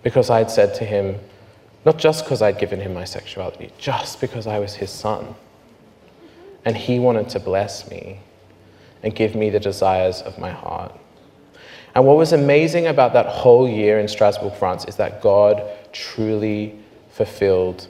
Because 0.02 0.28
I'd 0.28 0.50
said 0.50 0.74
to 0.74 0.84
him, 0.84 1.18
not 1.86 1.96
just 1.96 2.24
because 2.24 2.42
I'd 2.42 2.58
given 2.58 2.78
him 2.78 2.92
my 2.92 3.06
sexuality, 3.06 3.72
just 3.78 4.20
because 4.20 4.46
I 4.46 4.58
was 4.58 4.74
his 4.74 4.90
son. 4.90 5.34
And 6.66 6.76
he 6.76 6.98
wanted 6.98 7.30
to 7.30 7.40
bless 7.40 7.90
me 7.90 8.20
and 9.04 9.14
give 9.14 9.34
me 9.34 9.50
the 9.50 9.60
desires 9.60 10.22
of 10.22 10.38
my 10.38 10.50
heart. 10.50 10.92
And 11.94 12.04
what 12.06 12.16
was 12.16 12.32
amazing 12.32 12.88
about 12.88 13.12
that 13.12 13.26
whole 13.26 13.68
year 13.68 14.00
in 14.00 14.08
Strasbourg, 14.08 14.54
France, 14.54 14.84
is 14.86 14.96
that 14.96 15.22
God 15.22 15.62
truly 15.92 16.76
fulfilled 17.10 17.86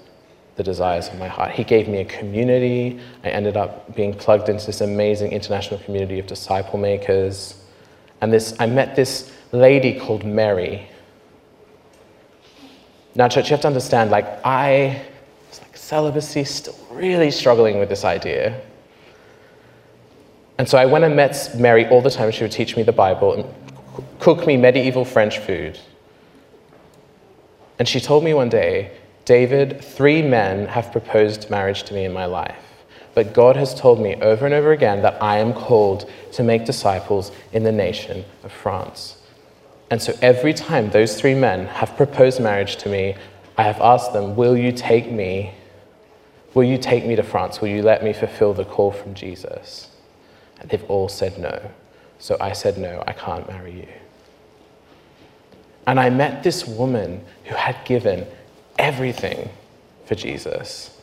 the 0.56 0.62
desires 0.62 1.08
of 1.08 1.18
my 1.18 1.28
heart. 1.28 1.52
He 1.52 1.64
gave 1.64 1.88
me 1.88 1.98
a 1.98 2.04
community. 2.04 3.00
I 3.24 3.30
ended 3.30 3.56
up 3.56 3.94
being 3.96 4.12
plugged 4.12 4.48
into 4.48 4.66
this 4.66 4.82
amazing 4.82 5.32
international 5.32 5.80
community 5.80 6.18
of 6.18 6.26
disciple 6.26 6.78
makers. 6.78 7.56
And 8.20 8.32
this, 8.32 8.54
I 8.60 8.66
met 8.66 8.94
this 8.94 9.32
lady 9.52 9.98
called 9.98 10.24
Mary. 10.24 10.88
Now, 13.14 13.28
church, 13.28 13.46
you 13.46 13.54
have 13.54 13.62
to 13.62 13.68
understand, 13.68 14.10
like, 14.10 14.26
I 14.44 15.02
like 15.60 15.76
celibacy, 15.76 16.44
still 16.44 16.76
really 16.90 17.30
struggling 17.30 17.78
with 17.78 17.88
this 17.88 18.04
idea. 18.04 18.60
And 20.58 20.68
so 20.68 20.78
I 20.78 20.86
went 20.86 21.04
and 21.04 21.16
met 21.16 21.50
Mary 21.56 21.86
all 21.88 22.00
the 22.00 22.10
time. 22.10 22.30
She 22.30 22.44
would 22.44 22.52
teach 22.52 22.76
me 22.76 22.82
the 22.82 22.92
Bible 22.92 23.32
and 23.34 23.44
cook 24.20 24.46
me 24.46 24.56
medieval 24.56 25.04
French 25.04 25.38
food. 25.38 25.78
And 27.78 27.88
she 27.88 28.00
told 28.00 28.22
me 28.22 28.34
one 28.34 28.48
day, 28.48 28.92
David, 29.24 29.82
three 29.82 30.22
men 30.22 30.66
have 30.66 30.92
proposed 30.92 31.50
marriage 31.50 31.82
to 31.84 31.94
me 31.94 32.04
in 32.04 32.12
my 32.12 32.26
life. 32.26 32.56
But 33.14 33.32
God 33.32 33.56
has 33.56 33.74
told 33.74 34.00
me 34.00 34.16
over 34.16 34.44
and 34.44 34.54
over 34.54 34.72
again 34.72 35.02
that 35.02 35.20
I 35.22 35.38
am 35.38 35.52
called 35.52 36.10
to 36.32 36.42
make 36.42 36.64
disciples 36.64 37.32
in 37.52 37.62
the 37.62 37.72
nation 37.72 38.24
of 38.42 38.52
France. 38.52 39.16
And 39.90 40.02
so 40.02 40.16
every 40.20 40.52
time 40.52 40.90
those 40.90 41.20
three 41.20 41.34
men 41.34 41.66
have 41.66 41.96
proposed 41.96 42.40
marriage 42.40 42.76
to 42.78 42.88
me, 42.88 43.16
I 43.56 43.62
have 43.62 43.80
asked 43.80 44.12
them, 44.12 44.34
Will 44.34 44.56
you 44.56 44.72
take 44.72 45.10
me? 45.10 45.54
Will 46.54 46.64
you 46.64 46.78
take 46.78 47.06
me 47.06 47.16
to 47.16 47.22
France? 47.22 47.60
Will 47.60 47.68
you 47.68 47.82
let 47.82 48.02
me 48.02 48.12
fulfill 48.12 48.52
the 48.54 48.64
call 48.64 48.90
from 48.90 49.14
Jesus? 49.14 49.90
They've 50.68 50.84
all 50.90 51.08
said 51.08 51.38
no. 51.38 51.70
So 52.18 52.36
I 52.40 52.52
said, 52.52 52.78
No, 52.78 53.02
I 53.06 53.12
can't 53.12 53.46
marry 53.48 53.72
you. 53.72 53.88
And 55.86 56.00
I 56.00 56.10
met 56.10 56.42
this 56.42 56.66
woman 56.66 57.22
who 57.44 57.54
had 57.54 57.76
given 57.84 58.26
everything 58.78 59.50
for 60.06 60.14
Jesus, 60.14 60.98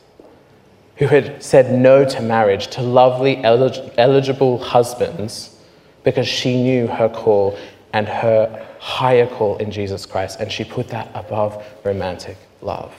who 0.97 1.07
had 1.07 1.41
said 1.43 1.71
no 1.71 2.03
to 2.05 2.21
marriage 2.21 2.67
to 2.67 2.81
lovely, 2.81 3.37
elig- 3.43 3.93
eligible 3.97 4.57
husbands 4.57 5.55
because 6.03 6.27
she 6.27 6.61
knew 6.61 6.87
her 6.87 7.09
call 7.09 7.57
and 7.93 8.07
her 8.07 8.65
higher 8.79 9.27
call 9.27 9.57
in 9.57 9.69
Jesus 9.69 10.05
Christ, 10.05 10.39
and 10.39 10.51
she 10.51 10.63
put 10.63 10.87
that 10.89 11.09
above 11.13 11.63
romantic 11.83 12.37
love. 12.61 12.93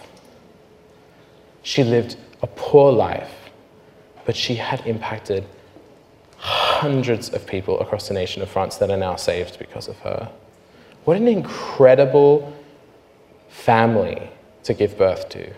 She 1.63 1.83
lived 1.83 2.17
a 2.43 2.47
poor 2.47 2.93
life, 2.93 3.33
but 4.25 4.37
she 4.37 4.55
had 4.55 4.87
impacted 4.87 5.45
hundreds 6.43 7.28
of 7.28 7.47
people 7.47 7.78
across 7.78 8.09
the 8.09 8.14
nation 8.14 8.43
of 8.43 8.51
France 8.51 8.76
that 8.78 8.90
are 8.90 8.97
now 8.97 9.14
saved 9.14 9.61
because 9.61 9.86
of 9.86 9.97
her. 10.01 10.28
What 11.05 11.16
an 11.16 11.28
incredible 11.28 12.53
family 13.49 14.28
to 14.64 14.74
give 14.74 14.99
birth 14.99 15.28
to. 15.28 15.53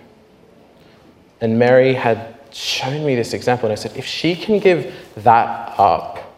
And 1.40 1.58
Mary 1.58 1.94
had 1.94 2.38
shown 2.52 3.06
me 3.06 3.14
this 3.14 3.32
example, 3.32 3.70
and 3.70 3.72
I 3.72 3.80
said, 3.80 3.96
if 3.96 4.04
she 4.04 4.36
can 4.36 4.58
give 4.58 4.94
that 5.16 5.74
up 5.78 6.36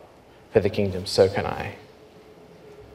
for 0.53 0.61
the 0.61 0.71
kingdom, 0.71 1.07
so 1.07 1.29
can 1.29 1.45
I. 1.45 1.75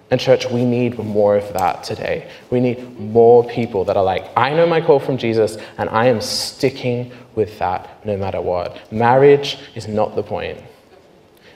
And, 0.10 0.22
church, 0.22 0.50
we 0.50 0.64
need 0.64 0.98
more 0.98 1.36
of 1.36 1.52
that 1.52 1.84
today. 1.84 2.30
We 2.50 2.62
need 2.62 2.98
more 2.98 3.44
people 3.46 3.84
that 3.86 3.98
are 3.98 4.04
like, 4.04 4.26
I 4.38 4.54
know 4.54 4.66
my 4.66 4.80
call 4.80 5.00
from 5.00 5.18
Jesus, 5.18 5.58
and 5.78 5.90
I 5.90 6.06
am 6.06 6.22
sticking 6.22 7.12
with 7.36 7.60
that 7.60 8.06
no 8.06 8.16
matter 8.16 8.40
what. 8.40 8.92
Marriage 8.92 9.58
is 9.76 9.90
not 9.90 10.16
the 10.16 10.24
point. 10.24 10.62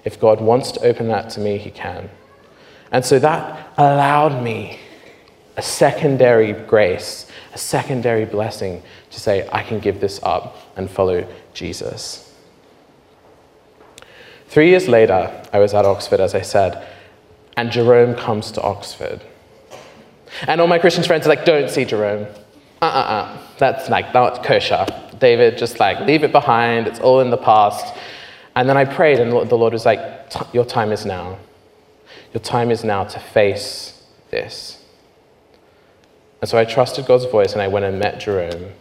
If 0.05 0.19
God 0.19 0.39
wants 0.39 0.71
to 0.73 0.81
open 0.81 1.09
that 1.09 1.29
to 1.31 1.41
me, 1.41 1.57
He 1.57 1.71
can. 1.71 2.09
And 2.91 3.03
so 3.03 3.19
that 3.19 3.73
allowed 3.77 4.41
me 4.41 4.79
a 5.57 5.61
secondary 5.61 6.53
grace 6.53 7.25
a 7.55 7.57
secondary 7.57 8.25
blessing 8.25 8.83
to 9.09 9.19
say, 9.19 9.47
I 9.51 9.63
can 9.63 9.79
give 9.79 10.01
this 10.01 10.19
up 10.21 10.57
and 10.75 10.91
follow 10.91 11.25
Jesus. 11.53 12.33
Three 14.47 14.69
years 14.69 14.89
later, 14.89 15.31
I 15.53 15.59
was 15.59 15.73
at 15.73 15.85
Oxford, 15.85 16.19
as 16.19 16.35
I 16.35 16.41
said, 16.41 16.85
and 17.55 17.71
Jerome 17.71 18.13
comes 18.13 18.51
to 18.51 18.61
Oxford. 18.61 19.21
And 20.47 20.59
all 20.59 20.67
my 20.67 20.79
Christian 20.79 21.03
friends 21.05 21.25
are 21.25 21.29
like, 21.29 21.45
don't 21.45 21.69
see 21.69 21.85
Jerome. 21.85 22.27
Uh 22.81 22.85
uh 22.85 22.87
uh. 22.87 23.37
That's 23.57 23.89
like, 23.89 24.13
not 24.13 24.43
kosher. 24.43 24.85
David, 25.17 25.57
just 25.57 25.79
like, 25.79 26.01
leave 26.01 26.25
it 26.25 26.33
behind. 26.33 26.87
It's 26.87 26.99
all 26.99 27.21
in 27.21 27.29
the 27.29 27.37
past. 27.37 27.95
And 28.55 28.69
then 28.69 28.77
I 28.77 28.85
prayed, 28.85 29.19
and 29.19 29.31
the 29.31 29.57
Lord 29.57 29.73
was 29.73 29.85
like, 29.85 29.99
Your 30.53 30.65
time 30.65 30.91
is 30.91 31.05
now. 31.05 31.37
Your 32.33 32.41
time 32.41 32.71
is 32.71 32.83
now 32.83 33.03
to 33.03 33.19
face 33.19 34.03
this. 34.31 34.83
And 36.41 36.49
so 36.49 36.57
I 36.57 36.65
trusted 36.65 37.05
God's 37.05 37.25
voice, 37.25 37.53
and 37.53 37.61
I 37.61 37.67
went 37.67 37.85
and 37.85 37.99
met 37.99 38.19
Jerome. 38.19 38.71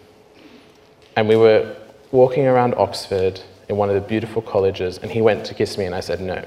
And 1.16 1.28
we 1.28 1.36
were 1.36 1.76
walking 2.12 2.46
around 2.46 2.74
Oxford 2.74 3.40
in 3.68 3.76
one 3.76 3.88
of 3.88 3.94
the 3.94 4.00
beautiful 4.00 4.42
colleges, 4.42 4.98
and 4.98 5.10
he 5.10 5.20
went 5.20 5.44
to 5.46 5.54
kiss 5.54 5.76
me, 5.76 5.86
and 5.86 5.94
I 5.94 6.00
said, 6.00 6.20
No. 6.20 6.44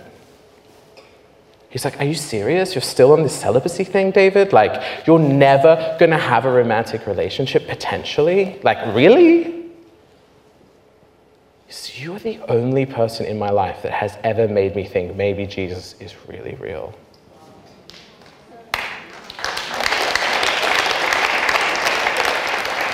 He's 1.69 1.83
like, 1.83 1.99
Are 1.99 2.05
you 2.05 2.15
serious? 2.15 2.75
You're 2.75 2.81
still 2.81 3.11
on 3.11 3.23
this 3.23 3.35
celibacy 3.35 3.83
thing, 3.83 4.11
David? 4.11 4.53
Like, 4.53 5.05
you're 5.05 5.19
never 5.19 5.97
going 5.99 6.11
to 6.11 6.17
have 6.17 6.45
a 6.45 6.51
romantic 6.51 7.05
relationship 7.05 7.67
potentially? 7.67 8.59
Like, 8.63 8.95
really? 8.95 9.56
You're 12.25 12.33
the 12.33 12.51
only 12.51 12.87
person 12.87 13.27
in 13.27 13.37
my 13.37 13.51
life 13.51 13.83
that 13.83 13.91
has 13.91 14.17
ever 14.23 14.47
made 14.47 14.75
me 14.75 14.85
think 14.85 15.15
maybe 15.15 15.45
Jesus 15.45 15.93
is 15.99 16.15
really 16.27 16.55
real. 16.55 16.97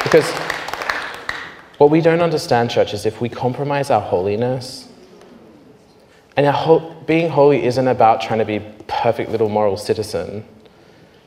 Because 0.04 0.30
what 1.78 1.90
we 1.90 2.02
don't 2.02 2.20
understand, 2.20 2.70
church, 2.70 2.94
is 2.94 3.06
if 3.06 3.22
we 3.22 3.30
compromise 3.30 3.90
our 3.90 4.02
holiness, 4.02 4.90
and 6.36 6.46
ho- 6.48 6.94
being 7.08 7.30
holy 7.30 7.64
isn't 7.64 7.88
about 7.88 8.20
trying 8.20 8.40
to 8.40 8.46
be 8.46 8.60
perfect 8.88 9.32
little 9.32 9.48
moral 9.48 9.78
citizen. 9.78 10.44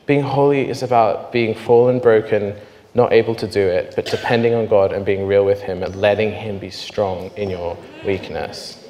Being 0.05 0.23
holy 0.23 0.69
is 0.69 0.83
about 0.83 1.33
being 1.33 1.55
fallen, 1.55 1.99
broken, 1.99 2.57
not 2.97 3.13
able 3.13 3.35
to 3.35 3.47
do 3.47 3.61
it, 3.61 3.93
but 3.95 4.07
depending 4.07 4.55
on 4.55 4.67
God 4.67 4.91
and 4.93 5.05
being 5.05 5.27
real 5.27 5.45
with 5.45 5.61
Him 5.61 5.83
and 5.83 5.95
letting 5.95 6.33
Him 6.33 6.59
be 6.59 6.71
strong 6.71 7.31
in 7.37 7.51
your 7.51 7.77
weakness. 8.05 8.83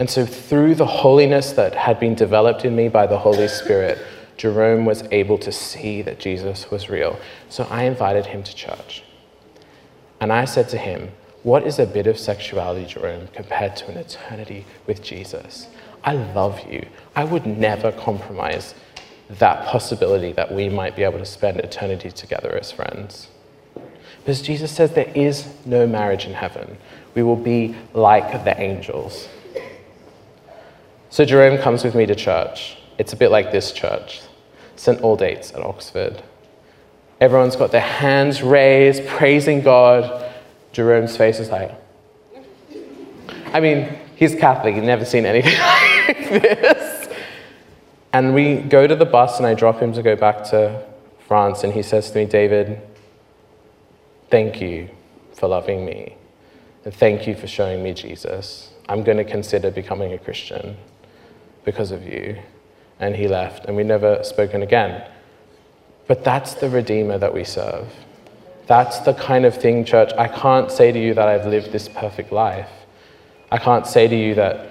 And 0.00 0.10
so, 0.10 0.26
through 0.26 0.74
the 0.74 0.86
holiness 0.86 1.52
that 1.52 1.74
had 1.74 2.00
been 2.00 2.16
developed 2.16 2.64
in 2.64 2.74
me 2.74 2.88
by 2.88 3.06
the 3.06 3.18
Holy 3.18 3.48
Spirit, 3.48 3.98
Jerome 4.36 4.84
was 4.84 5.04
able 5.10 5.38
to 5.38 5.50
see 5.52 6.02
that 6.02 6.18
Jesus 6.18 6.70
was 6.70 6.90
real. 6.90 7.18
So, 7.48 7.64
I 7.70 7.84
invited 7.84 8.26
him 8.26 8.42
to 8.42 8.54
church. 8.54 9.04
And 10.20 10.32
I 10.32 10.44
said 10.44 10.68
to 10.70 10.78
him, 10.78 11.12
What 11.44 11.64
is 11.64 11.78
a 11.78 11.86
bit 11.86 12.08
of 12.08 12.18
sexuality, 12.18 12.86
Jerome, 12.86 13.28
compared 13.28 13.76
to 13.76 13.88
an 13.88 13.98
eternity 13.98 14.66
with 14.86 15.02
Jesus? 15.02 15.68
I 16.04 16.14
love 16.14 16.60
you. 16.70 16.86
I 17.14 17.24
would 17.24 17.46
never 17.46 17.92
compromise 17.92 18.74
that 19.30 19.66
possibility 19.66 20.32
that 20.32 20.52
we 20.52 20.68
might 20.68 20.96
be 20.96 21.02
able 21.02 21.18
to 21.18 21.26
spend 21.26 21.58
eternity 21.58 22.10
together 22.10 22.56
as 22.58 22.72
friends. 22.72 23.28
Because 24.20 24.42
Jesus 24.42 24.72
says 24.72 24.92
there 24.92 25.12
is 25.14 25.48
no 25.64 25.86
marriage 25.86 26.24
in 26.24 26.32
heaven. 26.32 26.78
We 27.14 27.22
will 27.22 27.36
be 27.36 27.76
like 27.94 28.44
the 28.44 28.58
angels. 28.60 29.28
So 31.10 31.24
Jerome 31.24 31.58
comes 31.58 31.84
with 31.84 31.94
me 31.94 32.06
to 32.06 32.14
church. 32.14 32.76
It's 32.98 33.12
a 33.12 33.16
bit 33.16 33.30
like 33.30 33.52
this 33.52 33.72
church, 33.72 34.20
St. 34.76 35.00
Aldate's 35.00 35.52
at 35.52 35.62
Oxford. 35.62 36.22
Everyone's 37.20 37.56
got 37.56 37.72
their 37.72 37.80
hands 37.80 38.42
raised, 38.42 39.06
praising 39.06 39.62
God. 39.62 40.30
Jerome's 40.72 41.16
face 41.16 41.38
is 41.38 41.50
like, 41.50 41.72
I 43.52 43.60
mean, 43.60 43.98
he's 44.16 44.34
Catholic, 44.34 44.74
he's 44.74 44.84
never 44.84 45.04
seen 45.04 45.26
anything 45.26 45.58
like 46.06 46.42
this. 46.42 46.97
And 48.12 48.34
we 48.34 48.56
go 48.56 48.86
to 48.86 48.96
the 48.96 49.04
bus, 49.04 49.38
and 49.38 49.46
I 49.46 49.54
drop 49.54 49.80
him 49.80 49.92
to 49.92 50.02
go 50.02 50.16
back 50.16 50.44
to 50.50 50.84
France, 51.26 51.62
and 51.64 51.72
he 51.72 51.82
says 51.82 52.10
to 52.10 52.18
me, 52.18 52.24
David, 52.24 52.80
thank 54.30 54.60
you 54.60 54.88
for 55.34 55.48
loving 55.48 55.84
me, 55.84 56.16
and 56.84 56.94
thank 56.94 57.26
you 57.26 57.34
for 57.34 57.46
showing 57.46 57.82
me 57.82 57.92
Jesus. 57.92 58.70
I'm 58.88 59.04
going 59.04 59.18
to 59.18 59.24
consider 59.24 59.70
becoming 59.70 60.12
a 60.14 60.18
Christian 60.18 60.76
because 61.64 61.90
of 61.90 62.04
you. 62.04 62.38
And 63.00 63.14
he 63.14 63.28
left, 63.28 63.66
and 63.66 63.76
we 63.76 63.84
never 63.84 64.24
spoken 64.24 64.62
again. 64.62 65.04
But 66.06 66.24
that's 66.24 66.54
the 66.54 66.68
Redeemer 66.70 67.18
that 67.18 67.32
we 67.32 67.44
serve. 67.44 67.86
That's 68.66 68.98
the 69.00 69.14
kind 69.14 69.44
of 69.44 69.54
thing, 69.54 69.84
church. 69.84 70.10
I 70.18 70.28
can't 70.28 70.70
say 70.70 70.90
to 70.90 70.98
you 70.98 71.14
that 71.14 71.28
I've 71.28 71.46
lived 71.46 71.70
this 71.70 71.88
perfect 71.88 72.32
life. 72.32 72.70
I 73.52 73.58
can't 73.58 73.86
say 73.86 74.08
to 74.08 74.16
you 74.16 74.34
that, 74.34 74.70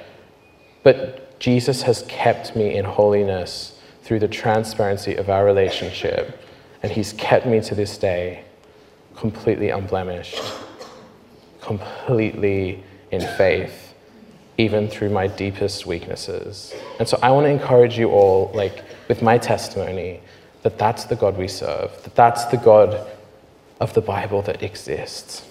but 0.83 1.26
Jesus 1.39 1.83
has 1.83 2.03
kept 2.07 2.55
me 2.55 2.75
in 2.75 2.85
holiness 2.85 3.79
through 4.03 4.19
the 4.19 4.27
transparency 4.27 5.15
of 5.15 5.29
our 5.29 5.45
relationship, 5.45 6.39
and 6.81 6.91
He's 6.91 7.13
kept 7.13 7.45
me 7.45 7.61
to 7.61 7.75
this 7.75 7.97
day 7.97 8.43
completely 9.15 9.69
unblemished, 9.69 10.41
completely 11.61 12.83
in 13.11 13.21
faith, 13.37 13.93
even 14.57 14.87
through 14.87 15.09
my 15.09 15.27
deepest 15.27 15.85
weaknesses. 15.85 16.73
And 16.99 17.07
so 17.07 17.19
I 17.21 17.31
want 17.31 17.45
to 17.45 17.49
encourage 17.49 17.97
you 17.97 18.09
all, 18.11 18.51
like 18.53 18.83
with 19.07 19.21
my 19.21 19.37
testimony, 19.37 20.21
that 20.63 20.77
that's 20.77 21.05
the 21.05 21.15
God 21.15 21.37
we 21.37 21.47
serve, 21.47 21.91
that 22.03 22.15
that's 22.15 22.45
the 22.45 22.57
God 22.57 23.07
of 23.79 23.93
the 23.93 24.01
Bible 24.01 24.41
that 24.43 24.63
exists. 24.63 25.43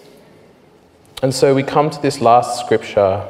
And 1.23 1.35
so 1.35 1.55
we 1.55 1.63
come 1.63 1.91
to 1.91 2.03
this 2.03 2.21
last 2.21 2.61
scripture, 2.61 3.27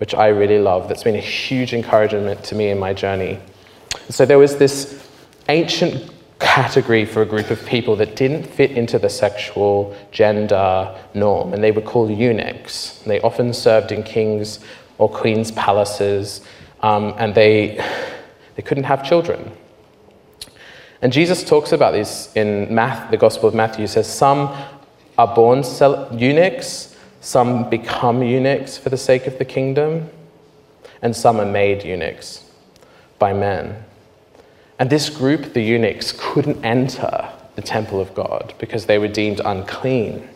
which 0.00 0.14
I 0.14 0.28
really 0.28 0.58
love, 0.58 0.88
that's 0.88 1.02
been 1.02 1.14
a 1.14 1.18
huge 1.18 1.74
encouragement 1.74 2.42
to 2.44 2.54
me 2.54 2.70
in 2.70 2.78
my 2.78 2.94
journey. 2.94 3.38
So 4.08 4.24
there 4.24 4.38
was 4.38 4.56
this 4.56 5.06
ancient 5.50 6.10
category 6.38 7.04
for 7.04 7.20
a 7.20 7.26
group 7.26 7.50
of 7.50 7.62
people 7.66 7.96
that 7.96 8.16
didn't 8.16 8.44
fit 8.44 8.70
into 8.70 8.98
the 8.98 9.10
sexual 9.10 9.94
gender 10.10 10.98
norm, 11.12 11.52
and 11.52 11.62
they 11.62 11.70
were 11.70 11.82
called 11.82 12.10
eunuchs. 12.10 13.02
They 13.04 13.20
often 13.20 13.52
served 13.52 13.92
in 13.92 14.02
kings' 14.02 14.60
or 14.96 15.10
queens' 15.10 15.50
palaces, 15.50 16.40
um, 16.80 17.14
and 17.18 17.34
they, 17.34 17.84
they 18.56 18.62
couldn't 18.62 18.84
have 18.84 19.04
children. 19.04 19.52
And 21.02 21.12
Jesus 21.12 21.44
talks 21.44 21.72
about 21.72 21.92
this 21.92 22.34
in 22.34 22.74
Matthew, 22.74 23.10
the 23.10 23.16
Gospel 23.18 23.50
of 23.50 23.54
Matthew. 23.54 23.82
He 23.82 23.86
says, 23.86 24.10
Some 24.10 24.56
are 25.18 25.34
born 25.34 25.62
eunuchs, 26.18 26.89
some 27.20 27.68
become 27.68 28.22
eunuchs 28.22 28.78
for 28.78 28.88
the 28.88 28.96
sake 28.96 29.26
of 29.26 29.38
the 29.38 29.44
kingdom, 29.44 30.08
and 31.02 31.14
some 31.14 31.40
are 31.40 31.46
made 31.46 31.84
eunuchs 31.84 32.44
by 33.18 33.32
men. 33.32 33.84
And 34.78 34.88
this 34.88 35.10
group, 35.10 35.52
the 35.52 35.62
eunuchs, 35.62 36.14
couldn't 36.18 36.64
enter 36.64 37.30
the 37.54 37.62
temple 37.62 38.00
of 38.00 38.14
God 38.14 38.54
because 38.58 38.86
they 38.86 38.98
were 38.98 39.08
deemed 39.08 39.40
unclean. 39.44 40.28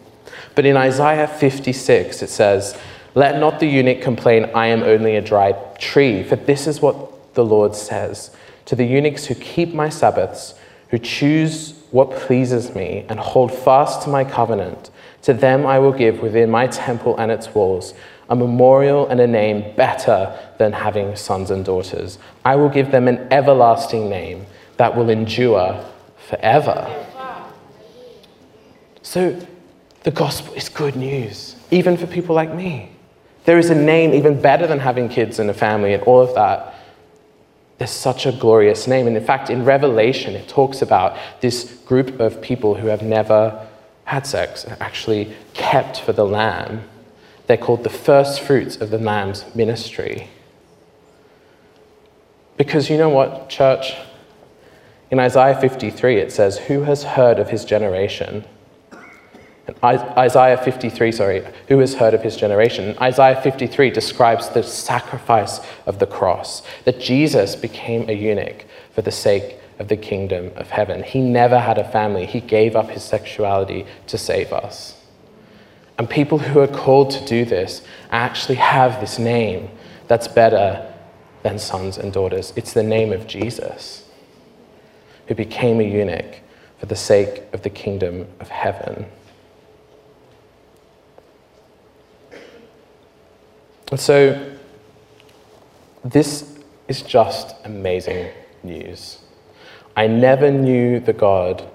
But 0.55 0.66
in 0.66 0.76
Isaiah 0.76 1.26
56, 1.26 2.22
it 2.22 2.28
says, 2.28 2.78
Let 3.14 3.41
not 3.41 3.61
the 3.61 3.66
eunuch 3.66 4.03
complain, 4.03 4.51
I 4.55 4.66
am 4.66 4.82
only 4.82 5.16
a 5.16 5.22
dry 5.22 5.53
tree, 5.78 6.22
for 6.22 6.37
this 6.37 6.66
is 6.66 6.82
what 6.82 7.35
the 7.35 7.45
Lord 7.45 7.74
says 7.74 8.30
to 8.66 8.76
the 8.76 8.85
eunuchs 8.85 9.26
who 9.26 9.35
keep 9.35 9.74
my 9.74 9.89
Sabbaths, 9.89 10.55
who 10.89 10.99
choose 10.99 11.74
what 11.91 12.11
pleases 12.11 12.74
me, 12.74 13.05
and 13.09 13.18
hold 13.18 13.53
fast 13.53 14.03
to 14.03 14.09
my 14.09 14.24
covenant. 14.24 14.91
To 15.24 15.34
them 15.34 15.66
I 15.66 15.78
will 15.78 15.92
give 15.92 16.20
within 16.20 16.50
my 16.50 16.66
temple 16.66 17.16
and 17.16 17.30
its 17.30 17.54
walls 17.54 17.94
a 18.28 18.36
memorial 18.36 19.06
and 19.08 19.20
a 19.20 19.26
name 19.26 19.74
better 19.76 20.38
than 20.58 20.72
having 20.72 21.16
sons 21.16 21.50
and 21.50 21.64
daughters. 21.64 22.18
I 22.44 22.56
will 22.56 22.70
give 22.70 22.90
them 22.90 23.08
an 23.08 23.28
everlasting 23.30 24.08
name 24.08 24.46
that 24.76 24.96
will 24.96 25.10
endure 25.10 25.84
forever. 26.28 27.06
So 29.02 29.38
the 30.02 30.10
gospel 30.10 30.54
is 30.54 30.68
good 30.68 30.96
news, 30.96 31.56
even 31.70 31.96
for 31.96 32.06
people 32.06 32.34
like 32.34 32.54
me. 32.54 32.90
There 33.44 33.58
is 33.58 33.68
a 33.68 33.74
name 33.74 34.14
even 34.14 34.40
better 34.40 34.66
than 34.66 34.78
having 34.78 35.08
kids 35.08 35.38
and 35.38 35.50
a 35.50 35.54
family 35.54 35.92
and 35.92 36.02
all 36.04 36.20
of 36.20 36.34
that 36.34 36.74
there's 37.78 37.90
such 37.90 38.24
a 38.24 38.32
glorious 38.32 38.86
name. 38.86 39.06
And 39.06 39.16
in 39.16 39.24
fact, 39.24 39.50
in 39.50 39.64
Revelation, 39.64 40.34
it 40.34 40.48
talks 40.48 40.80
about 40.80 41.18
this 41.40 41.64
group 41.86 42.20
of 42.20 42.40
people 42.40 42.74
who 42.74 42.86
have 42.86 43.02
never 43.02 43.66
had 44.05 44.26
sex, 44.26 44.66
actually 44.80 45.34
kept 45.55 46.00
for 46.00 46.12
the 46.12 46.24
Lamb. 46.24 46.82
They're 47.46 47.57
called 47.57 47.84
the 47.84 47.90
first 47.90 48.40
fruits 48.40 48.76
of 48.76 48.90
the 48.90 48.98
Lamb's 48.98 49.44
ministry. 49.55 50.28
Because 52.57 52.88
you 52.88 52.96
know 52.96 53.09
what, 53.09 53.48
church? 53.48 53.94
In 55.11 55.18
Isaiah 55.18 55.59
53, 55.59 56.18
it 56.18 56.32
says, 56.32 56.59
Who 56.59 56.82
has 56.82 57.02
heard 57.02 57.38
of 57.38 57.50
his 57.50 57.64
generation? 57.64 58.44
Isaiah 59.82 60.59
53, 60.59 61.12
sorry, 61.12 61.44
who 61.68 61.78
has 61.78 61.94
heard 61.94 62.12
of 62.12 62.22
his 62.22 62.36
generation? 62.36 62.96
Isaiah 63.00 63.40
53 63.40 63.90
describes 63.90 64.50
the 64.50 64.62
sacrifice 64.62 65.61
of 65.86 65.98
the 65.98 66.07
cross, 66.07 66.62
that 66.84 67.00
Jesus 67.00 67.57
became 67.57 68.09
a 68.09 68.12
eunuch 68.12 68.66
for 68.92 69.00
the 69.02 69.11
sake 69.11 69.57
of 69.78 69.88
the 69.88 69.96
kingdom 69.96 70.52
of 70.56 70.70
heaven. 70.70 71.02
He 71.02 71.20
never 71.20 71.58
had 71.58 71.78
a 71.78 71.88
family, 71.90 72.26
he 72.26 72.40
gave 72.40 72.76
up 72.76 72.90
his 72.90 73.02
sexuality 73.02 73.86
to 74.06 74.18
save 74.18 74.52
us. 74.52 75.00
And 75.98 76.10
people 76.10 76.38
who 76.38 76.60
are 76.60 76.68
called 76.68 77.10
to 77.12 77.24
do 77.24 77.44
this 77.44 77.82
actually 78.10 78.56
have 78.56 79.00
this 79.00 79.18
name 79.18 79.70
that's 80.08 80.28
better 80.28 80.92
than 81.42 81.58
sons 81.58 81.98
and 81.98 82.12
daughters. 82.12 82.52
It's 82.56 82.72
the 82.72 82.82
name 82.82 83.12
of 83.12 83.26
Jesus, 83.26 84.08
who 85.28 85.34
became 85.34 85.80
a 85.80 85.84
eunuch 85.84 86.40
for 86.78 86.86
the 86.86 86.96
sake 86.96 87.42
of 87.52 87.62
the 87.62 87.70
kingdom 87.70 88.26
of 88.40 88.48
heaven. 88.48 89.06
And 93.90 94.00
so, 94.00 94.52
this 96.04 96.58
is 96.88 97.02
just 97.02 97.54
amazing 97.64 98.30
news. 98.62 99.23
I 99.97 100.09
never 100.09 100.51
knew 100.51 100.99
the 100.99 101.12
God 101.12 101.68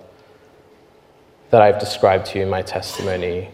that 1.52 1.62
I've 1.62 1.80
described 1.80 2.28
to 2.28 2.38
you 2.38 2.44
in 2.44 2.50
my 2.50 2.62
testimony. 2.62 3.50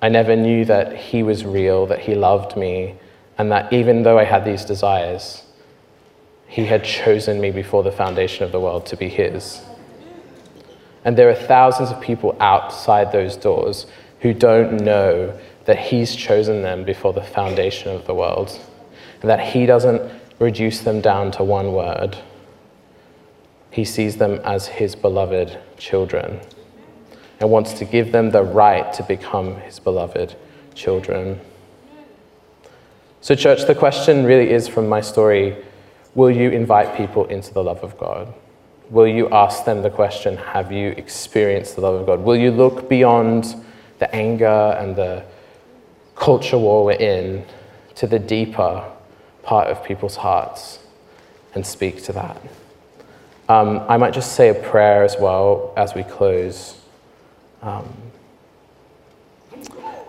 I 0.00 0.08
never 0.08 0.34
knew 0.34 0.64
that 0.64 0.96
He 0.96 1.22
was 1.22 1.44
real, 1.44 1.86
that 1.86 2.00
He 2.00 2.14
loved 2.14 2.56
me, 2.56 2.96
and 3.36 3.52
that 3.52 3.72
even 3.72 4.02
though 4.02 4.18
I 4.18 4.24
had 4.24 4.44
these 4.46 4.64
desires, 4.64 5.44
He 6.46 6.64
had 6.64 6.84
chosen 6.84 7.40
me 7.40 7.50
before 7.50 7.82
the 7.82 7.92
foundation 7.92 8.44
of 8.44 8.52
the 8.52 8.60
world 8.60 8.86
to 8.86 8.96
be 8.96 9.08
His. 9.08 9.60
And 11.04 11.16
there 11.16 11.28
are 11.28 11.34
thousands 11.34 11.90
of 11.90 12.00
people 12.00 12.36
outside 12.40 13.12
those 13.12 13.36
doors 13.36 13.86
who 14.20 14.32
don't 14.32 14.80
know 14.80 15.38
that 15.66 15.78
He's 15.78 16.16
chosen 16.16 16.62
them 16.62 16.84
before 16.84 17.12
the 17.12 17.22
foundation 17.22 17.94
of 17.94 18.06
the 18.06 18.14
world, 18.14 18.58
and 19.20 19.28
that 19.28 19.40
He 19.40 19.66
doesn't 19.66 20.10
reduce 20.38 20.80
them 20.80 21.02
down 21.02 21.30
to 21.32 21.44
one 21.44 21.72
word. 21.72 22.16
He 23.70 23.84
sees 23.84 24.16
them 24.16 24.40
as 24.44 24.66
His 24.66 24.96
beloved 24.96 25.58
children 25.76 26.40
and 27.38 27.50
wants 27.50 27.72
to 27.74 27.84
give 27.84 28.12
them 28.12 28.30
the 28.30 28.42
right 28.42 28.92
to 28.94 29.02
become 29.02 29.56
His 29.60 29.78
beloved 29.78 30.36
children. 30.74 31.40
So, 33.20 33.34
church, 33.34 33.66
the 33.66 33.74
question 33.74 34.24
really 34.24 34.50
is 34.50 34.66
from 34.66 34.88
my 34.88 35.00
story 35.00 35.56
will 36.14 36.30
you 36.30 36.50
invite 36.50 36.96
people 36.96 37.26
into 37.26 37.52
the 37.52 37.62
love 37.62 37.84
of 37.84 37.96
God? 37.98 38.32
Will 38.90 39.06
you 39.06 39.28
ask 39.28 39.64
them 39.64 39.82
the 39.82 39.90
question, 39.90 40.36
have 40.36 40.72
you 40.72 40.88
experienced 40.90 41.76
the 41.76 41.82
love 41.82 42.00
of 42.00 42.06
God? 42.06 42.20
Will 42.20 42.36
you 42.36 42.50
look 42.50 42.88
beyond 42.88 43.54
the 44.00 44.12
anger 44.14 44.76
and 44.78 44.96
the 44.96 45.24
culture 46.16 46.58
war 46.58 46.84
we're 46.84 46.92
in 46.92 47.44
to 47.94 48.08
the 48.08 48.18
deeper 48.18 48.84
part 49.42 49.68
of 49.68 49.84
people's 49.84 50.16
hearts 50.16 50.80
and 51.54 51.64
speak 51.64 52.02
to 52.04 52.12
that? 52.12 52.42
Um, 53.50 53.84
I 53.88 53.96
might 53.96 54.14
just 54.14 54.36
say 54.36 54.50
a 54.50 54.54
prayer 54.54 55.02
as 55.02 55.16
well 55.18 55.72
as 55.76 55.92
we 55.92 56.04
close. 56.04 56.80
Um, 57.62 57.92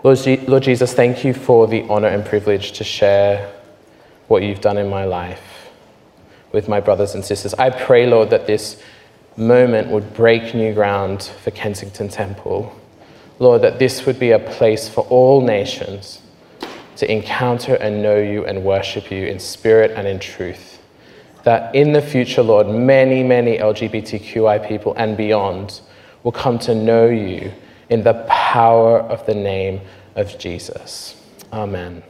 Lord, 0.04 0.18
G- 0.18 0.36
Lord 0.46 0.62
Jesus, 0.62 0.94
thank 0.94 1.24
you 1.24 1.34
for 1.34 1.66
the 1.66 1.82
honor 1.90 2.06
and 2.06 2.24
privilege 2.24 2.70
to 2.74 2.84
share 2.84 3.52
what 4.28 4.44
you've 4.44 4.60
done 4.60 4.78
in 4.78 4.88
my 4.88 5.06
life 5.06 5.42
with 6.52 6.68
my 6.68 6.78
brothers 6.78 7.16
and 7.16 7.24
sisters. 7.24 7.52
I 7.54 7.70
pray, 7.70 8.06
Lord, 8.06 8.30
that 8.30 8.46
this 8.46 8.80
moment 9.36 9.88
would 9.88 10.14
break 10.14 10.54
new 10.54 10.72
ground 10.72 11.24
for 11.42 11.50
Kensington 11.50 12.08
Temple. 12.08 12.72
Lord, 13.40 13.62
that 13.62 13.80
this 13.80 14.06
would 14.06 14.20
be 14.20 14.30
a 14.30 14.38
place 14.38 14.88
for 14.88 15.00
all 15.06 15.40
nations 15.40 16.20
to 16.94 17.10
encounter 17.10 17.74
and 17.74 18.04
know 18.04 18.18
you 18.18 18.46
and 18.46 18.62
worship 18.62 19.10
you 19.10 19.26
in 19.26 19.40
spirit 19.40 19.90
and 19.96 20.06
in 20.06 20.20
truth. 20.20 20.71
That 21.44 21.74
in 21.74 21.92
the 21.92 22.02
future, 22.02 22.42
Lord, 22.42 22.68
many, 22.68 23.22
many 23.22 23.58
LGBTQI 23.58 24.66
people 24.66 24.94
and 24.96 25.16
beyond 25.16 25.80
will 26.22 26.32
come 26.32 26.58
to 26.60 26.74
know 26.74 27.08
you 27.08 27.52
in 27.88 28.04
the 28.04 28.14
power 28.28 29.00
of 29.00 29.26
the 29.26 29.34
name 29.34 29.80
of 30.14 30.38
Jesus. 30.38 31.20
Amen. 31.52 32.02